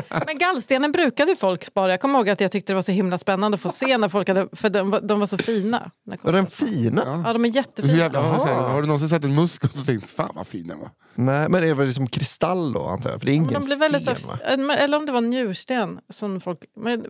Men 0.26 0.38
gallstenen 0.38 0.92
brukade 0.92 1.36
folk 1.36 1.64
spara. 1.66 1.92
Jag 1.92 2.02
kommer 2.02 2.20
ihåg 2.20 2.30
att 2.30 2.42
jag 2.42 2.52
tyckte 2.52 2.72
det 2.72 2.76
var 2.76 2.82
så 2.82 2.92
himla 2.92 3.18
spännande 3.18 3.56
att 3.56 3.62
få 3.62 3.70
se 3.70 3.98
när 3.98 4.10
folk 4.10 4.28
hade, 4.28 4.48
för 4.54 4.70
de, 4.70 4.92
var- 4.92 5.02
de 5.02 5.20
var 5.20 5.28
så 5.28 5.38
fina. 5.38 5.92
När 6.06 6.18
Var 6.22 6.32
den 6.32 6.48
fina? 6.48 7.24
Ja, 7.26 7.34
de 7.34 7.46
är 7.46 7.50
jättefina. 7.56 7.94
jävla, 7.98 8.22
har, 8.22 8.46
har 8.70 8.82
du 8.82 8.88
någonsin 8.88 9.10
sett 9.10 9.24
en 9.24 9.36
muskot 9.36 9.76
och 9.80 9.86
tänkt 9.86 10.10
fan 10.10 10.32
vad 10.36 10.48
fin 10.48 10.68
den 10.68 10.80
var? 10.80 10.90
Nej, 11.16 11.50
men 11.50 11.62
det 11.62 11.68
är 11.70 11.74
väl 11.74 11.88
liksom 11.88 12.08
kristall 12.08 12.74
då 12.74 12.88
antar 12.88 13.10
jag? 13.10 13.20
För 13.20 13.26
det 13.26 13.32
är 13.32 13.36
ingen 13.36 13.54
de 13.54 13.66
blev 13.66 13.80
väldigt, 13.80 14.02
sten 14.18 14.28
va? 14.68 14.74
eller 14.76 14.98
om 14.98 15.06
det 15.06 15.12
var 15.12 15.22
njursten. 15.22 16.00
Som 16.10 16.42
folk, 16.42 16.60
men, 16.80 17.06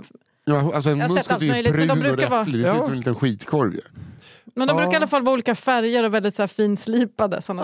Ja, 0.45 0.71
alltså 0.75 0.89
en 0.89 1.01
allt 1.01 1.31
är 1.31 1.39
ju 1.39 1.51
möjligt, 1.51 1.75
men 1.75 1.87
de 1.87 1.99
brun 1.99 2.11
och 2.11 2.17
brukar 2.17 2.29
vara- 2.29 2.41
räfflig. 2.41 2.59
Det 2.61 2.65
ser 2.67 2.73
Ja. 2.73 2.79
ut 2.79 2.83
som 2.83 2.91
en 2.93 2.97
liten 2.97 3.15
skitkorv 3.15 3.73
ju. 3.73 3.81
men 4.55 4.67
de 4.67 4.73
Ja. 4.77 4.81
brukar 4.83 4.93
i 4.93 4.95
alla 4.95 5.07
fall 5.07 5.23
vara 5.23 5.33
olika 5.33 5.55
färger 5.55 6.03
och 6.03 6.13
väldigt 6.13 6.35
så 6.35 6.41
här, 6.41 6.47
finslipade. 6.47 7.41
Såna 7.41 7.63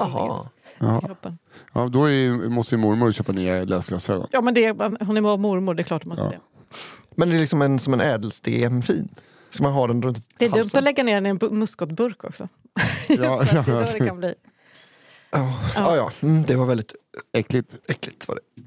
Ja. 0.79 1.01
kroppen. 1.01 1.37
Ja, 1.73 1.87
då 1.87 2.09
är, 2.09 2.49
måste 2.49 2.75
ju 2.75 2.81
mormor 2.81 3.11
köpa 3.11 3.31
nya 3.31 3.63
läsglasögon. 3.63 4.27
Ja, 4.31 4.41
men 4.41 4.53
det, 4.53 4.69
hon 4.69 5.17
är 5.17 5.37
mormor, 5.37 5.73
det 5.73 5.81
är 5.81 5.83
klart 5.83 6.03
hon 6.03 6.09
måste 6.09 6.25
Ja. 6.25 6.29
det. 6.31 6.39
Men 7.15 7.29
det 7.29 7.35
är 7.35 7.39
liksom 7.39 7.61
en, 7.61 7.79
som 7.79 7.93
en 7.93 8.01
ädelsten 8.01 8.81
fin. 8.81 9.09
Ska 9.49 9.63
man 9.63 9.73
ha 9.73 9.87
den 9.87 10.01
runt 10.01 10.29
Det 10.37 10.45
är 10.45 10.49
dumt 10.49 10.57
halsen? 10.57 10.77
att 10.77 10.83
lägga 10.83 11.03
ner 11.03 11.13
den 11.15 11.25
i 11.25 11.29
en 11.29 11.39
bu- 11.39 11.51
muskotburk 11.51 12.23
också. 12.23 12.47
Ja, 13.09 13.15
Så 13.45 13.55
det 13.55 13.63
ja. 13.67 13.79
då 13.79 13.79
det 13.99 14.05
kan 14.07 14.17
bli. 14.17 14.33
Ja, 15.31 15.59
ja, 15.75 15.95
ja. 15.95 16.11
Mm, 16.21 16.43
det 16.43 16.55
var 16.55 16.65
väldigt 16.65 16.93
Äckligt. 17.33 17.75
äckligt. 17.89 18.27
Var 18.27 18.35
det. 18.35 18.61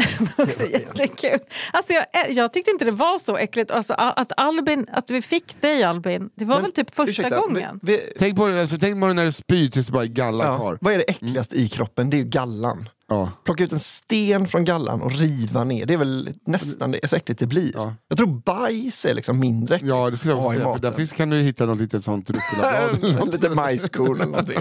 också 0.38 0.66
jättekul. 0.66 1.38
Alltså 1.72 1.92
jag, 1.92 2.32
jag 2.32 2.52
tyckte 2.52 2.70
inte 2.70 2.84
det 2.84 2.90
var 2.90 3.18
så 3.18 3.36
äckligt. 3.36 3.70
Alltså, 3.70 3.92
att, 3.92 4.32
Albin, 4.36 4.86
att 4.92 5.10
vi 5.10 5.22
fick 5.22 5.60
dig 5.60 5.82
Albin, 5.82 6.30
det 6.34 6.44
var 6.44 6.54
Men, 6.54 6.62
väl 6.62 6.72
typ 6.72 6.94
första 6.94 7.22
ursäkta, 7.22 7.40
gången? 7.40 7.80
Vi, 7.82 7.92
vi, 7.92 8.12
Tänk 8.18 8.36
på, 8.36 8.46
det, 8.46 8.60
alltså, 8.60 8.78
tänk 8.80 9.00
på 9.00 9.06
det 9.06 9.14
när 9.14 9.24
du 9.24 9.32
spyr 9.32 9.68
tills 9.68 9.86
det 9.86 9.92
bara 9.92 10.02
är 10.02 10.08
galla 10.08 10.44
ja, 10.44 10.56
kvar. 10.56 10.78
vad 10.80 10.94
är 10.94 10.98
det 10.98 11.10
äckligaste 11.10 11.56
i 11.56 11.68
kroppen? 11.68 12.10
Det 12.10 12.16
är 12.16 12.18
ju 12.18 12.24
gallan. 12.24 12.88
Ja. 13.08 13.32
Plocka 13.44 13.64
ut 13.64 13.72
en 13.72 13.80
sten 13.80 14.46
från 14.48 14.64
gallan 14.64 15.02
och 15.02 15.12
riva 15.12 15.64
ner. 15.64 15.86
Det 15.86 15.94
är 15.94 15.98
väl 15.98 16.34
nästan 16.46 16.90
det, 16.90 17.08
så 17.08 17.16
äckligt 17.16 17.40
det 17.40 17.46
blir. 17.46 17.70
Ja. 17.74 17.94
Jag 18.08 18.18
tror 18.18 18.26
bajs 18.26 19.04
är 19.04 19.14
liksom 19.14 19.40
mindre 19.40 19.76
äckligt. 19.76 19.90
Ja, 19.90 20.10
det 20.10 20.16
skulle 20.16 20.34
jag 20.34 20.52
säga. 20.52 20.72
För 20.72 20.78
där 20.78 20.92
finns, 20.92 21.12
kan 21.12 21.30
du 21.30 21.36
hitta 21.36 21.66
något 21.66 21.78
litet 21.78 22.04
sånt 22.04 22.30
rucola 22.30 23.24
Lite 23.32 23.48
majskorn 23.48 24.14
eller 24.14 24.30
någonting. 24.30 24.58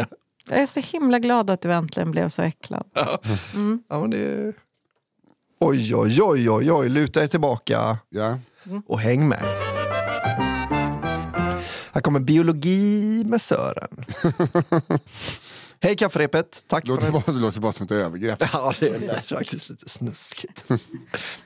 Jag 0.49 0.59
är 0.59 0.65
så 0.65 0.79
himla 0.79 1.19
glad 1.19 1.49
att 1.49 1.61
du 1.61 1.73
äntligen 1.73 2.11
blev 2.11 2.29
så 2.29 2.41
äcklad. 2.41 2.83
Ja, 2.93 3.19
men 3.89 4.09
det... 4.09 4.53
Oj, 5.61 5.95
oj, 5.95 6.21
oj, 6.21 6.49
oj, 6.49 6.71
oj, 6.71 6.89
luta 6.89 7.23
er 7.23 7.27
tillbaka 7.27 7.97
Ja. 8.09 8.37
och 8.87 8.99
häng 8.99 9.27
med. 9.27 9.43
Här 11.93 12.01
kommer 12.01 12.19
biologi 12.19 13.23
med 13.25 13.41
Sören. 13.41 14.05
Hej 15.81 15.95
kafferepet, 15.97 16.63
tack 16.67 16.87
Låter 16.87 17.05
för 17.05 17.11
bara, 17.11 17.23
det 17.25 17.39
låter 17.39 17.61
bara 17.61 17.71
som 17.71 17.85
ett 17.85 17.91
övergrepp. 17.91 18.43
Ja, 18.53 18.73
det 18.79 18.87
är 18.87 19.35
faktiskt 19.35 19.69
lite 19.69 19.89
snuskigt. 19.89 20.63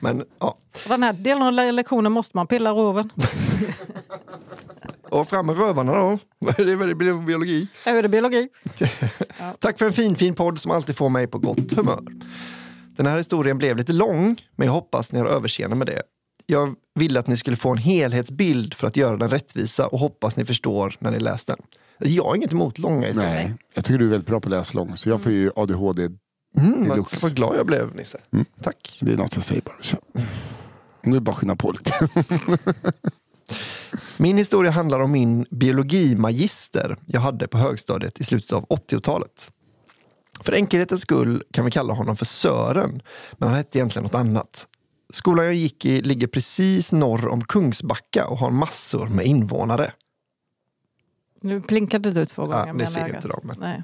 Men 0.00 0.24
ja, 0.38 0.58
Den 0.88 1.02
här 1.02 1.12
delen 1.12 1.42
av 1.42 1.52
le- 1.52 1.72
lektionen 1.72 2.12
måste 2.12 2.36
man 2.36 2.46
pilla 2.46 2.70
roven. 2.70 3.10
och 5.10 5.28
fram 5.28 5.46
med 5.46 5.58
rövarna 5.58 5.92
då. 5.94 6.18
Det 6.56 6.72
är 6.72 6.76
väl 6.76 6.94
biologi. 6.96 7.68
Är 7.84 8.02
det 8.02 8.08
biologi? 8.08 8.48
Tack 9.58 9.78
för 9.78 9.86
en 9.86 9.92
fin, 9.92 10.16
fin 10.16 10.34
podd 10.34 10.60
som 10.60 10.70
alltid 10.70 10.96
får 10.96 11.08
mig 11.10 11.26
på 11.26 11.38
gott 11.38 11.72
humör. 11.72 12.00
Den 12.96 13.06
här 13.06 13.16
historien 13.16 13.58
blev 13.58 13.76
lite 13.76 13.92
lång, 13.92 14.42
men 14.56 14.66
jag 14.66 14.72
hoppas 14.72 15.12
ni 15.12 15.18
har 15.18 15.26
överseende 15.26 15.76
med 15.76 15.86
det. 15.86 16.02
Jag 16.46 16.74
ville 16.94 17.20
att 17.20 17.26
ni 17.26 17.36
skulle 17.36 17.56
få 17.56 17.70
en 17.70 17.78
helhetsbild 17.78 18.74
för 18.74 18.86
att 18.86 18.96
göra 18.96 19.16
den 19.16 19.28
rättvisa 19.30 19.86
och 19.86 19.98
hoppas 19.98 20.36
ni 20.36 20.44
förstår 20.44 20.96
när 20.98 21.10
ni 21.10 21.18
läst 21.18 21.46
den. 21.46 21.58
Jag 21.98 22.24
har 22.24 22.36
inget 22.36 22.52
emot 22.52 22.78
långa 22.78 23.06
historier. 23.06 23.34
Nej, 23.34 23.54
jag 23.74 23.84
tycker 23.84 23.98
du 23.98 24.04
är 24.04 24.10
väldigt 24.10 24.26
bra 24.26 24.40
på 24.40 24.46
att 24.46 24.50
läsa 24.50 24.74
lång, 24.74 24.96
så 24.96 25.08
jag 25.08 25.20
får 25.20 25.32
ju 25.32 25.50
ADHD. 25.56 26.02
Mm, 26.02 26.88
vad, 26.88 26.88
Deluxe. 26.88 27.16
vad 27.22 27.34
glad 27.34 27.56
jag 27.56 27.66
blev, 27.66 27.96
Nisse. 27.96 28.18
Tack. 28.62 28.98
Det 29.00 29.12
är 29.12 29.16
något 29.16 29.36
jag 29.36 29.44
säger 29.44 29.62
bara. 29.62 29.82
Så. 29.82 29.96
Nu 31.02 31.20
bara 31.20 31.34
skynda 31.34 31.56
på 31.56 31.72
lite. 31.72 32.08
Min 34.16 34.36
historia 34.36 34.70
handlar 34.70 35.00
om 35.00 35.12
min 35.12 35.46
biologimagister 35.50 36.96
jag 37.06 37.20
hade 37.20 37.48
på 37.48 37.58
högstadiet 37.58 38.20
i 38.20 38.24
slutet 38.24 38.52
av 38.52 38.66
80-talet. 38.66 39.50
För 40.40 40.52
enkelhetens 40.52 41.00
skull 41.00 41.42
kan 41.52 41.64
vi 41.64 41.70
kalla 41.70 41.94
honom 41.94 42.16
för 42.16 42.24
Sören, 42.24 43.02
men 43.32 43.48
han 43.48 43.58
hette 43.58 43.78
egentligen 43.78 44.02
något 44.02 44.14
annat. 44.14 44.66
Skolan 45.12 45.44
jag 45.44 45.54
gick 45.54 45.84
i 45.84 46.00
ligger 46.00 46.26
precis 46.26 46.92
norr 46.92 47.28
om 47.28 47.44
Kungsbacka 47.44 48.26
och 48.26 48.38
har 48.38 48.50
massor 48.50 49.06
med 49.08 49.26
invånare. 49.26 49.92
Nu 51.40 51.60
blinkade 51.60 52.10
du 52.10 52.26
två 52.26 52.46
gånger. 52.46 52.66
det 52.66 52.72
med 52.72 52.90
ser 52.90 53.00
ögat. 53.00 53.14
inte 53.14 53.28
de, 53.28 53.40
men- 53.42 53.56
Nej. 53.60 53.82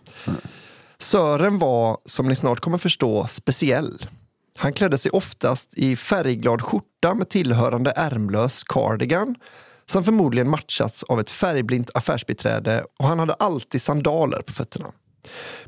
Sören 0.98 1.58
var, 1.58 1.98
som 2.04 2.26
ni 2.28 2.36
snart 2.36 2.60
kommer 2.60 2.78
förstå, 2.78 3.26
speciell. 3.26 4.06
Han 4.56 4.72
klädde 4.72 4.98
sig 4.98 5.10
oftast 5.10 5.74
i 5.78 5.96
färgglad 5.96 6.62
skjorta 6.62 7.14
med 7.14 7.28
tillhörande 7.28 7.92
ärmlös 7.96 8.64
cardigan 8.64 9.34
som 9.86 10.04
förmodligen 10.04 10.50
matchats 10.50 11.02
av 11.02 11.20
ett 11.20 11.30
färgblint 11.30 11.90
affärsbiträde 11.94 12.84
och 12.98 13.04
han 13.08 13.18
hade 13.18 13.34
alltid 13.34 13.82
sandaler 13.82 14.42
på 14.42 14.52
fötterna. 14.52 14.92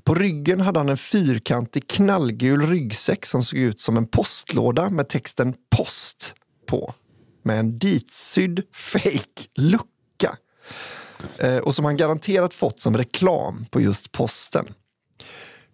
På 0.04 0.14
ryggen 0.14 0.60
hade 0.60 0.80
han 0.80 0.88
en 0.88 0.96
fyrkantig 0.96 1.88
knallgul 1.88 2.66
ryggsäck 2.66 3.26
som 3.26 3.42
såg 3.42 3.58
ut 3.58 3.80
som 3.80 3.96
en 3.96 4.06
postlåda 4.06 4.90
med 4.90 5.08
texten 5.08 5.54
post 5.76 6.34
på. 6.66 6.94
Med 7.44 7.58
en 7.58 7.78
ditsydd 7.78 8.62
fake 8.74 9.42
lucka. 9.56 10.36
Eh, 11.38 11.56
och 11.56 11.74
som 11.74 11.84
han 11.84 11.96
garanterat 11.96 12.54
fått 12.54 12.80
som 12.80 12.96
reklam 12.96 13.64
på 13.70 13.80
just 13.80 14.12
posten. 14.12 14.74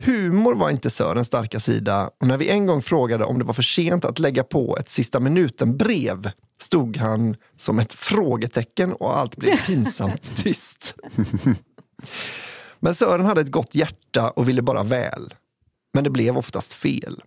Humor 0.01 0.55
var 0.55 0.71
inte 0.71 0.91
Sörens 0.91 1.27
starka 1.27 1.61
sida 1.61 2.11
och 2.21 2.27
när 2.27 2.37
vi 2.37 2.49
en 2.49 2.67
gång 2.67 2.83
frågade 2.83 3.25
om 3.25 3.39
det 3.39 3.45
var 3.45 3.55
för 3.55 3.63
sent 3.63 4.05
att 4.05 4.19
lägga 4.19 4.45
på 4.45 4.77
ett 4.81 4.89
sista 4.89 5.21
minuten-brev 5.21 6.31
stod 6.61 6.97
han 6.97 7.37
som 7.57 7.79
ett 7.79 7.95
frågetecken 7.95 8.93
och 8.93 9.19
allt 9.19 9.37
blev 9.37 9.57
pinsamt 9.67 10.37
tyst. 10.37 10.95
Men 12.81 12.95
Sören 12.95 13.27
hade 13.27 13.41
ett 13.41 13.51
gott 13.51 13.75
hjärta 13.75 14.31
och 14.31 14.49
ville 14.49 14.63
bara 14.63 14.83
väl. 14.83 15.35
Men 15.95 16.05
det 16.05 16.11
blev 16.11 16.39
oftast 16.39 16.73
fel. 16.73 17.23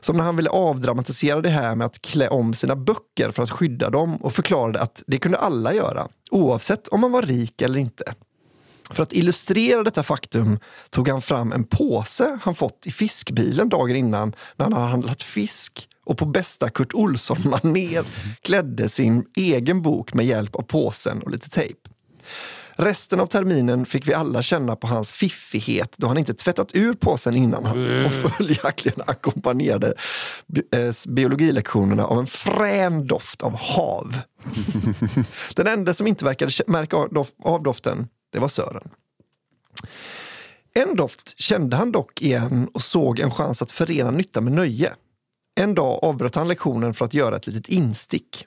Som 0.00 0.16
när 0.16 0.24
han 0.24 0.36
ville 0.36 0.50
avdramatisera 0.50 1.40
det 1.40 1.48
här 1.48 1.74
med 1.74 1.84
att 1.84 2.02
klä 2.02 2.28
om 2.28 2.54
sina 2.54 2.76
böcker 2.76 3.30
för 3.30 3.42
att 3.42 3.50
skydda 3.50 3.90
dem 3.90 4.16
och 4.16 4.32
förklarade 4.32 4.80
att 4.80 5.02
det 5.06 5.18
kunde 5.18 5.38
alla 5.38 5.74
göra, 5.74 6.08
oavsett 6.30 6.88
om 6.88 7.00
man 7.00 7.12
var 7.12 7.22
rik 7.22 7.62
eller 7.62 7.78
inte. 7.78 8.14
För 8.90 9.02
att 9.02 9.12
illustrera 9.12 9.82
detta 9.82 10.02
faktum 10.02 10.58
tog 10.90 11.08
han 11.08 11.22
fram 11.22 11.52
en 11.52 11.64
påse 11.64 12.38
han 12.42 12.54
fått 12.54 12.86
i 12.86 12.90
fiskbilen 12.90 13.68
dagen 13.68 13.96
innan 13.96 14.34
när 14.56 14.64
han 14.64 14.72
hade 14.72 14.86
handlat 14.86 15.22
fisk 15.22 15.88
och 16.04 16.18
på 16.18 16.26
bästa 16.26 16.70
Kurt 16.70 16.94
Olsson-manér 16.94 18.04
klädde 18.42 18.88
sin 18.88 19.24
egen 19.36 19.82
bok 19.82 20.14
med 20.14 20.26
hjälp 20.26 20.56
av 20.56 20.62
påsen 20.62 21.22
och 21.22 21.30
lite 21.30 21.48
tejp. 21.48 21.80
Resten 22.76 23.20
av 23.20 23.26
terminen 23.26 23.86
fick 23.86 24.08
vi 24.08 24.14
alla 24.14 24.42
känna 24.42 24.76
på 24.76 24.86
hans 24.86 25.12
fiffighet 25.12 25.94
då 25.96 26.06
han 26.06 26.18
inte 26.18 26.34
tvättat 26.34 26.74
ur 26.74 26.94
påsen 26.94 27.36
innan 27.36 27.64
han 27.64 28.04
och 28.04 28.12
följaktligen 28.12 29.02
ackompanjerade 29.06 29.94
eh, 30.76 30.92
biologilektionerna 31.08 32.04
av 32.04 32.18
en 32.18 32.26
frän 32.26 33.06
doft 33.06 33.42
av 33.42 33.56
hav. 33.56 34.16
Den 35.54 35.66
enda 35.66 35.94
som 35.94 36.06
inte 36.06 36.24
verkade 36.24 36.52
märka 36.66 36.96
av 37.42 37.62
doften, 37.62 38.08
det 38.32 38.38
var 38.38 38.48
Sören. 38.48 38.90
En 40.74 40.96
doft 40.96 41.40
kände 41.40 41.76
han 41.76 41.92
dock 41.92 42.22
igen 42.22 42.68
och 42.74 42.82
såg 42.82 43.20
en 43.20 43.30
chans 43.30 43.62
att 43.62 43.70
förena 43.70 44.10
nytta 44.10 44.40
med 44.40 44.52
nöje. 44.52 44.94
En 45.54 45.74
dag 45.74 45.98
avbröt 46.04 46.34
han 46.34 46.48
lektionen 46.48 46.94
för 46.94 47.04
att 47.04 47.14
göra 47.14 47.36
ett 47.36 47.46
litet 47.46 47.68
instick. 47.68 48.46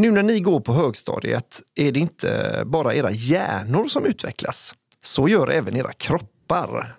Nu 0.00 0.10
när 0.10 0.22
ni 0.22 0.40
går 0.40 0.60
på 0.60 0.72
högstadiet 0.72 1.62
är 1.74 1.92
det 1.92 2.00
inte 2.00 2.62
bara 2.66 2.94
era 2.94 3.10
hjärnor 3.10 3.88
som 3.88 4.06
utvecklas. 4.06 4.74
Så 5.02 5.28
gör 5.28 5.50
även 5.50 5.76
era 5.76 5.92
kroppar. 5.92 6.98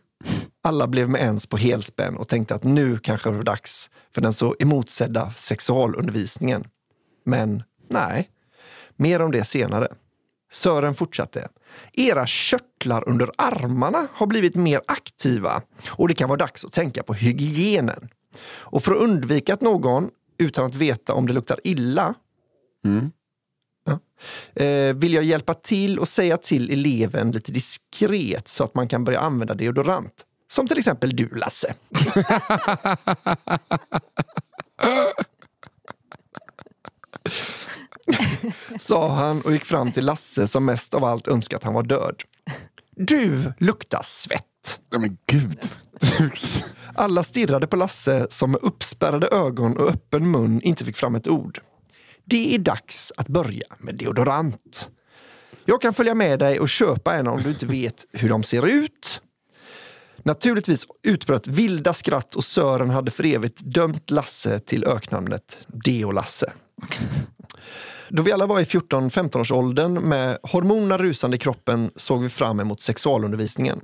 Alla 0.64 0.88
blev 0.88 1.10
med 1.10 1.22
ens 1.22 1.47
på 1.47 1.58
helspänn 1.58 2.18
och 2.18 2.28
tänkte 2.28 2.56
att 2.56 2.64
nu 2.64 3.00
kanske 3.00 3.30
det 3.30 3.36
var 3.36 3.43
dags 3.43 3.89
för 4.16 4.22
den 4.22 4.34
så 4.34 4.56
emotsedda 4.60 5.32
sexualundervisningen. 5.32 6.64
Men 7.26 7.64
nej, 7.89 8.30
mer 8.95 9.22
om 9.22 9.32
det 9.32 9.43
senare. 9.43 9.88
Sören 10.52 10.95
fortsatte. 10.95 11.47
Era 11.93 12.26
körtlar 12.28 13.10
under 13.10 13.32
armarna 13.38 14.08
har 14.14 14.28
blivit 14.28 14.56
mer 14.56 14.82
aktiva 14.88 15.62
och 15.88 16.08
det 16.08 16.14
kan 16.14 16.30
vara 16.30 16.39
dags 16.39 16.66
att 16.66 16.72
tänka 16.72 17.04
på 17.04 17.14
hygienen. 17.14 18.10
Och 18.50 18.84
för 18.84 18.91
att 18.91 19.02
undvika 19.02 19.54
att 19.54 19.62
någon, 19.62 20.10
utan 20.38 20.66
att 20.66 20.76
veta 20.76 21.14
om 21.14 21.28
det 21.28 21.34
luktar 21.34 21.60
illa, 21.64 22.16
ja, 23.86 24.00
eh, 24.64 24.96
vill 24.96 25.14
jag 25.14 25.24
hjälpa 25.24 25.54
till 25.54 26.00
och 26.00 26.08
säga 26.08 26.38
till 26.38 26.72
eleven 26.72 27.32
lite 27.32 27.52
diskret 27.52 28.48
så 28.48 28.64
att 28.64 28.76
man 28.76 28.88
kan 28.88 29.04
börja 29.04 29.20
använda 29.20 29.54
deodorant. 29.54 30.26
Som 30.52 30.68
till 30.68 30.80
exempel 30.80 31.16
du, 31.16 31.30
Lasse. 31.36 31.74
Sa 38.80 39.10
han 39.10 39.42
och 39.42 39.52
gick 39.52 39.66
fram 39.66 39.92
till 39.92 40.06
Lasse 40.06 40.48
som 40.48 40.66
mest 40.66 40.94
av 40.94 41.04
allt 41.04 41.28
önskat 41.28 41.64
han 41.64 41.74
var 41.74 41.84
död. 41.84 42.16
Du 42.96 43.54
luktar 43.58 44.02
svett. 44.04 44.80
Ja, 44.92 45.00
men 45.00 45.18
gud. 45.28 45.72
Alla 46.96 47.24
stirrade 47.24 47.68
på 47.68 47.76
Lasse 47.76 48.28
som 48.30 48.52
med 48.52 48.62
uppspärrade 48.64 49.28
ögon 49.28 49.78
och 49.78 49.90
öppen 49.90 50.32
mun 50.32 50.62
inte 50.62 50.86
fick 50.86 50.96
fram 50.96 51.16
ett 51.16 51.28
ord. 51.28 51.62
Det 52.30 52.56
är 52.56 52.60
dags 52.60 53.14
att 53.18 53.28
börja 53.28 53.68
med 53.78 53.96
deodorant. 53.96 54.90
Jag 55.66 55.82
kan 55.82 55.94
följa 55.94 56.16
med 56.16 56.40
dig 56.40 56.60
och 56.60 56.70
köpa 56.70 57.16
en 57.16 57.28
om 57.28 57.42
du 57.44 57.50
inte 57.50 57.66
vet 57.66 58.06
hur 58.14 58.30
de 58.30 58.44
ser 58.44 58.68
ut. 58.68 59.22
Naturligtvis 60.24 60.86
utbröt 61.04 61.48
vilda 61.48 61.94
skratt 61.94 62.36
och 62.36 62.46
Sören 62.46 62.90
hade 62.90 63.12
för 63.12 63.26
evigt 63.26 63.62
dömt 63.62 64.12
Lasse 64.12 64.60
till 64.60 64.86
öknamnet 64.86 65.58
Deo-Lasse. 65.68 66.52
Då 68.10 68.22
vi 68.22 68.32
alla 68.32 68.46
var 68.46 68.60
i 68.60 68.64
14-15 68.64 69.42
års 69.42 69.52
åldern 69.52 69.94
med 69.94 70.38
hormonerna 70.44 70.98
rusande 70.98 71.36
i 71.36 71.40
kroppen 71.40 71.92
såg 71.96 72.22
vi 72.22 72.30
fram 72.30 72.60
emot 72.60 72.82
sexualundervisningen. 72.82 73.82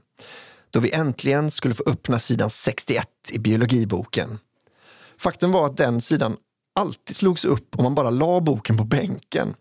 Då 0.70 0.80
vi 0.80 0.92
äntligen 0.92 1.52
skulle 1.52 1.76
få 1.76 1.84
öppna 1.86 2.20
sidan 2.20 2.50
61 2.50 3.08
i 3.32 3.40
biologiboken. 3.40 4.40
Faktum 5.18 5.52
var 5.52 5.66
att 5.66 5.78
den 5.78 6.02
sidan 6.02 6.38
alltid 6.76 7.16
slogs 7.16 7.46
upp 7.46 7.76
om 7.80 7.84
man 7.84 7.96
bara 7.96 8.10
la 8.10 8.42
boken 8.42 8.78
på 8.78 8.84
bänken. 8.84 9.54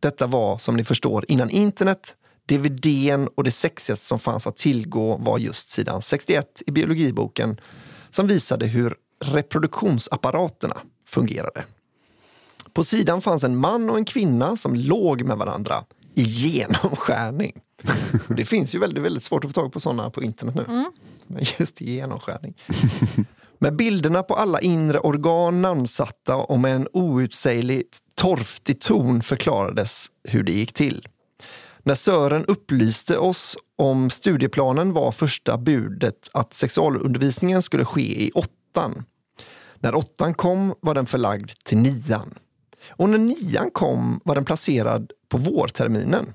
Detta 0.00 0.26
var, 0.26 0.58
som 0.58 0.76
ni 0.76 0.84
förstår, 0.84 1.24
innan 1.28 1.50
internet, 1.50 2.14
DVDn 2.48 3.28
och 3.34 3.44
det 3.44 3.50
sexigaste 3.50 4.06
som 4.06 4.18
fanns 4.18 4.46
att 4.46 4.56
tillgå 4.56 5.16
var 5.16 5.38
just 5.38 5.70
sidan 5.70 6.02
61 6.02 6.62
i 6.66 6.70
biologiboken 6.70 7.60
som 8.10 8.26
visade 8.26 8.66
hur 8.66 8.94
reproduktionsapparaterna 9.24 10.80
fungerade. 11.06 11.64
På 12.72 12.84
sidan 12.84 13.22
fanns 13.22 13.44
en 13.44 13.56
man 13.56 13.90
och 13.90 13.96
en 13.96 14.04
kvinna 14.04 14.56
som 14.56 14.74
låg 14.74 15.22
med 15.22 15.36
varandra 15.36 15.84
i 16.14 16.22
genomskärning. 16.22 17.60
Det 18.28 18.44
finns 18.44 18.74
ju 18.74 18.78
väldigt, 18.78 19.04
väldigt 19.04 19.22
svårt 19.22 19.44
att 19.44 19.50
få 19.50 19.60
tag 19.60 19.72
på 19.72 19.80
sådana 19.80 20.10
på 20.10 20.22
internet 20.22 20.54
nu. 20.54 20.64
Men 21.26 21.42
just 21.58 21.80
genomskärning. 21.80 22.54
Med 23.58 23.76
bilderna 23.76 24.22
på 24.22 24.34
alla 24.34 24.60
inre 24.60 24.98
organ 24.98 25.62
namnsatta 25.62 26.36
och 26.36 26.58
med 26.60 26.74
en 26.76 26.88
outsägligt 26.92 27.98
torftig 28.14 28.80
ton 28.80 29.22
förklarades 29.22 30.06
hur 30.24 30.42
det 30.42 30.52
gick 30.52 30.72
till. 30.72 31.08
När 31.82 31.94
Sören 31.94 32.44
upplyste 32.44 33.18
oss 33.18 33.56
om 33.76 34.10
studieplanen 34.10 34.92
var 34.92 35.12
första 35.12 35.58
budet 35.58 36.28
att 36.32 36.54
sexualundervisningen 36.54 37.62
skulle 37.62 37.84
ske 37.84 38.24
i 38.24 38.30
åttan. 38.34 39.04
När 39.78 39.94
åttan 39.94 40.34
kom 40.34 40.74
var 40.80 40.94
den 40.94 41.06
förlagd 41.06 41.50
till 41.64 41.78
nian. 41.78 42.34
Och 42.88 43.08
när 43.08 43.18
nian 43.18 43.70
kom 43.70 44.20
var 44.24 44.34
den 44.34 44.44
placerad 44.44 45.12
på 45.28 45.38
vårterminen. 45.38 46.32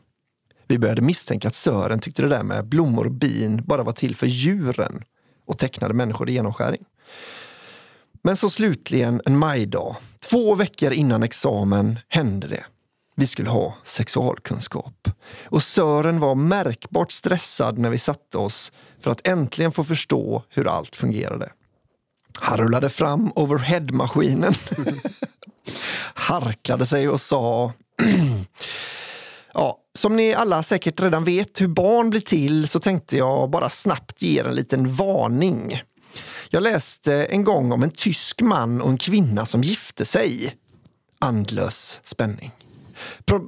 Vi 0.68 0.80
började 0.80 1.02
misstänka 1.02 1.48
att 1.48 1.56
Sören 1.56 2.00
tyckte 2.00 2.22
det 2.22 2.28
där 2.28 2.44
med 2.44 2.68
blommor 2.68 3.06
och 3.06 3.12
bin 3.12 3.64
bara 3.66 3.84
var 3.84 3.94
till 3.94 4.16
för 4.16 4.28
djuren 4.28 5.04
och 5.46 5.58
tecknade 5.58 5.94
människor 5.94 6.30
i 6.30 6.34
genomskäring. 6.34 6.84
Men 8.22 8.38
så 8.38 8.50
slutligen 8.50 9.22
en 9.26 9.38
majdag, 9.38 9.96
två 10.30 10.56
veckor 10.56 10.92
innan 10.92 11.24
examen, 11.24 12.00
hände 12.08 12.48
det. 12.48 12.64
Vi 13.16 13.28
skulle 13.28 13.50
ha 13.50 13.78
sexualkunskap. 13.84 15.10
Och 15.46 15.64
Sören 15.64 16.20
var 16.20 16.36
märkbart 16.36 17.12
stressad 17.12 17.78
när 17.78 17.90
vi 17.90 18.00
satte 18.00 18.38
oss 18.38 18.72
för 19.02 19.12
att 19.12 19.28
äntligen 19.28 19.72
få 19.72 19.84
förstå 19.84 20.44
hur 20.50 20.68
allt 20.68 20.96
fungerade. 20.96 21.52
Han 22.40 22.58
rullade 22.58 22.90
fram 22.90 23.32
overheadmaskinen, 23.36 24.54
harklade 26.14 26.86
sig 26.86 27.10
och 27.10 27.22
sa 27.22 27.74
Ja, 29.54 29.78
som 29.96 30.16
ni 30.16 30.34
alla 30.34 30.64
säkert 30.64 31.02
redan 31.02 31.24
vet 31.24 31.62
hur 31.62 31.68
barn 31.68 32.10
blir 32.10 32.22
till 32.22 32.68
så 32.68 32.80
tänkte 32.80 33.18
jag 33.18 33.50
bara 33.50 33.70
snabbt 33.70 34.22
ge 34.22 34.40
er 34.40 34.46
en 34.46 34.56
liten 34.56 34.96
varning. 34.96 35.82
Jag 36.54 36.64
läste 36.64 37.26
en 37.26 37.44
gång 37.44 37.72
om 37.72 37.84
en 37.84 37.92
tysk 37.92 38.42
man 38.42 38.82
och 38.82 38.90
en 38.90 38.98
kvinna 38.98 39.46
som 39.46 39.64
gifte 39.64 40.06
sig. 40.06 40.56
Andlös 41.20 42.00
spänning. 42.04 42.52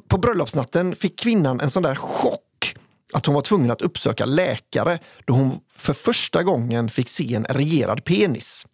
På, 0.07 0.17
bröllopsnatten 0.17 0.95
fick 0.95 1.19
kvinnan 1.19 1.59
en 1.59 1.69
sån 1.69 1.83
där 1.83 1.95
chock 1.95 2.75
att 3.13 3.25
hon 3.25 3.35
var 3.35 3.41
tvungen 3.41 3.71
att 3.71 3.81
uppsöka 3.81 4.25
läkare 4.25 4.99
då 5.25 5.33
hon 5.33 5.59
för 5.75 5.93
första 5.93 6.43
gången 6.43 6.89
fick 6.89 7.09
se 7.09 7.35
en 7.35 7.45
regerad 7.45 8.03
penis. 8.05 8.65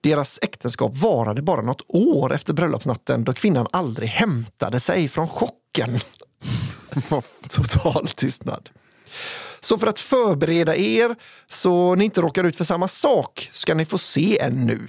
Deras 0.00 0.38
äktenskap 0.42 0.96
varade 0.96 1.42
bara 1.42 1.62
något 1.62 1.84
år 1.88 2.34
efter 2.34 2.52
bröllopsnatten 2.52 3.24
då 3.24 3.32
kvinnan 3.32 3.66
aldrig 3.70 4.08
hämtade 4.08 4.80
sig 4.80 5.08
från 5.08 5.28
chocken. 5.28 6.00
Total 7.48 8.08
tystnad. 8.08 8.68
Så 9.64 9.78
för 9.78 9.86
att 9.86 9.98
förbereda 9.98 10.76
er 10.76 11.16
så 11.48 11.94
ni 11.94 12.04
inte 12.04 12.20
råkar 12.20 12.44
ut 12.44 12.56
för 12.56 12.64
samma 12.64 12.88
sak 12.88 13.50
ska 13.52 13.74
ni 13.74 13.84
få 13.84 13.98
se 13.98 14.38
en 14.38 14.66
nu. 14.66 14.86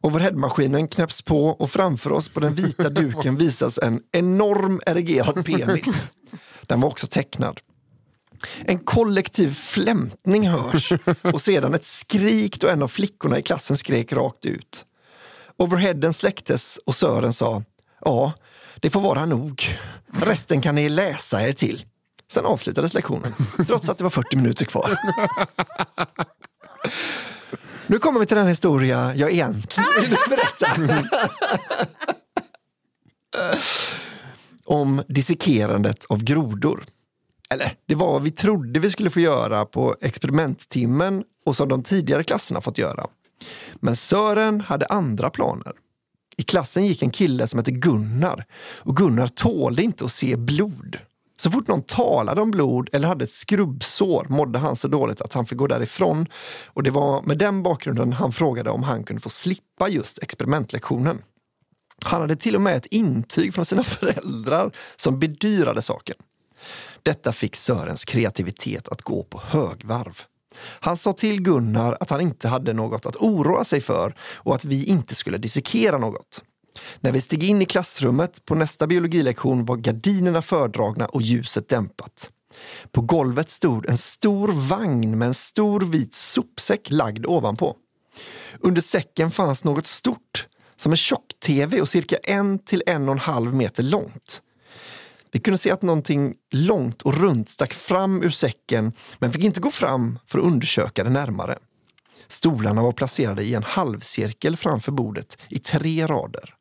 Overheadmaskinen 0.00 0.88
knäpps 0.88 1.22
på 1.22 1.46
och 1.46 1.70
framför 1.70 2.12
oss 2.12 2.28
på 2.28 2.40
den 2.40 2.54
vita 2.54 2.90
duken 2.90 3.36
visas 3.38 3.78
en 3.78 4.00
enorm 4.12 4.80
erigerad 4.86 5.44
penis. 5.46 6.04
Den 6.62 6.80
var 6.80 6.88
också 6.88 7.06
tecknad. 7.06 7.60
En 8.64 8.78
kollektiv 8.78 9.54
flämtning 9.54 10.48
hörs 10.48 10.92
och 11.22 11.42
sedan 11.42 11.74
ett 11.74 11.84
skrik 11.84 12.60
då 12.60 12.68
en 12.68 12.82
av 12.82 12.88
flickorna 12.88 13.38
i 13.38 13.42
klassen 13.42 13.76
skrek 13.76 14.12
rakt 14.12 14.44
ut. 14.46 14.84
Overheaden 15.56 16.14
släcktes 16.14 16.78
och 16.86 16.94
Sören 16.94 17.32
sa 17.32 17.62
Ja, 18.04 18.32
det 18.80 18.90
får 18.90 19.00
vara 19.00 19.26
nog. 19.26 19.78
Resten 20.12 20.60
kan 20.60 20.74
ni 20.74 20.88
läsa 20.88 21.48
er 21.48 21.52
till. 21.52 21.84
Sen 22.32 22.46
avslutades 22.46 22.94
lektionen, 22.94 23.34
trots 23.66 23.88
att 23.88 23.98
det 23.98 24.04
var 24.04 24.10
40 24.10 24.36
minuter 24.36 24.64
kvar. 24.64 24.98
Nu 27.86 27.98
kommer 27.98 28.20
vi 28.20 28.26
till 28.26 28.36
den 28.36 28.46
historia 28.46 29.14
jag 29.14 29.32
egentligen 29.32 29.88
vill 30.00 30.16
berätta. 30.28 30.98
Om 34.64 35.02
dissekerandet 35.08 36.04
av 36.04 36.24
grodor. 36.24 36.84
Eller, 37.50 37.72
det 37.86 37.94
var 37.94 38.12
vad 38.12 38.22
vi 38.22 38.30
trodde 38.30 38.80
vi 38.80 38.90
skulle 38.90 39.10
få 39.10 39.20
göra 39.20 39.64
på 39.64 39.96
experimenttimmen 40.00 41.24
och 41.46 41.56
som 41.56 41.68
de 41.68 41.82
tidigare 41.82 42.24
klasserna 42.24 42.60
fått 42.60 42.78
göra. 42.78 43.06
Men 43.74 43.96
Sören 43.96 44.60
hade 44.60 44.86
andra 44.86 45.30
planer. 45.30 45.72
I 46.36 46.42
klassen 46.42 46.86
gick 46.86 47.02
en 47.02 47.10
kille 47.10 47.46
som 47.46 47.58
hette 47.58 47.70
Gunnar 47.70 48.44
och 48.60 48.96
Gunnar 48.96 49.26
tålde 49.26 49.82
inte 49.82 50.04
att 50.04 50.12
se 50.12 50.36
blod. 50.36 50.98
Så 51.36 51.50
fort 51.50 51.68
någon 51.68 51.82
talade 51.82 52.40
om 52.40 52.50
blod 52.50 52.88
eller 52.92 53.08
hade 53.08 53.24
ett 53.24 53.30
skrubbsår 53.30 54.26
mådde 54.28 54.58
han 54.58 54.76
så 54.76 54.88
dåligt 54.88 55.20
att 55.20 55.32
han 55.32 55.46
fick 55.46 55.58
gå 55.58 55.66
därifrån. 55.66 56.26
Och 56.66 56.82
det 56.82 56.90
var 56.90 57.22
med 57.22 57.38
den 57.38 57.62
bakgrunden 57.62 58.12
han 58.12 58.32
frågade 58.32 58.70
om 58.70 58.82
han 58.82 59.04
kunde 59.04 59.22
få 59.22 59.30
slippa 59.30 59.88
just 59.88 60.18
experimentlektionen. 60.22 61.22
Han 62.04 62.20
hade 62.20 62.36
till 62.36 62.54
och 62.54 62.60
med 62.60 62.76
ett 62.76 62.86
intyg 62.86 63.54
från 63.54 63.64
sina 63.64 63.84
föräldrar 63.84 64.70
som 64.96 65.18
bedyrade 65.18 65.82
saken. 65.82 66.16
Detta 67.02 67.32
fick 67.32 67.56
Sörens 67.56 68.04
kreativitet 68.04 68.88
att 68.88 69.02
gå 69.02 69.22
på 69.22 69.42
högvarv. 69.44 70.20
Han 70.80 70.96
sa 70.96 71.12
till 71.12 71.42
Gunnar 71.42 71.96
att 72.00 72.10
han 72.10 72.20
inte 72.20 72.48
hade 72.48 72.72
något 72.72 73.06
att 73.06 73.16
oroa 73.16 73.64
sig 73.64 73.80
för 73.80 74.14
och 74.20 74.54
att 74.54 74.64
vi 74.64 74.84
inte 74.84 75.14
skulle 75.14 75.38
dissekera 75.38 75.98
något. 75.98 76.42
När 77.00 77.12
vi 77.12 77.20
steg 77.20 77.44
in 77.44 77.62
i 77.62 77.66
klassrummet 77.66 78.44
på 78.44 78.54
nästa 78.54 78.86
biologilektion 78.86 79.64
var 79.64 79.76
gardinerna 79.76 80.42
fördragna 80.42 81.06
och 81.06 81.22
ljuset 81.22 81.68
dämpat. 81.68 82.30
På 82.92 83.00
golvet 83.00 83.50
stod 83.50 83.86
en 83.90 83.98
stor 83.98 84.48
vagn 84.48 85.18
med 85.18 85.28
en 85.28 85.34
stor 85.34 85.80
vit 85.80 86.14
sopsäck 86.14 86.90
lagd 86.90 87.26
ovanpå. 87.26 87.76
Under 88.60 88.80
säcken 88.80 89.30
fanns 89.30 89.64
något 89.64 89.86
stort, 89.86 90.46
som 90.76 90.92
en 90.92 90.96
tjock-tv 90.96 91.80
och 91.80 91.88
cirka 91.88 92.16
en 92.16 92.58
till 92.58 92.82
en 92.86 93.08
och 93.08 93.12
en 93.12 93.18
halv 93.18 93.54
meter 93.54 93.82
långt. 93.82 94.42
Vi 95.32 95.40
kunde 95.40 95.58
se 95.58 95.70
att 95.70 95.82
någonting 95.82 96.34
långt 96.50 97.02
och 97.02 97.14
runt 97.14 97.50
stack 97.50 97.74
fram 97.74 98.22
ur 98.22 98.30
säcken 98.30 98.92
men 99.18 99.32
fick 99.32 99.44
inte 99.44 99.60
gå 99.60 99.70
fram 99.70 100.18
för 100.26 100.38
att 100.38 100.44
undersöka 100.44 101.04
det 101.04 101.10
närmare. 101.10 101.58
Stolarna 102.28 102.82
var 102.82 102.92
placerade 102.92 103.42
i 103.42 103.54
en 103.54 103.62
halvcirkel 103.62 104.56
framför 104.56 104.92
bordet 104.92 105.38
i 105.48 105.58
tre 105.58 106.06
rader. 106.06 106.55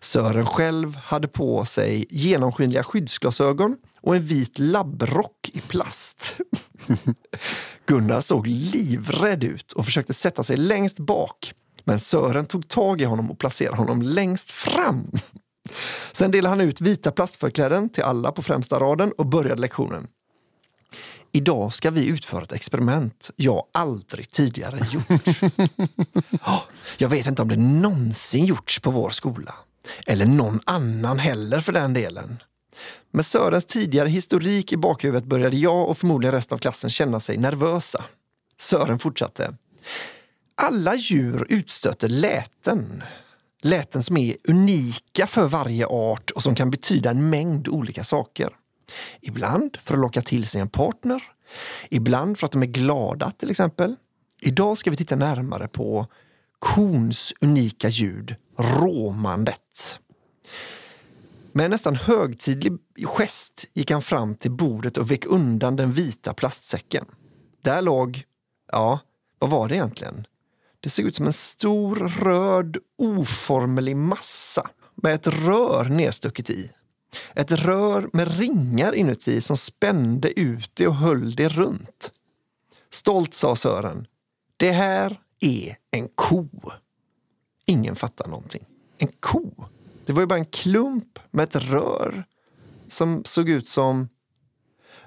Sören 0.00 0.46
själv 0.46 0.96
hade 0.96 1.28
på 1.28 1.64
sig 1.64 2.06
genomskinliga 2.10 2.84
skyddsglasögon 2.84 3.76
och 4.00 4.16
en 4.16 4.24
vit 4.24 4.58
labbrock 4.58 5.50
i 5.52 5.60
plast. 5.60 6.36
Gunnar 7.86 8.20
såg 8.20 8.46
livrädd 8.46 9.44
ut 9.44 9.72
och 9.72 9.84
försökte 9.84 10.14
sätta 10.14 10.44
sig 10.44 10.56
längst 10.56 10.98
bak. 10.98 11.52
Men 11.84 12.00
Sören 12.00 12.46
tog 12.46 12.68
tag 12.68 13.00
i 13.00 13.04
honom 13.04 13.30
och 13.30 13.38
placerade 13.38 13.76
honom 13.76 14.02
längst 14.02 14.50
fram. 14.50 15.10
Sen 16.12 16.30
delade 16.30 16.48
han 16.48 16.60
ut 16.60 16.80
vita 16.80 17.12
plastförkläden 17.12 17.88
till 17.88 18.02
alla 18.02 18.32
på 18.32 18.42
främsta 18.42 18.80
raden 18.80 19.12
och 19.18 19.26
började 19.26 19.60
lektionen. 19.60 20.06
Idag 21.32 21.72
ska 21.72 21.90
vi 21.90 22.06
utföra 22.06 22.42
ett 22.42 22.52
experiment 22.52 23.30
jag 23.36 23.64
aldrig 23.74 24.30
tidigare 24.30 24.80
gjort. 24.90 25.22
Jag 26.98 27.08
vet 27.08 27.26
inte 27.26 27.42
om 27.42 27.48
det 27.48 27.56
någonsin 27.56 28.44
gjorts 28.44 28.80
på 28.80 28.90
vår 28.90 29.10
skola. 29.10 29.54
Eller 30.06 30.26
någon 30.26 30.60
annan 30.64 31.18
heller 31.18 31.60
för 31.60 31.72
den 31.72 31.94
delen. 31.94 32.42
Med 33.10 33.26
Sörens 33.26 33.66
tidigare 33.66 34.08
historik 34.08 34.72
i 34.72 34.76
bakhuvudet 34.76 35.24
började 35.24 35.56
jag 35.56 35.88
och 35.88 35.98
förmodligen 35.98 36.34
resten 36.34 36.54
av 36.54 36.58
klassen 36.58 36.90
känna 36.90 37.20
sig 37.20 37.36
nervösa. 37.36 38.04
Sören 38.60 38.98
fortsatte. 38.98 39.54
Alla 40.54 40.94
djur 40.94 41.46
utstöter 41.48 42.08
läten. 42.08 43.02
Läten 43.62 44.02
som 44.02 44.16
är 44.16 44.36
unika 44.48 45.26
för 45.26 45.46
varje 45.46 45.86
art 45.86 46.30
och 46.30 46.42
som 46.42 46.54
kan 46.54 46.70
betyda 46.70 47.10
en 47.10 47.30
mängd 47.30 47.68
olika 47.68 48.04
saker. 48.04 48.50
Ibland 49.20 49.78
för 49.82 49.94
att 49.94 50.00
locka 50.00 50.22
till 50.22 50.46
sig 50.46 50.60
en 50.60 50.68
partner. 50.68 51.22
Ibland 51.90 52.38
för 52.38 52.46
att 52.46 52.52
de 52.52 52.62
är 52.62 52.66
glada 52.66 53.30
till 53.30 53.50
exempel. 53.50 53.96
Idag 54.40 54.78
ska 54.78 54.90
vi 54.90 54.96
titta 54.96 55.16
närmare 55.16 55.68
på 55.68 56.06
kons 56.58 57.34
unika 57.40 57.88
ljud, 57.88 58.36
råmandet. 58.58 60.00
Med 61.52 61.64
en 61.64 61.70
nästan 61.70 61.96
högtidlig 61.96 62.72
gest 63.04 63.64
gick 63.74 63.90
han 63.90 64.02
fram 64.02 64.34
till 64.34 64.50
bordet 64.50 64.96
och 64.96 65.10
vek 65.10 65.26
undan 65.26 65.76
den 65.76 65.92
vita 65.92 66.34
plastsäcken. 66.34 67.04
Där 67.62 67.82
låg, 67.82 68.24
ja, 68.72 69.00
vad 69.38 69.50
var 69.50 69.68
det 69.68 69.74
egentligen? 69.74 70.26
Det 70.80 70.90
såg 70.90 71.04
ut 71.04 71.16
som 71.16 71.26
en 71.26 71.32
stor 71.32 71.96
röd 71.96 72.76
oformlig 72.98 73.96
massa 73.96 74.70
med 74.94 75.14
ett 75.14 75.26
rör 75.26 75.84
nedstucket 75.84 76.50
i. 76.50 76.70
Ett 77.34 77.52
rör 77.52 78.10
med 78.12 78.38
ringar 78.38 78.94
inuti 78.94 79.40
som 79.40 79.56
spände 79.56 80.40
ut 80.40 80.70
det 80.74 80.86
och 80.86 80.94
höll 80.94 81.34
det 81.34 81.48
runt. 81.48 82.12
Stolt 82.90 83.34
sa 83.34 83.56
Sören. 83.56 84.06
Det 84.56 84.72
här 84.72 85.20
är 85.40 85.76
en 85.90 86.08
ko. 86.14 86.48
Ingen 87.88 87.96
fattar 87.96 88.28
någonting. 88.28 88.64
En 88.98 89.08
ko? 89.20 89.50
Det 90.06 90.12
var 90.12 90.22
ju 90.22 90.26
bara 90.26 90.38
en 90.38 90.44
klump 90.44 91.18
med 91.30 91.44
ett 91.44 91.56
rör 91.56 92.24
som 92.88 93.22
såg 93.24 93.48
ut 93.48 93.68
som... 93.68 94.08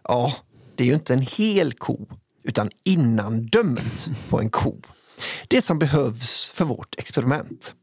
Ja, 0.03 0.33
det 0.75 0.83
är 0.83 0.87
ju 0.87 0.93
inte 0.93 1.13
en 1.13 1.21
hel 1.21 1.73
ko, 1.73 2.07
utan 2.43 2.69
innandömet 2.83 4.09
på 4.29 4.39
en 4.39 4.49
ko. 4.49 4.81
Det 5.47 5.61
som 5.61 5.79
behövs 5.79 6.47
för 6.47 6.65
vårt 6.65 6.95
experiment. 6.99 7.75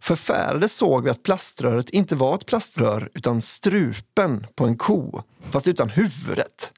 Förfärade 0.00 0.68
såg 0.68 1.04
vi 1.04 1.10
att 1.10 1.22
plaströret 1.22 1.90
inte 1.90 2.16
var 2.16 2.34
ett 2.34 2.46
plaströr 2.46 3.10
utan 3.14 3.42
strupen 3.42 4.46
på 4.54 4.66
en 4.66 4.76
ko, 4.76 5.22
fast 5.50 5.68
utan 5.68 5.88
huvudet. 5.88 6.72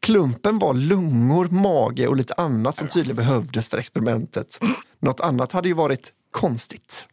Klumpen 0.00 0.58
var 0.58 0.74
lungor, 0.74 1.48
mage 1.48 2.06
och 2.06 2.16
lite 2.16 2.34
annat 2.34 2.76
som 2.76 2.88
tydligen 2.88 3.16
behövdes 3.16 3.68
för 3.68 3.78
experimentet. 3.78 4.58
Något 4.98 5.20
annat 5.20 5.52
hade 5.52 5.68
ju 5.68 5.74
varit 5.74 6.12
konstigt. 6.36 7.06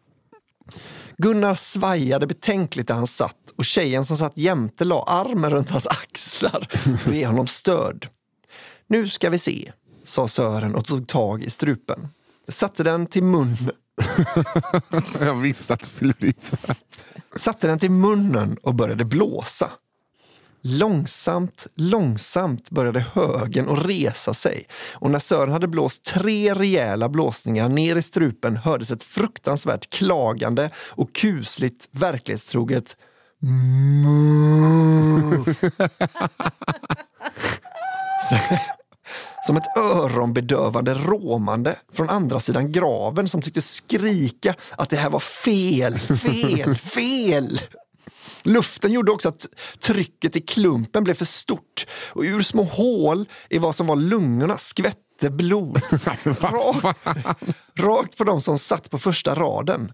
Gunnar 1.17 1.55
svajade 1.55 2.27
betänkligt 2.27 2.87
där 2.87 2.95
han 2.95 3.07
satt 3.07 3.51
och 3.55 3.65
tjejen 3.65 4.05
som 4.05 4.17
satt 4.17 4.37
jämte 4.37 4.85
la 4.85 5.03
armen 5.03 5.51
runt 5.51 5.69
hans 5.69 5.87
axlar 5.87 6.67
att 7.07 7.15
ge 7.15 7.25
honom 7.25 7.47
stöd. 7.47 8.07
Nu 8.87 9.09
ska 9.09 9.29
vi 9.29 9.39
se, 9.39 9.71
sa 10.03 10.27
Sören 10.27 10.75
och 10.75 10.85
tog 10.85 11.07
tag 11.07 11.43
i 11.43 11.49
strupen. 11.49 12.07
Satte 12.47 12.83
den 12.83 13.05
till 13.05 13.23
munnen. 13.23 13.71
Jag 15.19 15.35
visste 15.35 15.73
att 15.73 15.79
det 15.79 15.85
skulle 15.85 16.13
bli 16.13 16.33
så. 16.39 16.57
Satte 17.39 17.67
den 17.67 17.79
till 17.79 17.91
munnen 17.91 18.57
och 18.63 18.75
började 18.75 19.05
blåsa. 19.05 19.69
Långsamt, 20.65 21.67
långsamt 21.75 22.69
började 22.69 23.05
högen 23.13 23.69
att 23.69 23.85
resa 23.85 24.33
sig 24.33 24.67
och 24.93 25.11
när 25.11 25.19
Sören 25.19 25.51
hade 25.51 25.67
blåst 25.67 26.03
tre 26.03 26.53
rejäla 26.53 27.09
blåsningar 27.09 27.69
ner 27.69 27.95
i 27.95 28.01
strupen 28.01 28.57
hördes 28.57 28.91
ett 28.91 29.03
fruktansvärt 29.03 29.89
klagande 29.89 30.69
och 30.89 31.15
kusligt 31.15 31.87
verklighetstroget. 31.91 32.97
Som 39.47 39.57
ett 39.57 39.77
öronbedövande 39.77 40.93
råmande 40.93 41.75
från 41.93 42.09
andra 42.09 42.39
sidan 42.39 42.71
graven 42.71 43.29
som 43.29 43.41
tyckte 43.41 43.61
skrika 43.61 44.55
att 44.77 44.89
det 44.89 44.97
här 44.97 45.09
var 45.09 45.19
fel, 45.19 45.99
fel, 45.99 46.75
fel. 46.75 47.59
Luften 48.43 48.91
gjorde 48.91 49.11
också 49.11 49.29
att 49.29 49.47
trycket 49.79 50.35
i 50.35 50.41
klumpen 50.41 51.03
blev 51.03 51.13
för 51.13 51.25
stort 51.25 51.85
och 52.09 52.23
ur 52.23 52.41
små 52.41 52.63
hål 52.63 53.25
i 53.49 53.57
vad 53.57 53.75
som 53.75 53.87
var 53.87 53.95
lungorna 53.95 54.57
skvätte 54.57 55.29
blod. 55.29 55.81
Rakt, 56.39 56.97
rakt 57.75 58.17
på 58.17 58.23
de 58.23 58.41
som 58.41 58.59
satt 58.59 58.89
på 58.89 58.99
första 58.99 59.35
raden. 59.35 59.91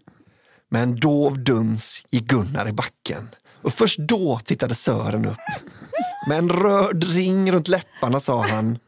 Med 0.69 0.83
en 0.83 0.99
dov 0.99 1.43
duns 1.43 2.05
gick 2.09 2.23
Gunnar 2.23 2.67
i 2.67 2.71
backen. 2.71 3.29
Och 3.61 3.73
först 3.73 3.99
då 3.99 4.39
tittade 4.39 4.75
Sören 4.75 5.25
upp. 5.25 5.37
Med 6.27 6.37
en 6.37 6.49
röd 6.49 7.03
ring 7.03 7.51
runt 7.51 7.67
läpparna 7.67 8.19
sa 8.19 8.45
han 8.47 8.79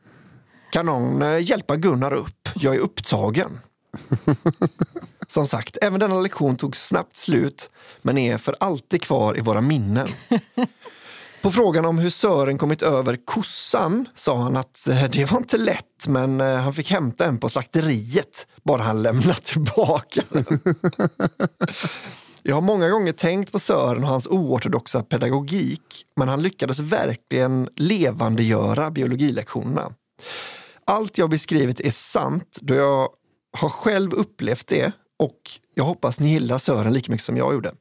Kan 0.71 0.85
någon 0.85 1.21
eh, 1.21 1.49
hjälpa 1.49 1.75
Gunnar 1.75 2.13
upp? 2.13 2.49
Jag 2.55 2.75
är 2.75 2.79
upptagen. 2.79 3.59
Som 5.31 5.47
sagt, 5.47 5.77
även 5.81 5.99
denna 5.99 6.21
lektion 6.21 6.55
tog 6.55 6.75
snabbt 6.75 7.15
slut 7.15 7.69
men 8.01 8.17
är 8.17 8.37
för 8.37 8.55
alltid 8.59 9.01
kvar 9.01 9.37
i 9.37 9.41
våra 9.41 9.61
minnen. 9.61 10.07
På 11.41 11.51
frågan 11.51 11.85
om 11.85 11.97
hur 11.97 12.09
Sören 12.09 12.57
kommit 12.57 12.81
över 12.81 13.17
kossan 13.25 14.07
sa 14.15 14.37
han 14.37 14.57
att 14.57 14.87
eh, 14.87 15.03
det 15.03 15.31
var 15.31 15.37
inte 15.37 15.57
lätt 15.57 16.07
men 16.07 16.41
eh, 16.41 16.55
han 16.55 16.73
fick 16.73 16.91
hämta 16.91 17.25
en 17.25 17.37
på 17.37 17.49
slakteriet 17.49 18.47
bara 18.63 18.81
han 18.81 19.01
lämnat 19.01 19.43
tillbaka 19.43 20.21
den. 20.29 20.45
Jag 22.43 22.55
har 22.55 22.61
många 22.61 22.89
gånger 22.89 23.11
tänkt 23.11 23.51
på 23.51 23.59
Sören 23.59 24.03
och 24.03 24.09
hans 24.09 24.27
oortodoxa 24.27 25.03
pedagogik 25.03 26.05
men 26.15 26.27
han 26.29 26.41
lyckades 26.41 26.79
verkligen 26.79 27.69
levandegöra 27.75 28.91
biologilektionerna. 28.91 29.93
Allt 30.85 31.17
jag 31.17 31.29
beskrivit 31.29 31.79
är 31.79 31.91
sant 31.91 32.57
då 32.61 32.73
jag 32.73 33.09
har 33.57 33.69
själv 33.69 34.13
upplevt 34.13 34.67
det 34.67 34.91
och 35.21 35.51
jag 35.75 35.83
hoppas 35.83 36.19
ni 36.19 36.29
gillar 36.29 36.57
Sören 36.57 36.93
lika 36.93 37.11
mycket 37.11 37.25
som 37.25 37.37
jag 37.37 37.53
gjorde. 37.53 37.71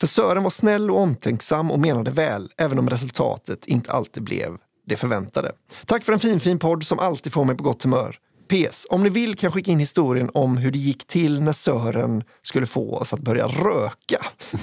För 0.00 0.06
Sören 0.06 0.42
var 0.42 0.50
snäll 0.50 0.90
och 0.90 1.00
omtänksam 1.00 1.70
och 1.70 1.78
menade 1.78 2.10
väl, 2.10 2.52
även 2.56 2.78
om 2.78 2.90
resultatet 2.90 3.66
inte 3.66 3.92
alltid 3.92 4.22
blev 4.22 4.56
det 4.86 4.96
förväntade. 4.96 5.52
Tack 5.86 6.04
för 6.04 6.12
en 6.12 6.20
fin, 6.20 6.40
fin 6.40 6.58
podd 6.58 6.84
som 6.84 6.98
alltid 6.98 7.32
får 7.32 7.44
mig 7.44 7.56
på 7.56 7.62
gott 7.62 7.82
humör. 7.82 8.16
PS. 8.48 8.86
Om 8.90 9.02
ni 9.02 9.08
vill 9.08 9.36
kan 9.36 9.46
jag 9.46 9.54
skicka 9.54 9.70
in 9.70 9.78
historien 9.78 10.30
om 10.34 10.56
hur 10.56 10.70
det 10.70 10.78
gick 10.78 11.06
till 11.06 11.42
när 11.42 11.52
Sören 11.52 12.24
skulle 12.42 12.66
få 12.66 12.94
oss 12.94 13.12
att 13.12 13.20
börja 13.20 13.46
röka. 13.46 14.26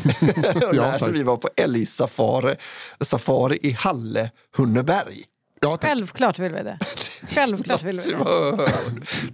när 0.74 1.00
tack. 1.00 1.12
vi 1.14 1.24
var 1.24 1.38
på 1.38 1.50
älgsafari 1.56 2.56
safari 3.02 3.60
i 3.62 3.72
Halle, 3.72 4.32
Hunneberg. 4.58 5.24
Ja, 5.66 5.78
tack. 5.78 5.90
Självklart 5.90 6.40
vill 6.40 6.52
vi 6.54 6.64
det. 6.64 6.78
Självklart 7.30 7.84
vill 7.84 8.00
vi 8.06 8.12
det. 8.12 8.66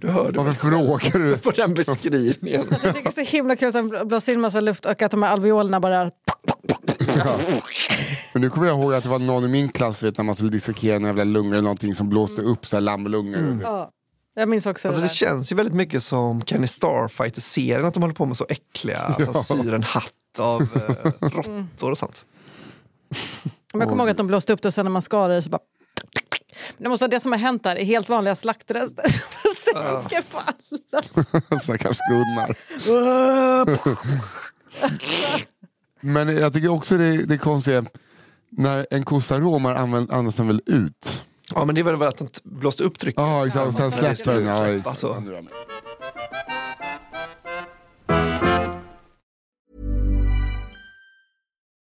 Du 0.00 0.08
hörde 0.08 0.38
Varför 0.38 0.52
frågar 0.70 1.18
du? 1.18 1.36
på 1.38 1.50
den 1.50 1.74
beskrivningen. 1.74 2.66
Jag 2.70 2.80
tycker 2.80 2.92
det 3.02 3.20
är 3.20 3.24
så 3.24 3.36
himla 3.36 3.56
kul 3.56 3.68
att 3.68 3.74
de 3.74 4.08
blåser 4.08 4.32
in 4.32 4.40
massa 4.40 4.60
luft 4.60 4.86
och 4.86 5.02
att 5.02 5.10
de 5.10 5.22
här 5.22 5.30
alveolerna 5.30 5.80
bara... 5.80 6.10
Men 8.32 8.42
nu 8.42 8.50
kommer 8.50 8.66
jag 8.66 8.78
ihåg 8.78 8.94
att 8.94 9.02
det 9.02 9.08
var 9.08 9.18
någon 9.18 9.44
i 9.44 9.48
min 9.48 9.68
klass 9.68 10.02
vet, 10.02 10.16
när 10.16 10.24
man 10.24 10.34
skulle 10.34 10.50
dissekera 10.50 10.96
en 10.96 11.04
jävla 11.04 11.24
lungor 11.24 11.52
eller 11.52 11.62
någonting 11.62 11.94
som 11.94 12.08
blåste 12.08 12.42
upp 12.42 12.66
så 12.66 12.76
här 12.76 12.80
lammelungor. 12.80 13.58
Ja, 13.62 13.90
jag 14.34 14.48
minns 14.48 14.66
också 14.66 14.88
Alltså 14.88 15.00
det 15.02 15.06
det 15.06 15.10
där. 15.10 15.14
känns 15.14 15.52
ju 15.52 15.56
väldigt 15.56 15.74
mycket 15.74 16.02
som 16.02 16.42
Kenny 16.42 16.66
Starfighter-serien, 16.66 17.84
att 17.84 17.94
de 17.94 18.02
håller 18.02 18.14
på 18.14 18.26
med 18.26 18.36
så 18.36 18.46
äckliga, 18.48 18.98
att 19.18 19.32
de 19.32 19.44
syr 19.44 19.74
en 19.74 19.82
hatt 19.82 20.12
av 20.38 20.62
eh, 20.62 21.10
råttor 21.20 21.90
och 21.90 21.98
sånt. 21.98 22.24
Men 23.72 23.80
jag 23.80 23.88
kommer 23.88 24.02
ihåg 24.02 24.10
att 24.10 24.16
de 24.16 24.26
blåste 24.26 24.52
upp 24.52 24.62
det 24.62 24.68
och 24.68 24.74
sen 24.74 24.84
när 24.84 24.90
man 24.90 25.02
skar 25.02 25.30
i 25.30 25.42
så 25.42 25.50
bara... 25.50 25.60
Det, 26.78 26.88
måste, 26.88 27.06
det 27.08 27.20
som 27.20 27.32
har 27.32 27.38
hänt 27.38 27.62
där 27.64 27.76
är 27.76 27.84
helt 27.84 28.08
vanliga 28.08 28.36
slaktrester. 28.36 29.04
Jag 29.74 30.00
tänker 30.08 30.22
på 30.32 30.38
alla. 30.38 31.60
Stackars 31.62 31.98
Gunnar. 32.10 32.56
Men 36.00 36.36
jag 36.36 36.52
tycker 36.52 36.68
också 36.68 36.96
det, 36.98 37.16
det 37.26 37.34
är 37.34 37.38
konstigt 37.38 37.84
när 38.50 38.86
en 38.90 39.04
kossa 39.04 39.40
råmar 39.40 39.74
andas 40.10 40.36
den 40.36 40.46
väl 40.46 40.60
ut? 40.66 41.22
Ja, 41.54 41.64
men 41.64 41.74
det 41.74 41.80
är 41.80 41.82
väl 41.82 42.02
att 42.02 42.18
den 42.18 42.28
t- 42.28 42.40
blåste 42.44 42.82
upp 42.82 42.98
trycket. 42.98 43.20
Ja, 43.20 43.46
exakt. 43.46 43.66
Och 43.66 43.74
sen 43.74 43.92
släpper 43.92 44.32
den. 44.34 44.46
Ja, 44.46 44.68
exakt. 44.68 44.98
så. 44.98 45.22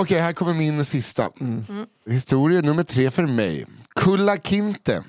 Okej, 0.00 0.20
här 0.20 0.32
kommer 0.32 0.54
min 0.54 0.84
sista. 0.84 1.30
Historia 2.06 2.60
nummer 2.60 2.82
tre 2.82 3.10
för 3.10 3.26
mig. 3.26 3.66
Kulla 3.94 4.36
Kinte. 4.36 5.04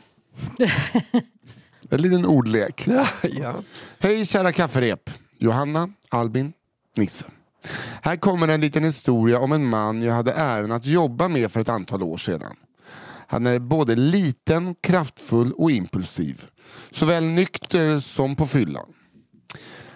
En 1.91 2.01
liten 2.01 2.25
ordlek. 2.25 2.87
Ja. 3.31 3.55
Hej 3.99 4.25
kära 4.25 4.51
kafferep. 4.51 5.09
Johanna, 5.37 5.89
Albin, 6.09 6.53
Nisse. 6.95 7.25
Här 8.01 8.15
kommer 8.15 8.47
en 8.47 8.61
liten 8.61 8.83
historia 8.83 9.39
om 9.39 9.51
en 9.51 9.65
man 9.65 10.01
jag 10.01 10.13
hade 10.13 10.33
äran 10.33 10.71
att 10.71 10.85
jobba 10.85 11.27
med 11.27 11.51
för 11.51 11.59
ett 11.59 11.69
antal 11.69 12.03
år 12.03 12.17
sedan. 12.17 12.55
Han 13.27 13.47
är 13.47 13.59
både 13.59 13.95
liten, 13.95 14.75
kraftfull 14.75 15.51
och 15.51 15.71
impulsiv. 15.71 16.45
Såväl 16.91 17.23
nykter 17.23 17.99
som 17.99 18.35
på 18.35 18.47
fyllan. 18.47 18.93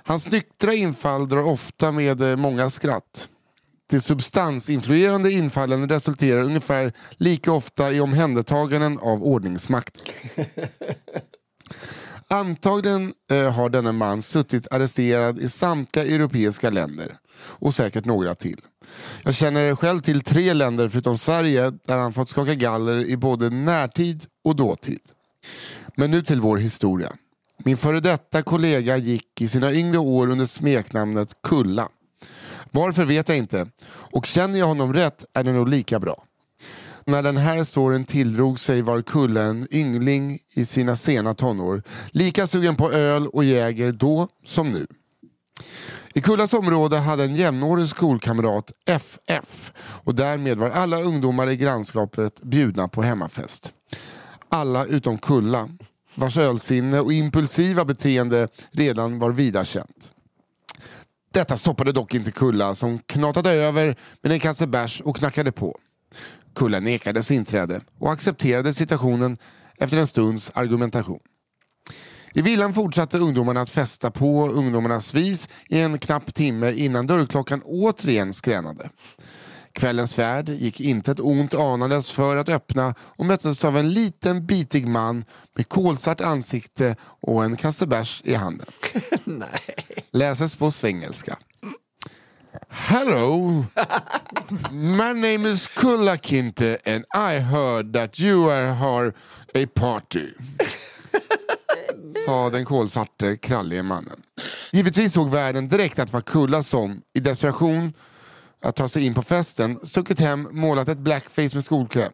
Hans 0.03 0.31
nyktra 0.31 0.73
infall 0.73 1.29
drar 1.29 1.43
ofta 1.43 1.91
med 1.91 2.21
eh, 2.21 2.35
många 2.35 2.69
skratt. 2.69 3.29
De 3.93 4.01
substansinfluerande 4.01 5.31
infallen 5.31 5.89
resulterar 5.89 6.41
ungefär 6.41 6.93
lika 7.11 7.51
ofta 7.51 7.91
i 7.91 7.99
omhändertaganden 7.99 8.99
av 8.99 9.23
ordningsmakt. 9.23 10.03
Antagligen 12.27 13.13
eh, 13.31 13.51
har 13.51 13.69
denna 13.69 13.91
man 13.91 14.21
suttit 14.21 14.67
arresterad 14.71 15.39
i 15.39 15.49
samtliga 15.49 16.05
europeiska 16.05 16.69
länder 16.69 17.17
och 17.37 17.73
säkert 17.73 18.05
några 18.05 18.35
till. 18.35 18.61
Jag 19.23 19.35
känner 19.35 19.75
själv 19.75 20.01
till 20.01 20.21
tre 20.21 20.53
länder 20.53 20.87
förutom 20.87 21.17
Sverige 21.17 21.71
där 21.83 21.97
han 21.97 22.13
fått 22.13 22.29
skaka 22.29 22.55
galler 22.55 23.05
i 23.05 23.17
både 23.17 23.49
närtid 23.49 24.25
och 24.43 24.55
dåtid. 24.55 25.01
Men 25.95 26.11
nu 26.11 26.21
till 26.21 26.41
vår 26.41 26.57
historia. 26.57 27.11
Min 27.57 27.77
före 27.77 27.99
detta 27.99 28.41
kollega 28.41 28.97
gick 28.97 29.41
i 29.41 29.47
sina 29.47 29.73
yngre 29.73 29.97
år 29.97 30.31
under 30.31 30.45
smeknamnet 30.45 31.41
Kulla. 31.43 31.89
Varför 32.75 33.05
vet 33.05 33.29
jag 33.29 33.37
inte 33.37 33.67
och 33.87 34.25
känner 34.25 34.59
jag 34.59 34.65
honom 34.65 34.93
rätt 34.93 35.25
är 35.33 35.43
det 35.43 35.51
nog 35.51 35.69
lika 35.69 35.99
bra. 35.99 36.23
När 37.05 37.23
den 37.23 37.37
här 37.37 37.63
storyn 37.63 38.05
tilldrog 38.05 38.59
sig 38.59 38.81
var 38.81 39.01
kullen 39.01 39.61
en 39.61 39.67
yngling 39.71 40.39
i 40.53 40.65
sina 40.65 40.95
sena 40.95 41.33
tonår. 41.33 41.83
Lika 42.11 42.47
sugen 42.47 42.75
på 42.75 42.91
öl 42.91 43.27
och 43.27 43.43
jäger 43.43 43.91
då 43.91 44.27
som 44.45 44.71
nu. 44.71 44.87
I 46.13 46.21
Kullas 46.21 46.53
område 46.53 46.97
hade 46.97 47.23
en 47.23 47.35
jämnårig 47.35 47.87
skolkamrat 47.87 48.71
FF 48.85 49.71
och 49.77 50.15
därmed 50.15 50.57
var 50.57 50.69
alla 50.69 51.01
ungdomar 51.01 51.49
i 51.49 51.55
grannskapet 51.55 52.41
bjudna 52.41 52.87
på 52.87 53.01
hemmafest. 53.01 53.73
Alla 54.49 54.85
utom 54.85 55.17
Kulla, 55.17 55.69
vars 56.15 56.37
ölsinne 56.37 56.99
och 56.99 57.13
impulsiva 57.13 57.85
beteende 57.85 58.47
redan 58.71 59.19
var 59.19 59.31
vida 59.31 59.65
känt. 59.65 60.12
Detta 61.33 61.57
stoppade 61.57 61.91
dock 61.91 62.13
inte 62.13 62.31
Kulla 62.31 62.75
som 62.75 62.99
knatade 62.99 63.51
över 63.51 63.95
med 64.21 64.31
en 64.31 64.39
kasse 64.39 64.67
bärs 64.67 65.01
och 65.01 65.15
knackade 65.17 65.51
på. 65.51 65.77
Kulla 66.55 66.79
nekades 66.79 67.31
inträde 67.31 67.81
och 67.99 68.11
accepterade 68.11 68.73
situationen 68.73 69.37
efter 69.77 69.97
en 69.97 70.07
stunds 70.07 70.51
argumentation. 70.53 71.19
I 72.33 72.41
villan 72.41 72.73
fortsatte 72.73 73.17
ungdomarna 73.17 73.61
att 73.61 73.69
festa 73.69 74.11
på 74.11 74.47
ungdomarnas 74.47 75.13
vis 75.13 75.49
i 75.69 75.79
en 75.79 75.99
knapp 75.99 76.33
timme 76.33 76.71
innan 76.71 77.07
dörrklockan 77.07 77.61
återigen 77.65 78.33
skränade. 78.33 78.89
Kvällens 79.73 80.19
värd 80.19 80.49
gick 80.49 80.79
inte 80.79 81.11
ett 81.11 81.19
ont 81.19 81.53
anades 81.53 82.11
för 82.11 82.35
att 82.35 82.49
öppna 82.49 82.95
och 82.99 83.25
möttes 83.25 83.65
av 83.65 83.77
en 83.77 83.93
liten 83.93 84.45
bitig 84.45 84.87
man 84.87 85.25
med 85.55 85.69
kolsvart 85.69 86.21
ansikte 86.21 86.95
och 87.21 87.43
en 87.43 87.57
kasse 87.57 87.87
bärs 87.87 88.21
i 88.25 88.33
handen. 88.33 88.67
Nej. 89.23 89.75
Läses 90.11 90.55
på 90.55 90.71
svengelska. 90.71 91.37
Hello, 92.69 93.65
my 94.71 95.13
name 95.13 95.49
is 95.49 95.67
Kulla 95.67 96.17
Kinte 96.17 96.77
and 96.85 97.03
I 97.15 97.39
heard 97.39 97.93
that 97.93 98.19
you 98.19 98.51
are 98.51 98.67
har 98.67 99.13
a 99.55 99.67
party. 99.73 100.27
Sa 102.25 102.49
den 102.49 102.65
kolsvarte 102.65 103.37
krallige 103.37 103.83
mannen. 103.83 104.21
Givetvis 104.71 105.13
såg 105.13 105.31
värden 105.31 105.67
direkt 105.67 105.99
att 105.99 106.07
det 106.07 106.13
var 106.13 106.21
Kulla 106.21 106.63
som, 106.63 107.01
i 107.13 107.19
desperation 107.19 107.93
att 108.63 108.75
ta 108.75 108.89
sig 108.89 109.05
in 109.05 109.13
på 109.13 109.21
festen, 109.21 109.79
stuckit 109.83 110.19
hem, 110.19 110.47
målat 110.51 110.87
ett 110.87 110.97
blackface 110.97 111.49
med 111.53 111.63
skolkräm. 111.63 112.11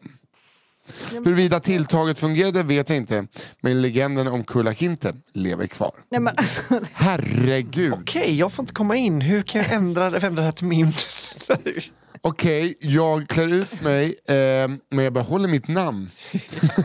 Huruvida 1.10 1.60
tilltaget 1.60 2.18
fungerade 2.18 2.62
vet 2.62 2.88
jag 2.88 2.96
inte, 2.96 3.26
men 3.60 3.82
legenden 3.82 4.28
om 4.28 4.44
Kulla 4.44 4.74
Kinte 4.74 5.14
lever 5.32 5.66
kvar. 5.66 5.92
Nej, 6.10 6.20
men, 6.20 6.34
alltså, 6.36 6.62
Herregud. 6.92 7.92
Okej, 7.92 8.38
jag 8.38 8.52
får 8.52 8.62
inte 8.62 8.74
komma 8.74 8.96
in. 8.96 9.20
Hur 9.20 9.42
kan 9.42 9.60
jag 9.62 9.72
ändra 9.72 10.10
det, 10.10 10.26
ändra 10.26 10.40
det 10.40 10.46
här 10.46 10.52
till 10.52 10.66
min? 10.66 10.92
Okej, 12.22 12.74
jag 12.80 13.28
klär 13.28 13.48
ut 13.48 13.80
mig, 13.80 14.04
eh, 14.28 14.68
men 14.90 15.04
jag 15.04 15.12
behåller 15.12 15.48
mitt 15.48 15.68
namn. 15.68 16.10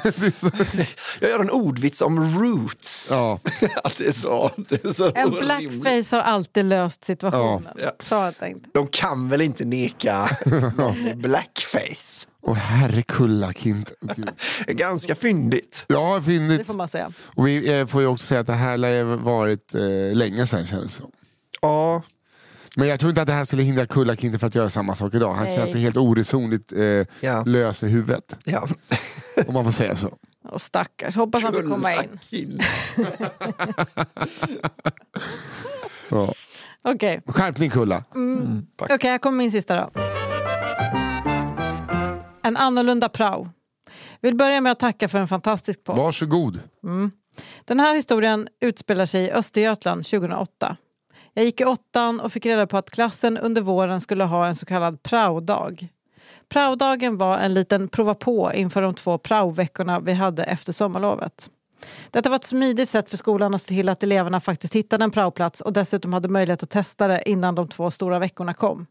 det 0.03 0.43
jag 1.21 1.29
gör 1.29 1.39
en 1.39 1.49
ordvits 1.49 2.01
om 2.01 2.39
roots. 2.43 3.07
ja. 3.11 3.39
Att 3.83 3.97
det 3.97 4.07
är 4.07 4.11
så, 4.11 4.51
det 4.69 4.85
är 4.85 4.93
så 4.93 5.11
en 5.15 5.27
orimligt. 5.33 5.41
blackface 5.81 6.15
har 6.15 6.23
alltid 6.23 6.65
löst 6.65 7.03
situationen. 7.03 7.73
Ja. 7.77 7.91
Så 7.99 8.15
har 8.15 8.25
jag 8.25 8.37
tänkt. 8.39 8.67
De 8.73 8.87
kan 8.87 9.29
väl 9.29 9.41
inte 9.41 9.65
neka 9.65 10.29
blackface? 11.15 12.27
Och 12.41 12.55
herrekulla 12.55 13.53
Gud. 13.63 13.89
Ganska 14.67 15.15
fyndigt. 15.15 15.85
Ja, 15.87 16.15
Det 16.15 16.21
fyndigt. 16.25 16.67
får 16.67 16.73
man 16.73 16.87
säga. 16.87 17.11
Och 17.19 17.47
vi 17.47 17.79
eh, 17.79 17.87
får 17.87 18.01
ju 18.01 18.07
också 18.07 18.25
säga 18.25 18.39
att 18.39 18.47
det 18.47 18.53
här 18.53 18.77
ju 18.77 19.03
varit 19.03 19.75
eh, 19.75 19.81
länge 20.13 20.47
sedan 20.47 20.67
kändes 20.67 20.95
det 20.95 21.01
som. 21.01 21.11
Ja, 21.61 22.03
Men 22.77 22.87
jag 22.87 22.99
tror 22.99 23.09
inte 23.09 23.21
att 23.21 23.27
det 23.27 23.33
här 23.33 23.45
skulle 23.45 23.63
hindra 23.63 23.85
Kulla 23.85 24.15
Kinte 24.15 24.39
för 24.39 24.47
att 24.47 24.55
göra 24.55 24.69
samma 24.69 24.95
sak 24.95 25.13
idag. 25.13 25.33
Han 25.33 25.43
Nej. 25.43 25.55
känns 25.55 25.75
helt 25.75 25.97
oresonligt 25.97 26.71
eh, 26.71 26.79
Ja. 27.19 27.43
lös 27.45 27.83
i 27.83 27.87
huvudet. 27.87 28.37
ja. 28.43 28.67
Om 29.47 29.53
man 29.53 29.63
får 29.65 29.71
säga 29.71 29.95
så. 29.95 30.17
Och 30.49 30.61
stackars, 30.61 31.15
hoppas 31.15 31.43
han 31.43 31.53
får 31.53 31.61
komma 31.61 31.93
in. 32.31 32.59
Ja. 36.09 36.33
Okej, 36.81 37.21
Skärpning 37.27 37.69
Kulla. 37.69 38.03
Okej, 38.79 39.09
här 39.11 39.17
kommer 39.17 39.37
min 39.37 39.51
sista 39.51 39.75
då. 39.75 40.01
En 42.43 42.57
annorlunda 42.57 43.09
prao. 43.09 43.49
Vill 44.21 44.35
börja 44.35 44.61
med 44.61 44.71
att 44.71 44.79
tacka 44.79 45.07
för 45.07 45.19
en 45.19 45.27
fantastisk 45.27 45.83
podd. 45.83 45.97
Varsågod. 45.97 46.59
Den 47.65 47.79
här 47.79 47.95
historien 47.95 48.47
utspelar 48.61 49.05
sig 49.05 49.23
i 49.25 49.31
Östergötland 49.31 50.05
2008. 50.05 50.77
Jag 51.37 51.45
gick 51.45 51.61
i 51.61 51.65
åttan 51.65 52.19
och 52.19 52.31
fick 52.31 52.45
reda 52.45 52.67
på 52.67 52.77
att 52.77 52.91
klassen 52.91 53.37
under 53.37 53.61
våren 53.61 54.01
skulle 54.01 54.23
ha 54.23 54.45
en 54.45 54.55
så 54.55 54.65
kallad 54.65 55.03
praodag. 55.03 55.87
Praodagen 56.49 57.17
var 57.17 57.37
en 57.37 57.53
liten 57.53 57.87
prova 57.87 58.15
på 58.15 58.53
inför 58.53 58.81
de 58.81 58.93
två 58.93 59.17
praoveckorna 59.17 59.99
vi 59.99 60.13
hade 60.13 60.43
efter 60.43 60.73
sommarlovet. 60.73 61.49
Detta 62.11 62.29
var 62.29 62.35
ett 62.35 62.45
smidigt 62.45 62.89
sätt 62.89 63.09
för 63.09 63.17
skolan 63.17 63.53
att 63.53 63.61
se 63.61 63.67
till 63.67 63.89
att 63.89 64.03
eleverna 64.03 64.39
faktiskt 64.39 64.75
hittade 64.75 65.03
en 65.03 65.11
praoplats 65.11 65.61
och 65.61 65.73
dessutom 65.73 66.13
hade 66.13 66.27
möjlighet 66.27 66.63
att 66.63 66.69
testa 66.69 67.07
det 67.07 67.29
innan 67.29 67.55
de 67.55 67.67
två 67.67 67.91
stora 67.91 68.19
veckorna 68.19 68.53
kom. 68.53 68.85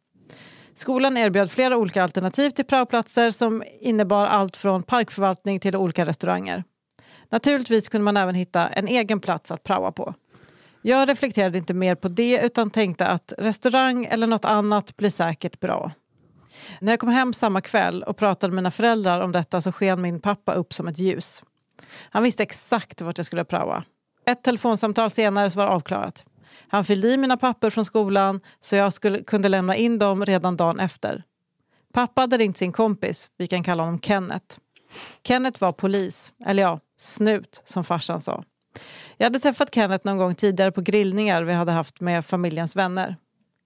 Skolan 0.74 1.16
erbjöd 1.16 1.50
flera 1.50 1.76
olika 1.76 2.02
alternativ 2.02 2.50
till 2.50 2.64
praoplatser 2.64 3.30
som 3.30 3.64
innebar 3.80 4.26
allt 4.26 4.56
från 4.56 4.82
parkförvaltning 4.82 5.60
till 5.60 5.76
olika 5.76 6.06
restauranger. 6.06 6.64
Naturligtvis 7.30 7.88
kunde 7.88 8.04
man 8.04 8.16
även 8.16 8.34
hitta 8.34 8.68
en 8.68 8.88
egen 8.88 9.20
plats 9.20 9.50
att 9.50 9.62
praoa 9.62 9.92
på. 9.92 10.14
Jag 10.86 11.08
reflekterade 11.08 11.58
inte 11.58 11.74
mer 11.74 11.94
på 11.94 12.08
det 12.08 12.40
utan 12.42 12.70
tänkte 12.70 13.06
att 13.06 13.32
restaurang 13.38 14.04
eller 14.04 14.26
något 14.26 14.44
annat 14.44 14.96
blir 14.96 15.10
säkert 15.10 15.60
bra. 15.60 15.92
När 16.80 16.92
jag 16.92 17.00
kom 17.00 17.08
hem 17.08 17.32
samma 17.32 17.60
kväll 17.60 18.02
och 18.02 18.16
pratade 18.16 18.50
med 18.50 18.56
mina 18.56 18.70
föräldrar 18.70 19.20
om 19.20 19.32
detta 19.32 19.60
så 19.60 19.72
sken 19.72 20.02
min 20.02 20.20
pappa 20.20 20.52
upp 20.52 20.74
som 20.74 20.88
ett 20.88 20.98
ljus. 20.98 21.42
Han 22.10 22.22
visste 22.22 22.42
exakt 22.42 23.00
vart 23.00 23.18
jag 23.18 23.26
skulle 23.26 23.44
praoa. 23.44 23.84
Ett 24.26 24.42
telefonsamtal 24.42 25.10
senare 25.10 25.50
så 25.50 25.58
var 25.58 25.66
det 25.66 25.72
avklarat. 25.72 26.24
Han 26.68 26.84
fyllde 26.84 27.08
i 27.08 27.16
mina 27.16 27.36
papper 27.36 27.70
från 27.70 27.84
skolan 27.84 28.40
så 28.60 28.76
jag 28.76 28.92
skulle, 28.92 29.22
kunde 29.22 29.48
lämna 29.48 29.76
in 29.76 29.98
dem 29.98 30.24
redan 30.24 30.56
dagen 30.56 30.80
efter. 30.80 31.22
Pappa 31.92 32.20
hade 32.20 32.36
ringt 32.36 32.56
sin 32.56 32.72
kompis, 32.72 33.30
vi 33.36 33.46
kan 33.46 33.62
kalla 33.62 33.82
honom 33.82 34.00
Kenneth. 34.00 34.58
Kenneth 35.26 35.60
var 35.60 35.72
polis, 35.72 36.32
eller 36.46 36.62
ja, 36.62 36.80
snut 36.98 37.62
som 37.64 37.84
farsan 37.84 38.20
sa. 38.20 38.44
Jag 39.16 39.26
hade 39.26 39.38
träffat 39.40 39.74
Kenneth 39.74 40.06
någon 40.06 40.18
gång 40.18 40.34
tidigare 40.34 40.72
på 40.72 40.80
grillningar 40.80 41.42
vi 41.42 41.52
hade 41.52 41.72
haft 41.72 42.00
med 42.00 42.24
familjens 42.24 42.76
vänner. 42.76 43.16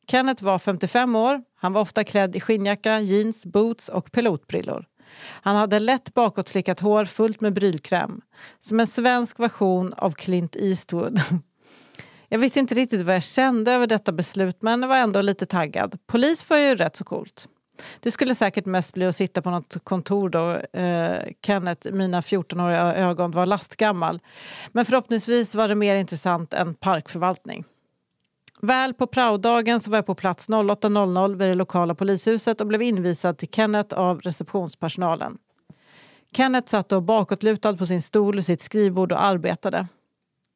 Kenneth 0.06 0.44
var 0.44 0.58
55 0.58 1.16
år, 1.16 1.42
han 1.56 1.72
var 1.72 1.80
ofta 1.80 2.04
klädd 2.04 2.36
i 2.36 2.40
skinnjacka, 2.40 3.00
jeans, 3.00 3.46
boots 3.46 3.88
och 3.88 4.12
pilotbrillor. 4.12 4.84
Han 5.20 5.56
hade 5.56 5.78
lätt 5.78 6.14
bakåtslickat 6.14 6.80
hår 6.80 7.04
fullt 7.04 7.40
med 7.40 7.52
brylkräm. 7.52 8.20
Som 8.60 8.80
en 8.80 8.86
svensk 8.86 9.40
version 9.40 9.94
av 9.96 10.12
Clint 10.12 10.56
Eastwood. 10.56 11.20
Jag 12.28 12.38
visste 12.38 12.58
inte 12.58 12.74
riktigt 12.74 13.02
vad 13.02 13.14
jag 13.14 13.22
kände 13.22 13.72
över 13.72 13.86
detta 13.86 14.12
beslut 14.12 14.62
men 14.62 14.88
var 14.88 14.96
ändå 14.96 15.20
lite 15.20 15.46
taggad. 15.46 15.98
Polis 16.06 16.50
var 16.50 16.56
ju 16.56 16.74
rätt 16.74 16.96
så 16.96 17.04
coolt. 17.04 17.48
Det 18.00 18.10
skulle 18.10 18.34
säkert 18.34 18.66
mest 18.66 18.94
bli 18.94 19.06
att 19.06 19.16
sitta 19.16 19.42
på 19.42 19.50
något 19.50 19.76
kontor 19.84 20.28
då 20.28 20.50
eh, 20.80 21.22
Kenneth, 21.46 21.92
mina 21.92 22.20
14-åriga 22.20 22.94
ögon, 22.94 23.30
var 23.30 23.46
lastgammal. 23.46 24.20
Men 24.72 24.84
förhoppningsvis 24.84 25.54
var 25.54 25.68
det 25.68 25.74
mer 25.74 25.96
intressant 25.96 26.54
än 26.54 26.74
parkförvaltning. 26.74 27.64
Väl 28.60 28.94
på 28.94 29.06
praodagen 29.06 29.80
så 29.80 29.90
var 29.90 29.98
jag 29.98 30.06
på 30.06 30.14
plats 30.14 30.48
08.00 30.48 31.36
vid 31.36 31.48
det 31.48 31.54
lokala 31.54 31.94
polishuset 31.94 32.60
och 32.60 32.66
blev 32.66 32.82
invisad 32.82 33.38
till 33.38 33.48
Kenneth 33.48 33.98
av 33.98 34.20
receptionspersonalen. 34.20 35.38
Kenneth 36.32 36.68
satt 36.68 36.88
då 36.88 37.00
bakåtlutad 37.00 37.76
på 37.76 37.86
sin 37.86 38.02
stol 38.02 38.38
i 38.38 38.42
sitt 38.42 38.62
skrivbord 38.62 39.12
och 39.12 39.24
arbetade. 39.24 39.86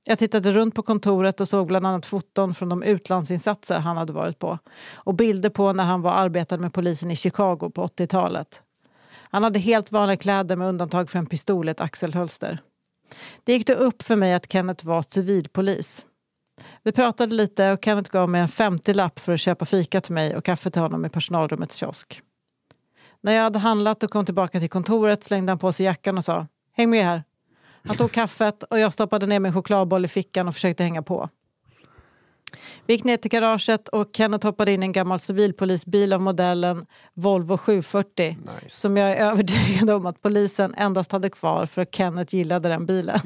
Jag 0.05 0.19
tittade 0.19 0.53
runt 0.53 0.75
på 0.75 0.83
kontoret 0.83 1.41
och 1.41 1.49
såg 1.49 1.67
bland 1.67 1.87
annat 1.87 2.07
foton 2.07 2.55
från 2.55 2.69
de 2.69 2.83
utlandsinsatser 2.83 3.79
han 3.79 3.97
hade 3.97 4.13
varit 4.13 4.39
på 4.39 4.59
och 4.95 5.15
bilder 5.15 5.51
på 5.51 5.73
när 5.73 5.85
han 5.85 6.03
var 6.03 6.13
arbetade 6.13 6.63
med 6.63 6.73
polisen 6.73 7.11
i 7.11 7.17
Chicago 7.17 7.71
på 7.75 7.87
80-talet. 7.87 8.63
Han 9.15 9.45
hade 9.45 9.59
helt 9.59 9.93
vanliga 9.93 10.17
kläder 10.17 10.57
med 10.57 10.69
undantag 10.69 11.11
för 11.11 11.19
en 11.19 11.27
pistol 11.27 11.69
i 11.69 11.71
ett 11.71 11.81
axelhölster. 11.81 12.59
Det 13.45 13.53
gick 13.53 13.67
då 13.67 13.73
upp 13.73 14.03
för 14.03 14.17
mig 14.17 14.35
att 14.35 14.53
Kenneth 14.53 14.87
var 14.87 15.03
civilpolis. 15.03 16.05
Vi 16.83 16.93
pratade 16.93 17.35
lite 17.35 17.73
och 17.73 17.85
Kenneth 17.85 18.11
gav 18.11 18.29
mig 18.29 18.41
en 18.41 18.49
50-lapp 18.49 19.19
för 19.19 19.33
att 19.33 19.41
köpa 19.41 19.65
fika 19.65 20.01
till 20.01 20.15
mig 20.15 20.37
och 20.37 20.45
kaffe 20.45 20.71
till 20.71 20.83
honom 20.83 21.05
i 21.05 21.09
personalrummets 21.09 21.77
kiosk. 21.77 22.23
När 23.21 23.33
jag 23.33 23.43
hade 23.43 23.59
handlat 23.59 24.03
och 24.03 24.11
kom 24.11 24.25
tillbaka 24.25 24.61
till 24.61 24.71
kontoret 24.71 25.25
slängde 25.25 25.51
han 25.51 25.59
på 25.59 25.73
sig 25.73 25.87
jackan 25.87 26.19
och 26.19 26.25
sa 26.25 26.47
Häng 26.73 26.91
med 26.91 27.05
här. 27.05 27.23
Han 27.87 27.97
tog 27.97 28.13
kaffet 28.13 28.63
och 28.63 28.79
jag 28.79 28.93
stoppade 28.93 29.27
ner 29.27 29.41
min 29.41 29.53
chokladboll 29.53 30.05
i 30.05 30.09
fickan 30.09 30.49
och 30.49 30.55
försökte 30.55 30.83
hänga 30.83 31.03
på. 31.03 31.29
Vi 32.87 32.95
gick 32.95 33.05
ner 33.05 33.17
till 33.17 33.31
garaget 33.31 33.89
och 33.89 34.09
Kenneth 34.17 34.47
hoppade 34.47 34.73
in 34.73 34.83
i 34.83 34.87
en 34.87 34.93
gammal 34.93 35.19
civilpolisbil 35.19 36.13
av 36.13 36.21
modellen 36.21 36.87
Volvo 37.15 37.59
740 37.59 38.37
Nice. 38.63 38.77
som 38.81 38.97
jag 38.97 39.11
är 39.11 39.17
övertygad 39.17 39.91
om 39.91 40.07
att 40.07 40.23
polisen 40.23 40.75
endast 40.75 41.13
hade 41.13 41.29
kvar 41.29 41.67
för 41.67 41.83
att 41.83 41.95
Kenneth 41.95 42.35
gillade 42.35 42.69
den 42.69 42.87
bilen. 42.87 43.21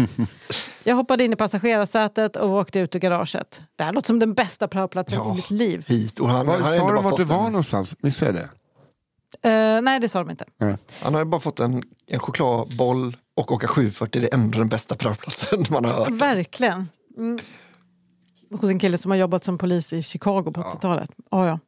jag 0.84 0.96
hoppade 0.96 1.24
in 1.24 1.32
i 1.32 1.36
passagerarsätet 1.36 2.36
och 2.36 2.50
åkte 2.50 2.78
ut 2.78 2.94
ur 2.94 2.98
garaget. 3.00 3.62
Det 3.76 3.84
här 3.84 3.92
låter 3.92 4.06
som 4.06 4.18
den 4.18 4.34
bästa 4.34 4.68
praoplatsen 4.68 5.18
Ja. 5.18 5.32
i 5.32 5.36
mitt 5.36 5.50
liv. 5.50 5.84
Hit. 5.88 6.18
Och 6.20 6.28
han, 6.28 6.46
Var, 6.46 6.54
han, 6.54 6.62
har 6.62 6.70
sa 6.70 6.76
de 6.78 6.94
bara 6.94 7.00
vart 7.02 7.18
fått 7.18 7.28
var 7.28 7.36
en, 7.46 7.52
någonstans? 7.52 7.96
Missade 8.00 8.30
jag 8.30 8.40
det? 8.40 8.48
Eh, 9.48 9.82
nej, 9.82 10.00
det 10.00 10.08
sa 10.08 10.18
de 10.18 10.30
inte. 10.30 10.44
han 11.02 11.14
har 11.14 11.20
ju 11.20 11.24
bara 11.24 11.40
fått 11.40 11.60
en, 11.60 11.82
en 12.06 12.18
chokladboll 12.20 13.16
och 13.34 13.52
åka 13.52 13.68
740. 13.68 14.20
Det 14.20 14.34
är 14.34 14.34
ändå 14.34 14.58
den 14.58 14.68
bästa 14.68 14.94
praoplatsen 14.94 15.64
man 15.70 15.84
har 15.84 15.92
hört. 15.92 16.10
Verkligen. 16.10 16.88
Mm. 17.16 17.38
Hos 18.50 18.70
en 18.70 18.78
kille 18.78 18.98
som 18.98 19.10
har 19.10 19.18
jobbat 19.18 19.44
som 19.44 19.58
polis 19.58 19.92
i 19.92 20.02
Chicago 20.02 20.42
på 20.42 20.62
80-talet. 20.62 21.10
Ja, 21.30 21.46
ja. 21.46 21.58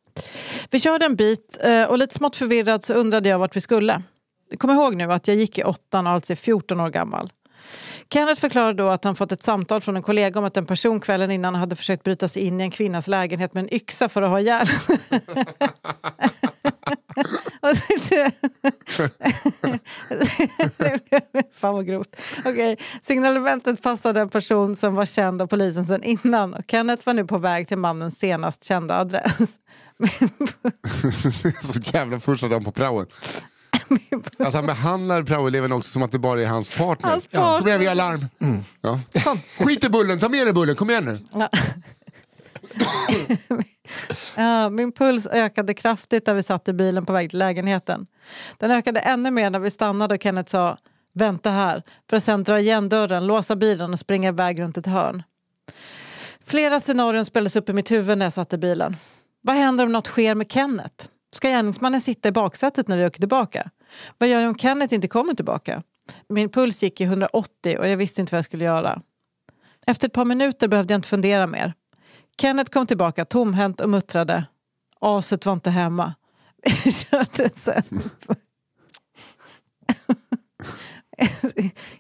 Vi 0.71 0.81
körde 0.81 1.07
en 1.07 1.17
bit 1.17 1.59
eh, 1.63 1.85
och 1.85 1.99
lite 1.99 2.15
smått 2.15 2.37
förvirrad 2.37 2.85
så 2.85 2.95
undrade 2.95 3.29
jag 3.29 3.39
vart 3.39 3.57
vi 3.57 3.61
skulle. 3.61 4.03
Kom 4.59 4.71
ihåg 4.71 4.97
nu 4.97 5.13
att 5.13 5.29
jag 5.29 5.37
gick 5.37 5.59
i 5.59 5.65
åttan 5.65 6.07
och 6.07 6.13
alltså 6.13 6.33
är 6.33 6.37
14 6.37 6.81
år 6.81 6.91
gammal. 6.91 7.33
Kenneth 8.11 8.41
förklarade 8.41 8.83
då 8.83 8.89
att 8.89 9.05
han 9.05 9.17
fått 9.17 9.33
ett 9.33 9.43
samtal 9.43 9.81
från 9.81 9.97
en 9.97 10.03
kollega 10.03 10.39
om 10.39 10.45
att 10.45 10.57
en 10.57 10.67
person 10.67 11.01
kvällen 11.01 11.31
innan 11.31 11.55
hade 11.55 11.77
försökt 11.77 12.03
bryta 12.03 12.29
sig 12.29 12.43
in 12.43 12.61
i 12.61 12.65
en 12.65 12.71
kvinnas 12.71 13.09
lägenhet 13.09 13.55
med 13.55 13.63
en 13.63 13.75
yxa 13.75 14.09
för 14.09 14.23
att 14.23 14.31
ha 14.31 14.41
ihjäl 14.41 14.67
Fan 21.53 21.75
vad 21.75 21.87
grovt. 21.87 22.17
Okej, 22.45 22.79
Signalementet 23.03 23.83
passade 23.83 24.21
en 24.21 24.29
person 24.29 24.77
som 24.77 24.95
var 24.95 25.07
känd 25.07 25.43
av 25.43 25.47
polisen 25.47 25.85
sedan 25.85 26.03
innan 26.03 26.55
och 26.55 26.65
Kenneth 26.69 27.07
var 27.07 27.15
nu 27.15 27.25
på 27.25 27.39
väg 27.39 27.69
till 27.69 27.79
mannens 27.79 28.19
senast 28.19 28.65
kända 28.65 28.99
adress. 28.99 29.33
Så 31.63 31.81
jävla 31.93 32.21
första 32.21 32.49
dagen 32.49 32.65
på 32.65 32.73
praoen. 32.73 33.07
Att 34.39 34.55
han 34.55 34.67
behandlar 34.67 35.23
praoeleven 35.23 35.73
också 35.73 35.91
som 35.91 36.03
att 36.03 36.13
det 36.13 36.19
bara 36.19 36.43
är 36.43 36.47
hans 36.47 36.71
partner. 36.71 37.11
Hans 37.11 37.29
partner. 37.29 37.59
Kom 37.59 37.69
igen, 37.69 37.81
vi 37.81 37.87
har 37.87 37.95
larm. 37.95 38.27
Ja. 38.81 39.01
Skit 39.59 39.85
i 39.85 39.89
bullen, 39.89 40.19
ta 40.19 40.29
med 40.29 40.47
dig 40.47 40.55
bullen, 40.55 40.77
kom 40.77 40.91
igen 40.91 41.05
nu. 41.05 41.19
Ja. 41.33 41.49
Ja, 44.37 44.71
min 44.71 44.93
puls 44.93 45.27
ökade 45.27 45.75
kraftigt 45.75 46.27
när 46.27 46.35
vi 46.35 46.43
satt 46.43 46.69
i 46.69 46.73
bilen 46.73 47.07
på 47.07 47.13
väg 47.13 47.31
till 47.31 47.39
lägenheten. 47.39 48.07
Den 48.59 48.71
ökade 48.71 49.01
ännu 49.01 49.31
mer 49.31 49.51
när 49.51 49.59
vi 49.59 49.71
stannade 49.71 50.15
och 50.15 50.23
Kenneth 50.23 50.51
sa 50.51 50.79
vänta 51.15 51.51
här 51.51 51.83
för 52.11 52.17
att 52.17 52.25
sen 52.25 52.43
dra 52.43 52.61
igen 52.61 52.89
dörren, 52.89 53.27
låsa 53.27 53.57
bilen 53.57 53.93
och 53.93 53.99
springa 53.99 54.29
iväg 54.29 54.61
runt 54.61 54.79
ett 54.79 54.87
hörn. 54.87 55.23
Flera 56.45 56.81
scenarion 56.81 57.25
spelades 57.25 57.57
upp 57.57 57.69
i 57.69 57.73
mitt 57.73 57.91
huvud 57.91 58.19
när 58.19 58.27
jag 58.27 58.33
satt 58.33 58.53
i 58.53 58.59
bilen. 58.59 58.97
Vad 59.41 59.57
händer 59.57 59.85
om 59.85 59.93
något 59.93 60.07
sker 60.07 60.35
med 60.35 60.53
Kenneth? 60.53 61.07
Ska 61.33 61.49
gärningsmannen 61.49 62.01
sitta 62.01 62.29
i 62.29 62.33
baksätet 62.33 62.89
när 62.89 62.97
vi 62.97 63.07
åker 63.07 63.21
tillbaka? 63.21 63.71
Vad 64.19 64.29
gör 64.29 64.41
jag 64.41 64.49
om 64.49 64.59
Kenneth 64.59 64.95
inte 64.95 65.09
kommer 65.09 65.35
tillbaka? 65.35 65.83
Min 66.29 66.49
puls 66.49 66.83
gick 66.83 67.01
i 67.01 67.05
180 67.05 67.79
och 67.79 67.89
jag 67.89 67.97
visste 67.97 68.21
inte 68.21 68.35
vad 68.35 68.39
jag 68.39 68.45
skulle 68.45 68.65
göra. 68.65 69.03
Efter 69.87 70.09
ett 70.09 70.13
par 70.13 70.25
minuter 70.25 70.69
behövde 70.69 70.95
jag 70.95 70.99
inte 70.99 71.09
fundera 71.09 71.47
mer. 71.47 71.75
Kenneth 72.41 72.71
kom 72.71 72.87
tillbaka 72.87 73.25
tomhänt 73.25 73.81
och 73.81 73.91
muttrade. 73.91 74.47
Aset 75.01 75.47
var 75.47 75.53
inte 75.53 75.71
hemma. 75.71 76.15
Vi 76.85 76.93
körde 76.93 77.51
sen. 77.55 77.83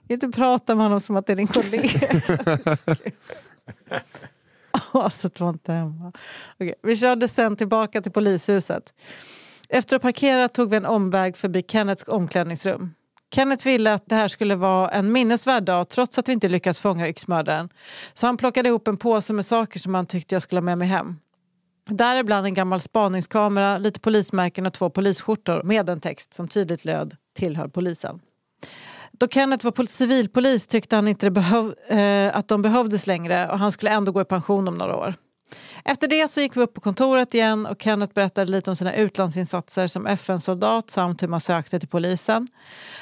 inte 0.08 0.28
prata 0.28 0.74
med 0.74 0.84
honom 0.84 1.00
som 1.00 1.16
att 1.16 1.26
det 1.26 1.32
är 1.32 1.36
din 1.36 1.46
kollega. 1.46 2.08
Aset 4.92 5.40
var 5.40 5.48
inte 5.48 5.72
hemma. 5.72 6.12
Okay. 6.58 6.74
vi 6.82 6.96
körde 6.96 7.28
sen 7.28 7.56
tillbaka 7.56 8.02
till 8.02 8.12
polishuset. 8.12 8.94
Efter 9.68 9.96
att 9.96 10.02
ha 10.02 10.08
parkerat 10.08 10.54
tog 10.54 10.70
vi 10.70 10.76
en 10.76 10.86
omväg 10.86 11.36
förbi 11.36 11.64
Kenneths 11.68 12.04
omklädningsrum. 12.08 12.94
Kenneth 13.34 13.66
ville 13.66 13.94
att 13.94 14.08
det 14.08 14.14
här 14.14 14.28
skulle 14.28 14.56
vara 14.56 14.90
en 14.90 15.12
minnesvärd 15.12 15.62
dag 15.62 15.88
trots 15.88 16.18
att 16.18 16.28
vi 16.28 16.32
inte 16.32 16.48
lyckats 16.48 16.80
fånga 16.80 17.08
yxmördaren. 17.08 17.68
Så 18.12 18.26
han 18.26 18.36
plockade 18.36 18.68
ihop 18.68 18.88
en 18.88 18.96
påse 18.96 19.32
med 19.32 19.46
saker 19.46 19.80
som 19.80 19.94
han 19.94 20.06
tyckte 20.06 20.34
jag 20.34 20.42
skulle 20.42 20.56
ha 20.56 20.64
med 20.64 20.78
mig 20.78 20.88
hem. 20.88 21.16
Däribland 21.88 22.46
en 22.46 22.54
gammal 22.54 22.80
spaningskamera, 22.80 23.78
lite 23.78 24.00
polismärken 24.00 24.66
och 24.66 24.72
två 24.72 24.90
polisskjortor 24.90 25.62
med 25.62 25.88
en 25.88 26.00
text 26.00 26.34
som 26.34 26.48
tydligt 26.48 26.84
löd 26.84 27.16
“Tillhör 27.36 27.68
polisen”. 27.68 28.20
Då 29.12 29.28
Kenneth 29.28 29.64
var 29.64 29.86
civilpolis 29.86 30.66
tyckte 30.66 30.96
han 30.96 31.08
inte 31.08 31.26
det 31.26 31.30
behöv, 31.30 31.74
eh, 31.88 32.36
att 32.36 32.48
de 32.48 32.62
behövdes 32.62 33.06
längre 33.06 33.50
och 33.50 33.58
han 33.58 33.72
skulle 33.72 33.90
ändå 33.90 34.12
gå 34.12 34.20
i 34.20 34.24
pension 34.24 34.68
om 34.68 34.74
några 34.74 34.96
år. 34.96 35.14
Efter 35.84 36.08
det 36.08 36.28
så 36.28 36.40
gick 36.40 36.56
vi 36.56 36.60
upp 36.60 36.74
på 36.74 36.80
kontoret 36.80 37.34
igen 37.34 37.66
och 37.66 37.82
Kenneth 37.82 38.14
berättade 38.14 38.52
lite 38.52 38.70
om 38.70 38.76
sina 38.76 38.94
utlandsinsatser 38.94 39.86
som 39.86 40.06
FN-soldat 40.06 40.90
samt 40.90 41.22
hur 41.22 41.28
man 41.28 41.40
sökte 41.40 41.80
till 41.80 41.88
polisen. 41.88 42.48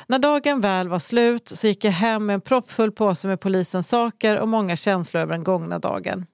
När 0.06 0.18
dagen 0.18 0.60
väl 0.60 0.88
var 0.88 0.98
slut 0.98 1.48
så 1.48 1.66
gick 1.66 1.84
jag 1.84 1.92
hem 1.92 2.26
med 2.26 2.34
en 2.34 2.40
proppfull 2.40 2.92
påse 2.92 3.28
med 3.28 3.40
polisens 3.40 3.88
saker 3.88 4.38
och 4.38 4.48
många 4.48 4.76
känslor 4.76 5.22
över 5.22 5.32
den 5.32 5.44
gångna 5.44 5.78
dagen. 5.78 6.26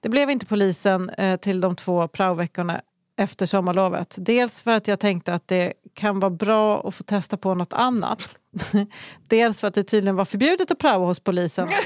Det 0.00 0.08
blev 0.08 0.30
inte 0.30 0.46
polisen 0.46 1.10
eh, 1.10 1.36
till 1.36 1.60
de 1.60 1.76
två 1.76 2.08
praoveckorna 2.08 2.80
efter 3.16 3.46
sommarlovet. 3.46 4.14
Dels 4.16 4.62
för 4.62 4.70
att 4.70 4.88
jag 4.88 5.00
tänkte 5.00 5.34
att 5.34 5.48
det 5.48 5.72
kan 5.94 6.20
vara 6.20 6.30
bra 6.30 6.88
att 6.88 6.94
få 6.94 7.02
testa 7.02 7.36
på 7.36 7.54
något 7.54 7.72
annat. 7.72 8.36
Dels 9.28 9.60
för 9.60 9.68
att 9.68 9.74
det 9.74 9.82
tydligen 9.82 10.16
var 10.16 10.24
förbjudet 10.24 10.70
att 10.70 10.78
praoa 10.78 11.06
hos 11.06 11.20
polisen. 11.20 11.68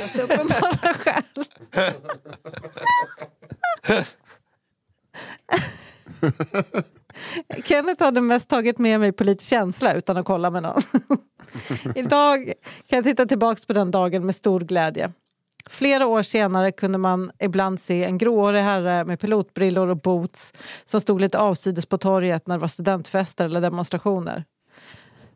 Kenneth 7.64 8.04
hade 8.04 8.20
mest 8.20 8.48
tagit 8.48 8.78
med 8.78 9.00
mig 9.00 9.12
på 9.12 9.24
lite 9.24 9.44
känsla 9.44 9.94
utan 9.94 10.16
att 10.16 10.24
kolla 10.24 10.50
med 10.50 10.62
någon. 10.62 10.82
Idag 11.94 12.52
kan 12.86 12.96
jag 12.96 13.04
titta 13.04 13.26
tillbaka 13.26 13.60
på 13.66 13.72
den 13.72 13.90
dagen 13.90 14.26
med 14.26 14.34
stor 14.34 14.60
glädje. 14.60 15.12
Flera 15.66 16.06
år 16.06 16.22
senare 16.22 16.72
kunde 16.72 16.98
man 16.98 17.30
ibland 17.38 17.80
se 17.80 18.04
en 18.04 18.18
gråhårig 18.18 18.60
herre 18.60 19.04
med 19.04 19.20
pilotbrillor 19.20 19.88
och 19.88 19.96
boots 19.96 20.52
som 20.84 21.00
stod 21.00 21.20
lite 21.20 21.38
avsides 21.38 21.86
på 21.86 21.98
torget 21.98 22.46
när 22.46 22.54
det 22.54 22.60
var 22.60 22.68
studentfester 22.68 23.44
eller 23.44 23.60
demonstrationer. 23.60 24.44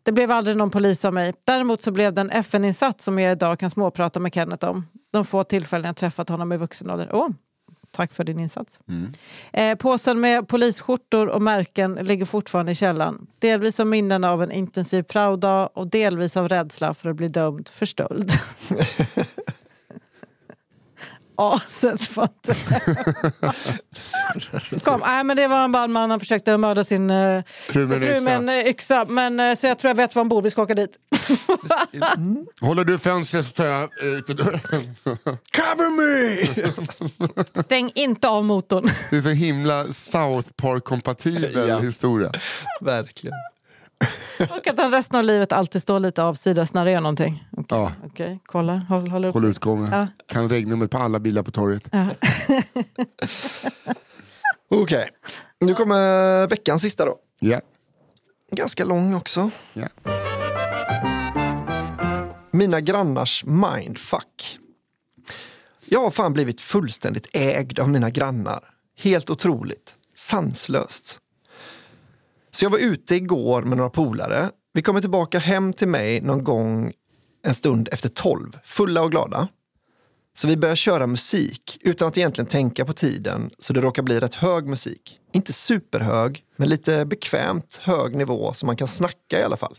Det 0.03 0.12
blev 0.12 0.31
aldrig 0.31 0.57
någon 0.57 0.70
polis 0.70 1.05
av 1.05 1.14
mig. 1.14 1.35
Däremot 1.45 1.83
så 1.83 1.91
blev 1.91 2.14
det 2.14 2.20
en 2.20 2.31
FN-insats 2.31 3.05
som 3.05 3.18
jag 3.18 3.33
idag 3.33 3.59
kan 3.59 3.70
småprata 3.70 4.20
med 4.20 4.35
Kenneth 4.35 4.68
om. 4.68 4.87
De 5.11 5.25
få 5.25 5.45
tillfällen 5.45 5.87
jag 5.87 5.97
träffat 5.97 6.29
honom 6.29 6.53
i 6.53 6.57
vuxen 6.57 6.91
ålder. 6.91 7.11
Åh, 7.12 7.29
tack 7.93 8.12
för 8.12 8.24
din 8.24 8.40
insats. 8.40 8.80
Eh, 9.53 9.76
påsen 9.76 10.20
med 10.20 10.49
polisskjortor 10.49 11.26
och 11.26 11.43
märken 11.43 11.95
ligger 11.95 12.24
fortfarande 12.26 12.72
i 12.72 12.74
källaren. 12.74 13.26
Delvis 13.38 13.76
som 13.76 13.90
minnen 13.90 14.24
av 14.24 14.43
en 14.43 14.53
intensiv 14.53 15.03
praodag 15.03 15.70
och 15.74 15.86
delvis 15.86 16.36
av 16.36 16.49
rädsla 16.49 16.95
för 16.95 17.11
att 17.11 17.16
bli 17.16 17.28
dömd 17.28 17.68
för 17.68 17.86
stöld. 17.86 18.32
Aset 21.37 22.16
var 22.16 22.24
inte 22.24 22.55
Kom, 24.85 25.01
nej, 25.01 25.24
men 25.24 25.37
Det 25.37 25.49
var 25.49 25.64
en 25.64 25.72
bandman, 25.72 26.11
han 26.11 26.20
försökte 26.20 26.57
mörda 26.57 26.85
sin 26.85 27.11
Fru 27.47 27.87
med 27.87 28.37
en 28.37 28.49
yxa. 28.49 29.05
Men, 29.09 29.41
eh, 29.41 29.55
så 29.55 29.66
jag 29.66 29.78
tror 29.78 29.89
jag 29.91 29.97
vet 29.97 30.14
var 30.14 30.20
han 30.20 30.28
bor, 30.28 30.43
vi 30.43 30.51
ska 30.51 30.62
åka 30.62 30.74
dit. 30.74 30.97
Håller 32.61 32.85
du 32.85 32.99
fönstret 32.99 33.47
så 33.47 33.53
tar 33.53 33.64
jag 33.64 33.83
eh, 33.83 34.07
ut. 34.09 34.26
Cover 35.57 35.91
me! 35.97 37.62
Stäng 37.62 37.91
inte 37.95 38.28
av 38.28 38.45
motorn. 38.45 38.91
Det 39.11 39.16
är 39.16 39.22
så 39.22 39.28
himla 39.28 39.85
South 39.93 40.49
Park-kompatibel 40.57 41.68
Ja. 41.68 41.78
historia. 41.78 42.33
Verkligen. 42.80 43.37
Och 44.50 44.66
att 44.66 44.78
han 44.78 44.90
resten 44.90 45.18
av 45.18 45.24
livet 45.24 45.53
alltid 45.53 45.82
står 45.82 46.00
lite 46.00 46.22
avsides 46.22 46.72
när 46.74 46.84
det 46.84 46.90
är 46.90 47.00
någonting. 47.00 47.44
Okej, 47.53 47.66
Ja. 47.78 47.92
okej, 48.07 48.40
kolla, 48.46 48.72
håll, 48.76 49.09
håller 49.11 49.28
upp. 49.28 49.34
Håll 49.34 49.44
utgången. 49.44 49.88
Ja. 49.92 50.07
Kan 50.28 50.48
regnummer 50.50 50.86
på 50.86 50.98
alla 50.98 51.18
bilar 51.20 51.42
på 51.42 51.50
torget. 51.50 51.82
Okej, 54.70 55.09
nu 55.61 55.74
kommer 55.74 56.46
veckans 56.48 56.82
sista 56.82 57.05
då. 57.05 57.16
Ja. 57.40 57.61
Ganska 58.50 58.84
lång 58.84 59.14
också. 59.14 59.50
ja. 59.72 59.88
Mina 62.55 62.80
grannars 62.80 63.44
mindfuck. 63.44 64.59
Jag 65.84 66.00
har 66.03 66.11
fan 66.11 66.32
blivit 66.32 66.61
fullständigt 66.61 67.26
ägd 67.32 67.78
av 67.78 67.88
mina 67.88 68.11
grannar. 68.11 68.61
Helt 69.03 69.30
otroligt. 69.30 69.94
Sanslöst. 70.14 71.18
Så 72.55 72.64
jag 72.64 72.70
var 72.70 72.78
ute 72.78 73.16
igår 73.16 73.62
med 73.62 73.76
några 73.76 73.90
polare. 73.90 74.50
Vi 74.72 74.82
kommer 74.82 75.00
tillbaka 75.00 75.38
hem 75.38 75.72
till 75.72 75.88
mig 75.88 76.20
någon 76.20 76.44
gång 76.44 76.92
en 77.44 77.55
stund 77.55 77.88
efter 77.92 78.09
tolv, 78.09 78.59
fulla 78.64 79.03
och 79.03 79.11
glada. 79.11 79.48
Så 80.34 80.48
vi 80.48 80.57
börjar 80.57 80.74
köra 80.74 81.07
musik 81.07 81.78
utan 81.80 82.09
att 82.09 82.18
egentligen 82.18 82.48
tänka 82.48 82.84
på 82.84 82.92
tiden, 82.92 83.50
så 83.59 83.72
det 83.72 83.80
råkar 83.80 84.03
bli 84.03 84.20
rätt 84.20 84.34
hög 84.34 84.66
musik. 84.66 85.18
Inte 85.32 85.53
superhög, 85.53 86.44
men 86.57 86.68
lite 86.68 87.05
bekvämt 87.05 87.76
hög 87.82 88.16
nivå 88.16 88.53
så 88.55 88.66
man 88.66 88.76
kan 88.76 88.88
snacka 88.88 89.40
i 89.40 89.42
alla 89.42 89.57
fall. 89.57 89.78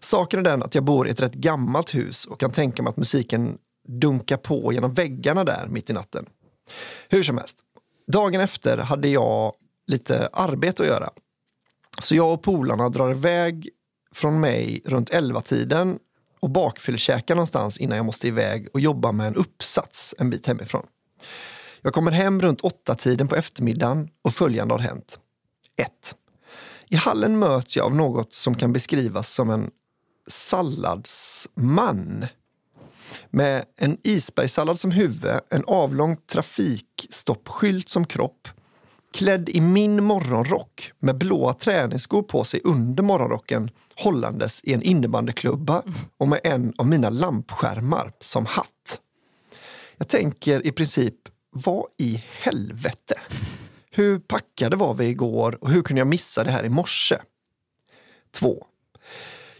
Saken 0.00 0.40
är 0.40 0.44
den 0.44 0.62
att 0.62 0.74
jag 0.74 0.84
bor 0.84 1.08
i 1.08 1.10
ett 1.10 1.20
rätt 1.20 1.34
gammalt 1.34 1.94
hus 1.94 2.24
och 2.24 2.40
kan 2.40 2.50
tänka 2.50 2.82
mig 2.82 2.90
att 2.90 2.96
musiken 2.96 3.58
dunkar 3.88 4.36
på 4.36 4.72
genom 4.72 4.94
väggarna 4.94 5.44
där 5.44 5.66
mitt 5.68 5.90
i 5.90 5.92
natten. 5.92 6.26
Hur 7.08 7.22
som 7.22 7.38
helst, 7.38 7.56
dagen 8.12 8.40
efter 8.40 8.78
hade 8.78 9.08
jag 9.08 9.52
lite 9.86 10.28
arbete 10.32 10.82
att 10.82 10.88
göra. 10.88 11.10
Så 12.02 12.14
jag 12.14 12.32
och 12.32 12.42
polarna 12.42 12.88
drar 12.88 13.10
iväg 13.10 13.68
från 14.14 14.40
mig 14.40 14.82
runt 14.84 15.10
11-tiden 15.10 15.98
och 16.40 16.50
bakfyllkäkar 16.50 17.34
någonstans 17.34 17.78
innan 17.78 17.96
jag 17.96 18.06
måste 18.06 18.28
iväg 18.28 18.68
och 18.72 18.80
jobba 18.80 19.12
med 19.12 19.26
en 19.26 19.34
uppsats 19.34 20.14
en 20.18 20.30
bit 20.30 20.46
hemifrån. 20.46 20.86
Jag 21.82 21.92
kommer 21.92 22.10
hem 22.10 22.42
runt 22.42 22.60
8-tiden 22.60 23.28
på 23.28 23.36
eftermiddagen 23.36 24.08
och 24.22 24.34
följande 24.34 24.74
har 24.74 24.78
hänt. 24.78 25.18
1. 25.76 25.88
I 26.88 26.96
hallen 26.96 27.38
möts 27.38 27.76
jag 27.76 27.86
av 27.86 27.94
något 27.94 28.32
som 28.32 28.54
kan 28.54 28.72
beskrivas 28.72 29.34
som 29.34 29.50
en 29.50 29.70
salladsman. 30.28 32.26
Med 33.30 33.64
en 33.76 33.98
isbergssallad 34.02 34.78
som 34.78 34.90
huvud, 34.90 35.40
en 35.50 35.64
avlång 35.66 36.16
trafikstoppskylt 36.16 37.88
som 37.88 38.06
kropp, 38.06 38.48
klädd 39.12 39.48
i 39.48 39.60
min 39.60 40.04
morgonrock 40.04 40.92
med 40.98 41.18
blåa 41.18 41.54
träningsskor 41.54 42.22
på 42.22 42.44
sig 42.44 42.60
under 42.64 43.02
morgonrocken 43.02 43.70
hållandes 43.96 44.60
i 44.64 44.72
en 44.72 44.82
innebandyklubba 44.82 45.82
och 46.18 46.28
med 46.28 46.40
en 46.44 46.74
av 46.78 46.86
mina 46.86 47.10
lampskärmar 47.10 48.12
som 48.20 48.46
hatt. 48.46 49.00
Jag 49.96 50.08
tänker 50.08 50.66
i 50.66 50.72
princip, 50.72 51.14
vad 51.50 51.86
i 51.98 52.24
helvete? 52.40 53.14
Hur 53.90 54.18
packade 54.18 54.76
var 54.76 54.94
vi 54.94 55.06
igår 55.06 55.58
och 55.60 55.70
hur 55.70 55.82
kunde 55.82 56.00
jag 56.00 56.08
missa 56.08 56.44
det 56.44 56.50
här 56.50 56.64
i 56.64 56.68
morse? 56.68 57.16
2. 58.34 58.66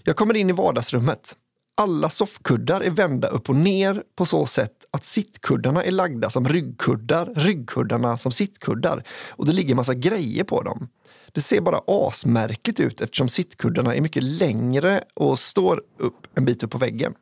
Jag 0.04 0.16
kommer 0.16 0.34
in 0.36 0.50
i 0.50 0.52
vardagsrummet. 0.52 1.36
Alla 1.74 2.10
soffkuddar 2.10 2.80
är 2.80 2.90
vända 2.90 3.28
upp 3.28 3.48
och 3.48 3.56
ner 3.56 4.02
på 4.16 4.26
så 4.26 4.46
sätt 4.46 4.81
att 4.92 5.04
sittkuddarna 5.04 5.84
är 5.84 5.90
lagda 5.90 6.30
som 6.30 6.48
ryggkuddar, 6.48 7.32
ryggkuddarna 7.36 8.18
som 8.18 8.32
sittkuddar 8.32 9.04
och 9.30 9.46
det 9.46 9.52
ligger 9.52 9.74
massa 9.74 9.94
grejer 9.94 10.44
på 10.44 10.62
dem. 10.62 10.88
Det 11.32 11.40
ser 11.40 11.60
bara 11.60 11.80
asmärkligt 11.86 12.80
ut 12.80 13.00
eftersom 13.00 13.28
sittkuddarna 13.28 13.94
är 13.94 14.00
mycket 14.00 14.22
längre 14.22 15.04
och 15.14 15.38
står 15.38 15.82
upp 15.98 16.26
en 16.34 16.44
bit 16.44 16.62
upp 16.62 16.70
på 16.70 16.78
väggen. 16.78 17.14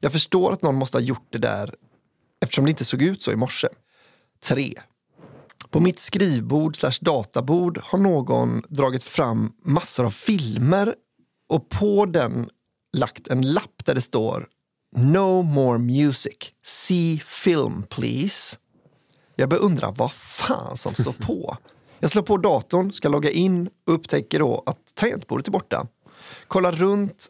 Jag 0.00 0.12
förstår 0.12 0.52
att 0.52 0.62
någon 0.62 0.74
måste 0.74 0.96
ha 0.96 1.02
gjort 1.02 1.26
det 1.30 1.38
där 1.38 1.74
eftersom 2.40 2.64
det 2.64 2.70
inte 2.70 2.84
såg 2.84 3.02
ut 3.02 3.22
så 3.22 3.32
i 3.32 3.36
morse. 3.36 3.68
3. 4.44 4.72
På 5.70 5.80
mitt 5.80 5.98
skrivbord 5.98 6.76
slash 6.76 6.98
databord 7.00 7.78
har 7.82 7.98
någon 7.98 8.62
dragit 8.68 9.04
fram 9.04 9.52
massor 9.62 10.04
av 10.04 10.10
filmer 10.10 10.94
och 11.48 11.68
på 11.68 12.06
den 12.06 12.48
lagt 12.96 13.28
en 13.28 13.52
lapp 13.52 13.84
där 13.84 13.94
det 13.94 14.00
står 14.00 14.48
No 14.96 15.42
more 15.42 15.78
music. 15.78 16.36
See 16.64 17.22
film 17.26 17.82
please. 17.82 18.56
Jag 19.36 19.48
börjar 19.48 19.62
undra 19.62 19.90
vad 19.90 20.12
fan 20.12 20.76
som 20.76 20.94
står 20.94 21.12
på. 21.12 21.56
Jag 22.00 22.10
slår 22.10 22.22
på 22.22 22.36
datorn, 22.36 22.92
ska 22.92 23.08
logga 23.08 23.30
in 23.30 23.70
och 23.86 23.94
upptäcker 23.94 24.38
då 24.38 24.62
att 24.66 24.94
tangentbordet 24.94 25.46
är 25.46 25.52
borta. 25.52 25.86
Kollar 26.48 26.72
runt 26.72 27.28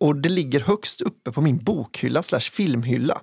och 0.00 0.16
det 0.16 0.28
ligger 0.28 0.60
högst 0.60 1.00
uppe 1.00 1.32
på 1.32 1.40
min 1.40 1.58
bokhylla 1.58 2.22
slash 2.22 2.40
filmhylla. 2.40 3.20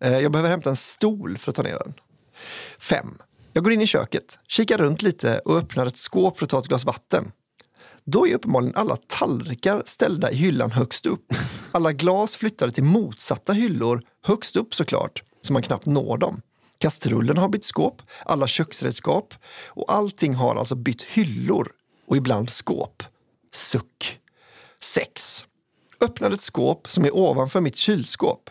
Eh, 0.00 0.18
jag 0.18 0.32
behöver 0.32 0.50
hämta 0.50 0.70
en 0.70 0.76
stol 0.76 1.38
för 1.38 1.50
att 1.50 1.56
ta 1.56 1.62
ner 1.62 1.78
den. 1.78 1.94
5. 2.78 3.18
Jag 3.52 3.64
går 3.64 3.72
in 3.72 3.80
i 3.80 3.86
köket, 3.86 4.38
kikar 4.48 4.78
runt 4.78 5.02
lite 5.02 5.38
och 5.38 5.56
öppnar 5.56 5.86
ett 5.86 5.96
skåp 5.96 6.38
för 6.38 6.44
att 6.44 6.50
ta 6.50 6.58
ett 6.58 6.68
glas 6.68 6.84
vatten. 6.84 7.32
Då 8.04 8.26
är 8.26 8.34
uppenbarligen 8.34 8.76
alla 8.76 8.96
tallrikar 8.96 9.82
ställda 9.86 10.30
i 10.30 10.36
hyllan 10.36 10.70
högst 10.70 11.06
upp. 11.06 11.32
Alla 11.76 11.92
glas 11.92 12.36
flyttade 12.36 12.72
till 12.72 12.84
motsatta 12.84 13.52
hyllor, 13.52 14.02
högst 14.22 14.56
upp 14.56 14.74
såklart, 14.74 15.22
så 15.42 15.52
man 15.52 15.62
knappt 15.62 15.86
når 15.86 16.18
dem. 16.18 16.42
Kastrullen 16.78 17.38
har 17.38 17.48
bytt 17.48 17.64
skåp, 17.64 18.02
alla 18.24 18.46
köksredskap 18.46 19.34
och 19.66 19.92
allting 19.92 20.34
har 20.34 20.56
alltså 20.56 20.74
bytt 20.74 21.02
hyllor 21.02 21.72
och 22.06 22.16
ibland 22.16 22.50
skåp. 22.50 23.02
Suck. 23.52 24.18
6. 24.80 25.46
Öppnade 26.00 26.34
ett 26.34 26.40
skåp 26.40 26.90
som 26.90 27.04
är 27.04 27.16
ovanför 27.16 27.60
mitt 27.60 27.76
kylskåp. 27.76 28.50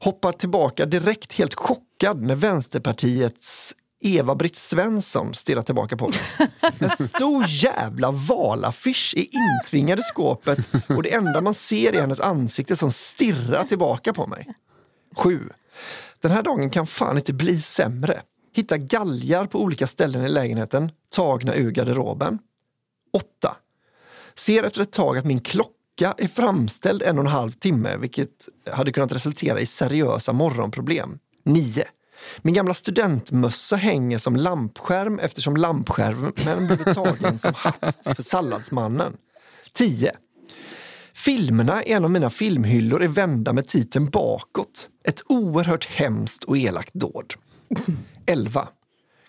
Hoppar 0.00 0.32
tillbaka 0.32 0.86
direkt 0.86 1.32
helt 1.32 1.54
chockad 1.54 2.22
när 2.22 2.34
Vänsterpartiets 2.34 3.74
Eva-Britt 4.02 4.56
Svensson 4.56 5.34
stirrar 5.34 5.62
tillbaka 5.62 5.96
på 5.96 6.08
mig. 6.08 6.18
En 6.78 6.90
stor 6.90 7.44
jävla 7.48 8.10
valaffisch 8.10 9.14
är 9.16 9.26
intvingad 9.34 9.98
i 9.98 10.02
skåpet 10.02 10.58
och 10.88 11.02
det 11.02 11.14
enda 11.14 11.40
man 11.40 11.54
ser 11.54 11.92
är 11.92 12.00
hennes 12.00 12.20
ansikte 12.20 12.76
som 12.76 12.92
stirrar 12.92 13.64
tillbaka 13.64 14.12
på 14.12 14.26
mig. 14.26 14.48
7. 15.16 15.48
Den 16.20 16.30
här 16.30 16.42
dagen 16.42 16.70
kan 16.70 16.86
fan 16.86 17.16
inte 17.16 17.32
bli 17.32 17.60
sämre. 17.60 18.22
Hitta 18.54 18.78
galgar 18.78 19.46
på 19.46 19.62
olika 19.62 19.86
ställen 19.86 20.24
i 20.24 20.28
lägenheten, 20.28 20.90
tagna 21.14 21.54
ur 21.54 21.70
garderoben. 21.70 22.38
8. 23.12 23.56
Ser 24.34 24.62
efter 24.62 24.80
ett 24.80 24.92
tag 24.92 25.18
att 25.18 25.24
min 25.24 25.40
klocka 25.40 26.14
är 26.18 26.28
framställd 26.28 27.02
en 27.02 27.18
och 27.18 27.24
en 27.24 27.30
halv 27.30 27.52
timme, 27.52 27.96
vilket 27.96 28.48
hade 28.70 28.92
kunnat 28.92 29.12
resultera 29.12 29.60
i 29.60 29.66
seriösa 29.66 30.32
morgonproblem. 30.32 31.18
9. 31.44 31.84
Min 32.42 32.54
gamla 32.54 32.74
studentmössa 32.74 33.76
hänger 33.76 34.18
som 34.18 34.36
lampskärm 34.36 35.18
eftersom 35.18 35.56
lampskärmen 35.56 36.66
blivit 36.66 36.94
tagen 36.94 37.38
som 37.38 37.54
hatt 37.54 37.98
för 38.16 38.22
salladsmannen. 38.22 39.16
10. 39.72 40.12
Filmerna 41.14 41.84
i 41.84 41.92
en 41.92 42.04
av 42.04 42.10
mina 42.10 42.30
filmhyllor 42.30 43.02
är 43.02 43.08
vända 43.08 43.52
med 43.52 43.68
titeln 43.68 44.10
bakåt. 44.10 44.88
Ett 45.04 45.22
oerhört 45.28 45.84
hemskt 45.84 46.44
och 46.44 46.58
elakt 46.58 46.94
dåd. 46.94 47.34
11. 48.26 48.68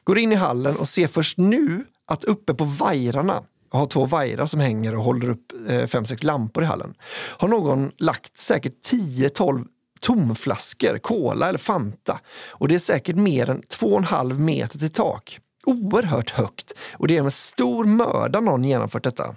Går 0.03 0.19
in 0.19 0.31
i 0.31 0.35
hallen 0.35 0.75
och 0.75 0.87
ser 0.87 1.07
först 1.07 1.37
nu 1.37 1.85
att 2.05 2.23
uppe 2.23 2.53
på 2.53 2.63
vajrarna, 2.65 3.43
jag 3.71 3.79
har 3.79 3.87
två 3.87 4.05
vajrar 4.05 4.45
som 4.45 4.59
hänger 4.59 4.95
och 4.95 5.03
håller 5.03 5.29
upp 5.29 5.53
eh, 5.69 5.85
fem, 5.85 6.05
sex 6.05 6.23
lampor 6.23 6.63
i 6.63 6.65
hallen, 6.65 6.93
har 7.37 7.47
någon 7.47 7.91
lagt 7.97 8.39
säkert 8.39 8.73
10-12 8.91 9.65
tomflaskor, 10.03 10.97
cola 10.97 11.49
eller 11.49 11.59
Fanta. 11.59 12.19
Och 12.47 12.67
det 12.67 12.75
är 12.75 12.79
säkert 12.79 13.15
mer 13.15 13.49
än 13.49 13.61
två 13.61 13.87
och 13.87 13.97
en 13.97 14.03
halv 14.03 14.39
meter 14.41 14.79
till 14.79 14.89
tak. 14.89 15.39
Oerhört 15.65 16.29
högt. 16.29 16.73
Och 16.93 17.07
det 17.07 17.17
är 17.17 17.21
med 17.21 17.33
stor 17.33 17.85
möda 17.85 18.39
någon 18.39 18.63
genomfört 18.63 19.03
detta. 19.03 19.35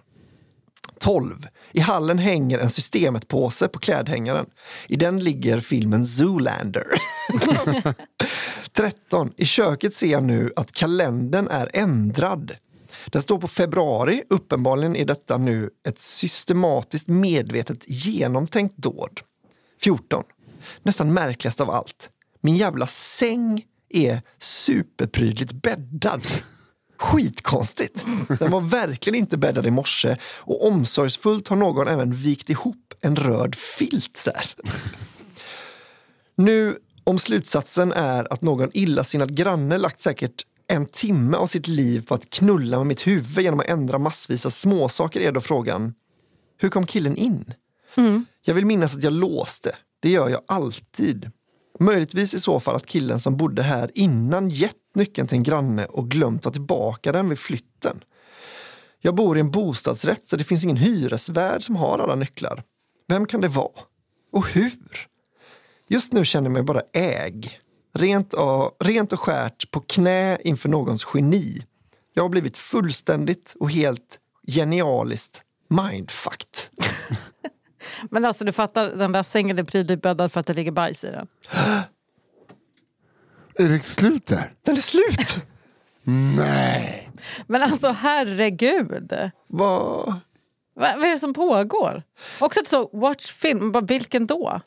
12. 0.99 1.47
I 1.73 1.81
hallen 1.81 2.19
hänger 2.19 2.59
en 2.59 2.71
Systemet-påse 2.71 3.69
på 3.69 3.79
klädhängaren. 3.79 4.47
I 4.89 4.97
den 4.97 5.25
ligger 5.25 5.61
filmen 5.61 6.07
Zoolander. 6.07 6.87
13. 8.73 9.33
I 9.37 9.47
köket 9.47 9.95
ser 9.95 10.07
jag 10.07 10.23
nu 10.23 10.53
att 10.57 10.73
kalendern 10.73 11.49
är 11.49 11.71
ändrad. 11.73 12.53
Den 13.07 13.23
står 13.23 13.39
på 13.39 13.49
februari. 13.49 14.23
Uppenbarligen 14.31 14.97
är 14.97 15.05
detta 15.05 15.37
nu 15.37 15.71
ett 15.89 15.99
systematiskt 15.99 17.09
medvetet 17.09 17.85
genomtänkt 17.87 18.77
dåd. 18.77 19.21
14. 19.81 20.23
Nästan 20.83 21.15
märkligast 21.15 21.61
av 21.61 21.71
allt. 21.71 22.11
Min 22.41 22.57
jävla 22.57 22.87
säng 22.87 23.65
är 23.89 24.23
superprydligt 24.39 25.53
bäddad. 25.53 26.27
Skitkonstigt. 26.99 28.05
Den 28.39 28.51
var 28.51 28.61
verkligen 28.61 29.19
inte 29.19 29.37
bäddad 29.37 29.67
i 29.67 29.71
morse 29.71 30.17
och 30.25 30.67
omsorgsfullt 30.67 31.49
har 31.49 31.57
någon 31.57 31.89
även 31.89 32.15
vikt 32.15 32.51
ihop 32.51 32.95
en 33.01 33.17
röd 33.17 33.55
filt 33.55 34.23
där. 34.25 34.55
Nu 36.35 36.77
om 37.05 37.19
slutsatsen 37.19 37.93
är 37.93 38.33
att 38.33 38.43
någon 38.43 38.71
illasinnad 38.73 39.37
granne 39.37 39.79
lagt 39.79 40.01
säkert 40.01 40.45
en 40.69 40.87
timme 40.87 41.37
av 41.37 41.47
sitt 41.47 41.69
liv 41.69 42.07
på 42.07 42.15
att 42.15 42.31
knulla 42.31 42.79
med 42.79 42.87
mitt 42.87 43.07
huvud 43.07 43.45
genom 43.45 43.61
att 43.61 43.67
ändra 43.67 43.99
massvis 43.99 44.47
av 44.47 44.51
småsaker 44.51 45.21
är 45.21 45.33
då 45.33 45.41
frågan, 45.41 45.95
hur 46.59 46.69
kom 46.69 46.87
killen 46.87 47.17
in? 47.17 47.55
Jag 48.45 48.55
vill 48.55 48.67
minnas 48.67 48.97
att 48.97 49.03
jag 49.03 49.13
låste. 49.13 49.77
Det 50.07 50.11
gör 50.11 50.29
jag 50.29 50.41
alltid. 50.49 51.31
Möjligtvis 51.81 52.35
i 52.35 52.41
så 52.41 52.61
fall 52.61 52.77
att 52.77 52.87
killen 52.87 53.21
som 53.21 53.37
bodde 53.37 53.63
här 53.63 53.91
innan 53.95 54.49
gett 54.49 54.75
nyckeln 54.95 55.29
till 55.29 55.37
en 55.37 55.43
granne 55.43 55.85
och 55.85 56.11
glömt 56.11 56.43
ta 56.43 56.51
tillbaka 56.51 57.13
den 57.13 57.29
vid 57.29 57.39
flytten. 57.39 58.05
Jag 59.01 59.15
bor 59.15 59.37
i 59.37 59.41
en 59.41 59.51
bostadsrätt 59.51 60.29
så 60.29 60.37
det 60.37 60.45
finns 60.45 60.65
ingen 60.65 60.77
hyresvärd 60.77 61.63
som 61.63 61.77
har 61.77 61.99
alla 61.99 62.15
nycklar. 62.15 62.63
Vem 63.09 63.27
kan 63.27 63.41
det 63.41 63.49
vara? 63.49 63.81
Och 64.33 64.49
hur? 64.49 65.09
Just 65.89 66.13
nu 66.13 66.25
känner 66.25 66.47
jag 66.47 66.53
mig 66.53 66.63
bara 66.63 66.83
äg. 66.93 67.61
Rent 67.95 68.33
och, 68.33 68.77
rent 68.85 69.13
och 69.13 69.21
skärt 69.21 69.71
på 69.71 69.81
knä 69.81 70.39
inför 70.45 70.69
någons 70.69 71.07
geni. 71.15 71.63
Jag 72.15 72.25
har 72.25 72.29
blivit 72.29 72.57
fullständigt 72.57 73.55
och 73.61 73.71
helt 73.71 74.19
genialiskt 74.47 75.43
mindfucked. 75.69 76.87
Men 78.11 78.25
alltså 78.25 78.45
du 78.45 78.53
fattar, 78.53 78.91
den 78.91 79.13
där 79.13 79.23
sängen 79.23 79.59
är 79.59 79.65
prydligt 79.65 80.03
bäddad 80.03 80.33
för 80.33 80.41
att 80.41 80.47
det 80.47 80.55
ligger 80.55 80.73
bajs 80.73 81.05
i 81.05 81.11
den. 81.11 81.27
Är 83.59 83.69
det 83.69 83.85
slut 83.85 84.27
där? 84.27 84.55
Den 84.63 84.77
är 84.77 84.81
slut! 84.81 85.45
Nej. 86.37 87.11
Men 87.47 87.63
alltså 87.63 87.91
herregud. 87.91 89.13
Vad? 89.47 90.15
Vad, 90.75 90.97
vad 90.97 91.05
är 91.05 91.11
det 91.11 91.19
som 91.19 91.35
pågår? 91.35 92.03
Också 92.41 92.61
att 92.61 92.67
så, 92.69 92.91
watch 92.93 93.33
film, 93.33 93.73
bara 93.73 93.85
vilken 93.85 94.27
då? 94.27 94.61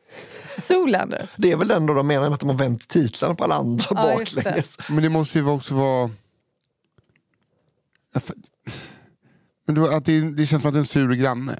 Zoolander? 0.59 1.30
Det 1.38 1.51
är 1.51 1.57
väl 1.57 1.67
den 1.67 1.86
då 1.86 1.93
de 1.93 2.07
menar 2.07 2.22
med 2.22 2.34
att 2.34 2.39
de 2.39 2.49
har 2.49 2.57
vänt 2.57 2.88
titlarna 2.88 3.36
på 3.36 3.43
alla 3.43 3.55
andra 3.55 3.86
Ja, 3.89 4.07
det. 4.07 4.15
baklänges. 4.15 4.78
Men 4.89 5.03
det 5.03 5.09
måste 5.09 5.39
ju 5.39 5.49
också 5.49 5.76
vara... 5.76 6.09
Men 9.65 9.76
då, 9.76 9.88
att 9.88 10.05
det, 10.05 10.22
det 10.32 10.45
känns 10.45 10.61
som 10.61 10.70
att 10.70 10.74
det 10.74 10.78
är 10.78 10.82
en 10.82 10.86
sur 10.86 11.13
granne. 11.13 11.59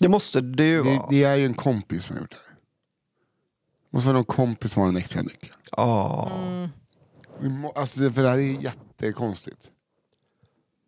Det 0.00 0.08
måste 0.08 0.40
det 0.40 0.64
ju 0.68 0.82
Det, 0.82 0.96
vara. 0.96 1.06
det 1.10 1.24
är 1.24 1.34
ju 1.36 1.46
en 1.46 1.54
kompis 1.54 2.04
som 2.04 2.16
har 2.16 2.20
gjort 2.22 2.30
det 2.30 2.36
här. 2.36 2.54
Det 3.90 3.96
måste 3.96 4.06
vara 4.06 4.16
någon 4.16 4.24
kompis 4.24 4.72
som 4.72 4.82
har 4.82 4.88
en 4.88 4.96
extra 4.96 5.22
nyckel. 5.22 5.50
Ja. 5.76 6.30
Alltså, 7.74 8.10
för 8.10 8.22
det 8.22 8.28
här 8.30 8.38
är 8.38 8.62
jättekonstigt. 8.62 9.70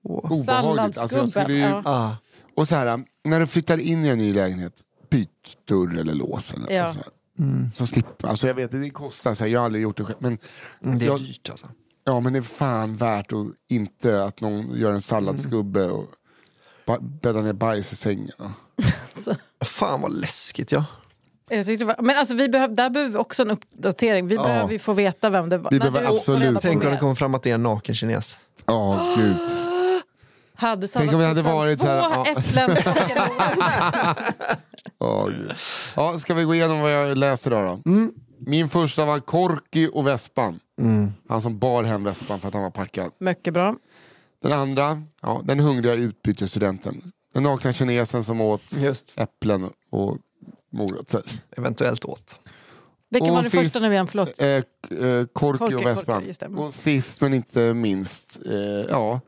Åh. 0.05 0.33
Obehagligt. 0.33 0.99
Alltså, 0.99 1.17
jag 1.19 1.29
skulle 1.29 1.55
ju, 1.55 1.61
ja. 1.61 1.83
Ah. 1.85 2.17
Och 2.57 2.69
så 2.69 2.77
här, 2.77 3.05
när 3.25 3.41
du 3.41 3.47
flyttar 3.47 3.79
in 3.79 4.05
i 4.05 4.09
en 4.09 4.19
ny 4.19 4.33
lägenhet, 4.33 4.83
byt 5.11 5.29
dörr 5.69 5.99
eller 5.99 6.15
lås. 6.15 6.55
Eller, 6.55 6.73
Ja. 6.73 6.85
alltså, 6.85 7.11
Så 7.75 7.87
slipper, 7.87 8.29
alltså 8.29 8.47
jag 8.47 8.55
vet, 8.55 8.71
det 8.71 8.91
kostar, 8.91 9.35
så 9.35 9.45
här, 9.45 9.51
jag 9.51 9.61
har 9.61 9.65
aldrig 9.65 9.83
gjort 9.83 9.97
det 9.97 10.05
själv. 10.05 10.17
Men, 10.21 10.39
Mm, 10.83 10.99
det 10.99 11.05
är 11.05 11.07
jag, 11.07 11.21
dyrt 11.21 11.51
alltså. 11.51 11.67
ja, 12.05 12.21
men 12.21 12.33
det 12.33 12.39
är 12.39 12.43
fan 12.43 12.97
värt 12.97 13.33
att 13.33 13.47
inte 13.69 14.25
att 14.25 14.41
någon 14.41 14.77
gör 14.79 14.93
en 14.93 15.03
salladsgubbe 15.03 15.91
och 15.91 16.07
bäddar 17.23 17.43
ner 17.43 17.53
bajs 17.53 17.93
i 17.93 17.97
sängen. 17.97 18.33
Fan 19.65 20.01
vad 20.01 20.13
läskigt 20.13 20.73
ja. 20.73 20.85
Jag 21.51 21.67
tyckte 21.67 21.85
det 21.85 21.89
var, 21.97 22.03
men 22.03 22.19
alltså 22.19 22.35
vi 22.35 22.49
behöv, 22.49 22.75
där 22.75 22.91
behöver 22.91 23.13
vi 23.13 23.19
också 23.19 23.43
en 23.43 23.51
uppdatering. 23.51 24.29
Vi 24.29 24.37
behöver 24.37 24.73
ju 24.73 24.79
få 24.79 24.93
veta 24.93 25.31
vem 25.31 25.49
det 25.49 25.59
var. 25.59 25.71
Vi 25.71 25.79
behöver 25.79 26.05
absolut- 26.17 26.59
Tänk 26.63 26.85
om 26.85 26.91
det 26.91 26.97
kommer 26.97 27.15
fram 27.15 27.35
att 27.35 27.43
det 27.43 27.51
är 27.51 27.55
en 27.55 27.63
naken 27.63 27.95
kines. 27.95 28.39
Ja, 28.67 29.15
gud. 29.17 29.37
Hade 30.55 30.89
Tänk 30.89 31.13
om 31.13 31.19
det 31.19 31.27
hade 31.27 31.43
varit 31.43 31.81
så 31.81 31.87
här, 31.87 32.01
Två 32.03 32.11
ja. 32.15 32.27
äpplen. 32.27 32.71
Ja, 34.99 35.27
gud. 35.27 35.53
ja, 35.97 36.19
ska 36.19 36.35
vi 36.35 36.45
gå 36.45 36.55
igenom 36.55 36.81
vad 36.81 36.93
jag 36.93 37.19
läser 37.19 37.51
då? 37.51 37.61
då? 37.61 37.91
Min 38.39 38.69
första 38.69 39.05
var 39.05 39.19
Korki 39.21 39.91
och 39.93 40.07
Vespan. 40.07 40.61
Han 41.29 41.43
som 41.43 41.59
bar 41.59 41.85
hem 41.85 42.05
Vespan 42.05 42.41
för 42.41 42.49
att 42.49 42.55
han 42.55 42.63
var 42.63 42.71
packad. 42.71 43.11
Mycket 43.19 43.55
bra. 43.55 43.75
Den 44.43 44.53
andra, 44.53 45.03
ja, 45.21 45.41
den 45.45 45.61
hungriga 45.61 45.95
utbytesstudenten. 45.95 47.13
Den 47.35 47.43
nakna 47.43 47.73
kinesen 47.73 48.25
som 48.25 48.41
åt 48.41 48.73
Just. 48.73 49.13
äpplen 49.17 49.71
och 49.91 50.19
morötter. 50.73 51.23
Eventuellt 51.57 52.05
åt. 52.05 52.39
Vilken 53.11 53.31
Och 53.31 53.37
var 53.37 53.43
sist- 53.43 53.55
första 53.55 53.79
nu 53.79 53.93
igen? 53.93 54.07
Förlåt. 54.07 54.41
Eh, 54.41 54.49
eh, 54.49 55.27
Korki, 55.33 55.75
och 55.75 55.87
Vespan. 55.87 56.25
Det. 56.41 56.47
och 56.47 56.75
sist 56.75 57.21
men 57.21 57.35
inte 57.35 57.75
minst, 57.75 58.41
eh, 58.47 58.55
ja, 58.91 59.21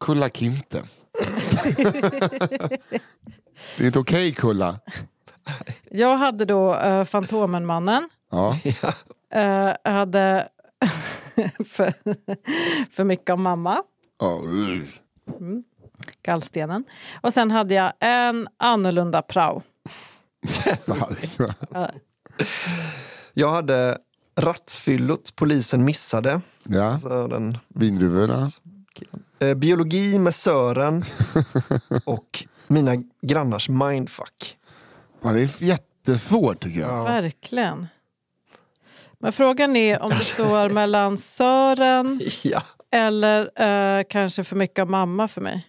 Kulla 0.00 0.28
Kinte. 0.28 0.82
det 3.76 3.82
är 3.82 3.86
inte 3.86 3.98
okej 3.98 4.32
Kulla. 4.32 4.80
Jag 5.90 6.16
hade 6.16 6.44
då 6.44 6.74
uh, 6.74 7.04
Fantomenmannen. 7.04 8.08
Ja. 8.30 8.56
Uh, 9.36 9.74
jag 9.84 9.92
hade 9.92 10.48
för, 11.68 11.94
för 12.94 13.04
mycket 13.04 13.30
om 13.30 13.42
mamma. 13.42 13.82
Ja, 14.22 14.40
uh. 14.46 14.88
Gallstenen. 16.22 16.84
Och 17.20 17.32
sen 17.34 17.50
hade 17.50 17.74
jag 17.74 17.92
en 18.00 18.48
annorlunda 18.56 19.22
prao. 19.22 19.62
Jag 23.34 23.50
hade 23.50 23.98
rattfyllot 24.36 25.36
polisen 25.36 25.84
missade. 25.84 26.40
ja. 26.62 26.84
Alltså 26.92 27.26
den, 27.28 27.58
Vindruvorna. 27.68 28.48
eh, 29.38 29.54
biologi 29.54 30.18
med 30.18 30.34
Sören 30.34 31.04
och 32.04 32.44
mina 32.66 32.92
grannars 33.22 33.68
mindfuck. 33.68 34.56
Ja, 35.22 35.30
det 35.32 35.40
är 35.40 35.62
jättesvårt 35.62 36.60
tycker 36.62 36.80
jag. 36.80 37.04
Verkligen. 37.04 37.86
Men 39.18 39.32
frågan 39.32 39.76
är 39.76 40.02
om 40.02 40.10
det 40.10 40.24
står 40.24 40.68
mellan 40.68 41.18
Sören 41.18 42.20
Ja. 42.42 42.62
Eller 42.92 43.40
eh, 43.98 44.04
kanske 44.08 44.44
för 44.44 44.56
mycket 44.56 44.78
av 44.82 44.90
mamma 44.90 45.28
för 45.28 45.40
mig. 45.40 45.68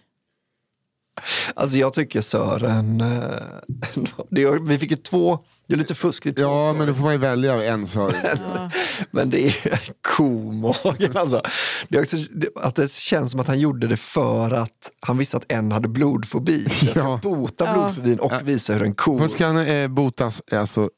Alltså 1.54 1.76
jag 1.78 1.92
tycker 1.92 2.20
Sören, 2.20 3.00
eh, 3.00 4.58
vi 4.60 4.78
fick 4.78 4.90
ju 4.90 4.96
två, 4.96 5.38
det 5.66 5.74
är 5.74 5.78
lite 5.78 5.94
fusk, 5.94 6.26
Ja, 6.26 6.32
stories. 6.32 6.78
men 6.78 6.86
då 6.86 6.94
får 6.94 7.02
man 7.02 7.12
ju 7.12 7.18
välja 7.18 7.64
en 7.64 7.86
Sören. 7.86 8.14
Men 9.10 9.30
det 9.30 9.46
är 9.46 9.80
komagen 10.16 11.16
alltså. 11.16 11.42
Det 11.88 11.98
är 11.98 12.02
också, 12.02 12.16
det, 12.16 12.48
att 12.56 12.74
det 12.76 12.90
känns 12.92 13.30
som 13.30 13.40
att 13.40 13.46
han 13.46 13.58
gjorde 13.60 13.86
det 13.86 13.96
för 13.96 14.50
att 14.50 14.90
han 15.00 15.18
visste 15.18 15.36
att 15.36 15.52
en 15.52 15.72
hade 15.72 15.88
blodfobi. 15.88 16.66
Jag 16.82 16.90
ska 16.90 17.00
Ja. 17.04 17.20
bota 17.22 17.72
blodfobin 17.72 18.18
och 18.18 18.32
visa 18.44 18.72
hur 18.72 18.82
en 18.82 18.94
ko... 18.94 19.18
Först 19.18 19.36
kan 19.36 19.56
eh, 19.56 19.88
botas 19.88 20.42
alltså, 20.52 20.90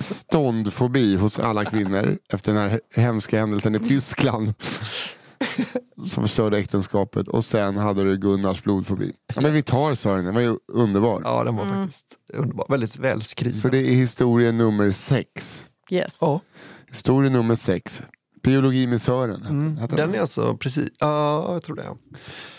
ståndfobi 0.00 1.16
hos 1.16 1.38
alla 1.38 1.64
kvinnor 1.64 2.18
efter 2.32 2.52
den 2.52 2.70
här 2.70 2.80
hemska 2.96 3.38
händelsen 3.40 3.74
i 3.74 3.78
Tyskland. 3.80 4.54
som 6.06 6.22
förstörde 6.22 6.58
äktenskapet. 6.58 7.28
Och 7.28 7.44
sen 7.44 7.76
hade 7.76 8.04
du 8.04 8.16
Gunnars 8.16 8.62
blodfobi. 8.62 9.12
Ja, 9.34 9.40
men 9.40 9.52
vi 9.52 9.62
tar 9.62 9.94
Sören, 9.94 10.24
den 10.24 10.34
var 10.34 10.40
ju 10.40 10.56
underbar. 10.72 11.20
Ja, 11.24 11.44
den 11.44 11.56
var 11.56 11.64
Mm. 11.64 11.82
faktiskt 11.82 12.06
underbar. 12.34 12.66
Väldigt 12.68 12.98
välskriven. 12.98 13.60
Så 13.60 13.68
det 13.68 13.78
är 13.78 13.94
historia 13.94 14.52
nummer 14.52 14.90
sex. 14.90 15.64
Yes. 15.90 16.18
ja. 16.20 16.40
Historia 16.88 17.30
nummer 17.30 17.54
sex. 17.54 18.02
Biologi 18.42 18.86
med 18.86 19.02
Sören. 19.02 19.76
hette 19.80 19.96
Den 19.96 20.14
är 20.14 20.20
alltså 20.20 20.56
precis, 20.56 20.88
ja 20.98 21.52
jag 21.52 21.62
tror 21.62 21.76
det. 21.76 21.88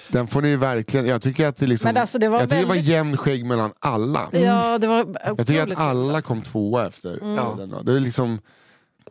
Den 0.10 0.28
får 0.28 0.42
ni 0.42 0.56
verkligen, 0.56 1.06
jag 1.08 1.22
tycker 1.22 1.48
att 1.48 1.58
det, 1.58 1.68
liksom, 1.68 1.88
Men 1.94 2.02
alltså, 2.02 2.18
det 2.20 2.30
var 2.30 2.40
jag 2.40 2.50
tycker 2.50 2.62
det 2.62 2.68
väldigt- 2.68 2.86
var 2.88 2.92
jämn 2.94 3.18
skägg 3.18 3.46
mellan 3.46 3.72
alla. 3.80 4.28
Ja, 4.32 4.78
det 4.78 4.88
var 4.88 5.16
Jag 5.38 5.48
tycker 5.48 5.72
att 5.72 5.78
alla 5.80 6.22
kom 6.22 6.42
tvåa 6.42 6.88
efter 6.88 7.22
Mm. 7.24 7.36
Ja. 7.36 7.56
den. 7.58 7.70
då. 7.70 7.82
Det 7.82 7.92
är 7.96 8.00
liksom 8.00 8.40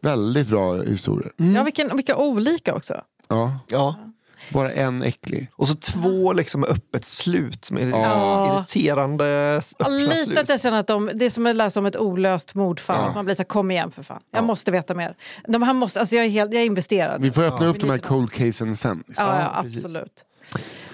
väldigt 0.02 0.48
bra 0.48 0.74
historier. 0.82 1.32
Ja, 1.36 1.62
vilken, 1.62 1.96
vilka 1.96 2.16
olika 2.16 2.74
också. 2.74 2.94
Ja. 3.28 3.58
Ja, 3.68 3.94
Bara 4.50 4.72
en 4.72 5.02
äcklig. 5.02 5.48
Och 5.52 5.68
så 5.68 5.74
två 5.74 6.32
liksom 6.32 6.60
med 6.60 6.70
öppet 6.70 7.04
slut. 7.04 7.70
Med 7.70 7.90
Ja. 7.90 8.56
irriterande 8.58 9.56
öppna 9.80 9.88
Lite 9.88 10.14
slut. 10.24 10.38
att 10.38 10.48
jag 10.48 10.60
känner 10.60 10.78
att 10.80 10.86
de, 10.86 11.10
det 11.14 11.24
är 11.26 11.30
som 11.30 11.46
att 11.46 11.56
läsa 11.56 11.80
om 11.80 11.86
ett 11.86 11.96
olöst 11.96 12.54
mordfall. 12.54 12.96
Ja. 13.00 13.08
Att 13.08 13.14
Man 13.14 13.24
blir 13.24 13.34
så 13.34 13.38
här, 13.42 13.44
kom 13.44 13.70
igen 13.70 13.90
för 13.90 14.02
fan. 14.02 14.20
Jag 14.30 14.44
måste 14.44 14.70
veta 14.70 14.94
mer. 14.94 15.14
De 15.48 15.62
här 15.62 15.72
måste, 15.72 16.00
alltså 16.00 16.16
jag, 16.16 16.24
är 16.24 16.28
helt, 16.28 16.52
jag 16.52 16.62
är 16.62 16.66
investerad. 16.66 17.22
Vi 17.22 17.30
får 17.32 17.42
öppna 17.42 17.66
upp 17.66 17.76
vi 17.76 17.80
de 17.80 17.90
här 17.90 17.98
cold 17.98 18.32
casen 18.32 18.76
sen. 18.76 19.04
Ja, 19.06 19.14
ja, 19.40 19.52
absolut. 19.54 20.24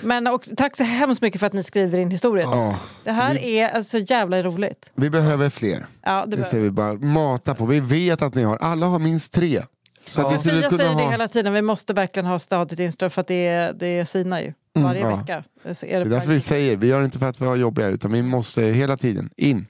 Men 0.01 0.27
också, 0.27 0.51
tack 0.57 0.77
så 0.77 0.85
hemskt 0.85 1.23
mycket 1.23 1.41
för 1.41 1.47
att 1.47 1.53
ni 1.53 1.63
skriver 1.63 1.99
in 1.99 2.11
historier. 2.11 2.45
Ja. 2.47 2.77
Det 3.05 3.13
här 3.13 3.45
är 3.45 3.69
alltså 3.69 3.99
jävla 3.99 4.43
roligt. 4.43 4.91
Vi 4.95 5.11
behöver 5.11 5.51
fler. 5.51 5.87
Ja, 6.03 6.25
det 6.27 6.37
Det 6.37 6.45
ser 6.45 6.61
vi 6.61 6.71
bara 6.71 6.93
mata 6.95 7.55
på. 7.55 7.67
Vi 7.67 7.81
vet 7.81 8.23
att 8.23 8.35
ni 8.35 8.43
har, 8.43 8.57
alla 8.57 8.87
har 8.87 8.99
minst 8.99 9.33
tre. 9.33 9.63
Så 10.13 10.27
att 10.27 10.35
vi 10.35 10.39
skulle 10.39 10.61
Fia 10.61 10.69
kunna 10.69 10.79
säger 10.83 10.97
det 10.97 11.03
ha... 11.03 11.11
hela 11.11 11.29
tiden, 11.29 11.53
vi 11.53 11.63
måste 11.63 11.93
verkligen 11.93 12.27
ha 12.27 12.39
stadigt 12.39 12.79
inställt 12.79 13.13
för 13.13 13.21
att 13.21 13.27
det, 13.27 13.73
det 13.79 14.05
sinar 14.07 14.41
ju. 14.41 14.53
Varje 14.75 15.01
ja. 15.01 15.17
vecka. 15.17 15.45
Det 15.63 15.93
är 15.95 16.05
det 16.05 16.11
därför 16.11 16.29
vi 16.33 16.41
säger, 16.41 16.77
vi 16.77 16.87
gör 16.87 16.99
det 16.99 17.05
inte 17.05 17.19
för 17.19 17.27
att 17.29 17.41
vi 17.41 17.47
har 17.47 17.57
jobbiga 17.57 17.87
utan 17.87 18.13
vi 18.13 18.23
måste 18.23 18.63
hela 18.63 18.97
tiden 18.97 19.31
in. 19.37 19.67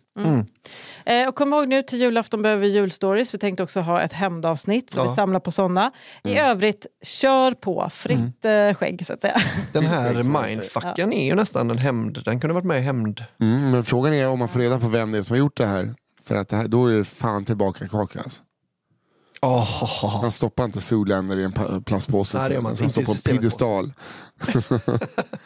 Eh, 1.04 1.28
och 1.28 1.34
kom 1.34 1.52
ihåg 1.52 1.68
nu 1.68 1.82
till 1.82 2.00
julafton 2.00 2.42
behöver 2.42 2.62
vi 2.62 2.68
julstories. 2.68 3.34
Vi 3.34 3.38
tänkte 3.38 3.62
också 3.62 3.80
ha 3.80 4.00
ett 4.00 4.12
hämndavsnitt 4.12 4.90
så 4.90 4.98
Ja. 5.00 5.08
vi 5.10 5.14
samlar 5.16 5.40
på 5.40 5.50
sådana. 5.50 5.90
I 6.24 6.32
Mm. 6.32 6.50
övrigt, 6.50 6.86
kör 7.04 7.52
på. 7.52 7.88
Fritt 7.92 8.44
eh, 8.44 8.74
skägg 8.74 9.06
så 9.06 9.12
att 9.12 9.20
säga. 9.20 9.36
Den 9.72 9.86
här 9.86 10.14
mindfucken 10.14 11.12
är 11.12 11.24
ju 11.26 11.34
nästan 11.34 11.70
en 11.70 11.78
hämnd. 11.78 12.22
Den 12.24 12.40
kunde 12.40 12.54
varit 12.54 12.64
med 12.64 12.78
i 12.78 12.80
hämnd. 12.80 13.24
Mm, 13.40 13.70
men 13.70 13.84
frågan 13.84 14.12
är 14.14 14.28
om 14.28 14.38
man 14.38 14.48
får 14.48 14.60
reda 14.60 14.78
på 14.80 14.88
vem 14.88 15.12
det 15.12 15.18
är 15.18 15.22
som 15.22 15.34
har 15.34 15.38
gjort 15.38 15.56
det 15.56 15.66
här. 15.66 15.94
För 16.24 16.34
att 16.36 16.48
det 16.48 16.56
här, 16.56 16.68
då 16.68 16.86
är 16.86 16.96
det 16.96 17.04
fan 17.04 17.44
tillbaka 17.44 17.88
kaka 17.88 18.20
alltså. 18.20 18.42
Oh, 19.46 20.22
Man 20.22 20.32
stoppar 20.32 20.64
inte 20.64 20.80
Zoolander 20.80 21.36
i 21.36 21.44
en 21.44 21.82
plastpåse. 21.82 22.38
Nej, 22.38 22.56
inte. 22.56 22.88
står 22.88 23.02
på 23.02 23.12
en 23.12 23.18
piedestal. 23.18 23.92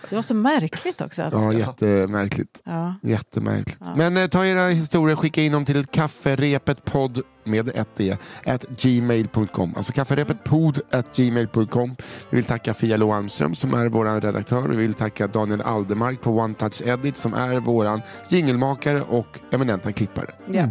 Det 0.09 0.14
var 0.14 0.23
så 0.23 0.35
märkligt 0.35 1.01
också. 1.01 1.28
Ja, 1.32 1.52
jättemärkligt. 1.52 2.60
Ja. 2.64 2.94
Jättemärkligt. 3.02 3.78
Men 3.97 4.16
eh, 4.16 4.27
ta 4.27 4.47
era 4.47 4.66
historier, 4.68 5.16
skicka 5.16 5.43
in 5.43 5.52
dem 5.52 5.64
till 5.64 5.86
kafferepetpodd 5.86 7.23
med 7.44 7.68
ett 7.68 7.97
d, 7.97 8.16
at 8.47 8.62
gmail.com. 8.62 9.74
Alltså 9.77 9.93
kafferepetpod 9.93 10.81
at 10.90 11.16
gmail.com. 11.16 11.97
Vi 12.31 12.36
vill 12.36 12.44
tacka 12.44 12.74
Fia 12.74 12.97
Lo 12.97 13.12
Almström 13.12 13.55
som 13.55 13.74
är 13.74 13.89
vår 13.89 14.20
redaktör. 14.20 14.68
Vi 14.68 14.77
vill 14.77 14.94
tacka 14.94 15.27
Daniel 15.27 15.60
Aldermark 15.60 16.20
på 16.20 16.31
One 16.31 16.55
Touch 16.55 16.82
Edit 16.82 17.16
som 17.16 17.35
är 17.35 17.60
vår 17.60 18.01
jingelmakare 18.28 19.02
och 19.02 19.40
eminenta 19.51 19.93
klippare. 19.93 20.31
Ja. 20.52 20.68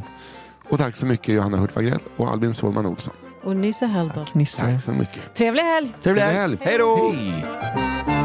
Och 0.69 0.77
tack 0.77 0.95
så 0.95 1.05
mycket 1.05 1.35
Johanna 1.35 1.57
Hurt 1.57 1.75
Wagrell 1.75 1.99
och 2.17 2.29
Albin 2.29 2.53
Sårman 2.53 2.85
Olsson. 2.85 3.13
Och 3.43 3.55
Nisse 3.55 3.85
Hellberg. 3.85 4.27
Nisse. 4.33 4.61
Tack 4.61 4.83
så 4.83 4.91
mycket. 4.91 5.35
Trevlig 5.35 5.61
helg! 5.63 5.93
Trevlig 6.03 6.21
helg. 6.21 6.57
Hej 6.61 6.77
då! 6.77 7.11
Hej! 7.13 8.24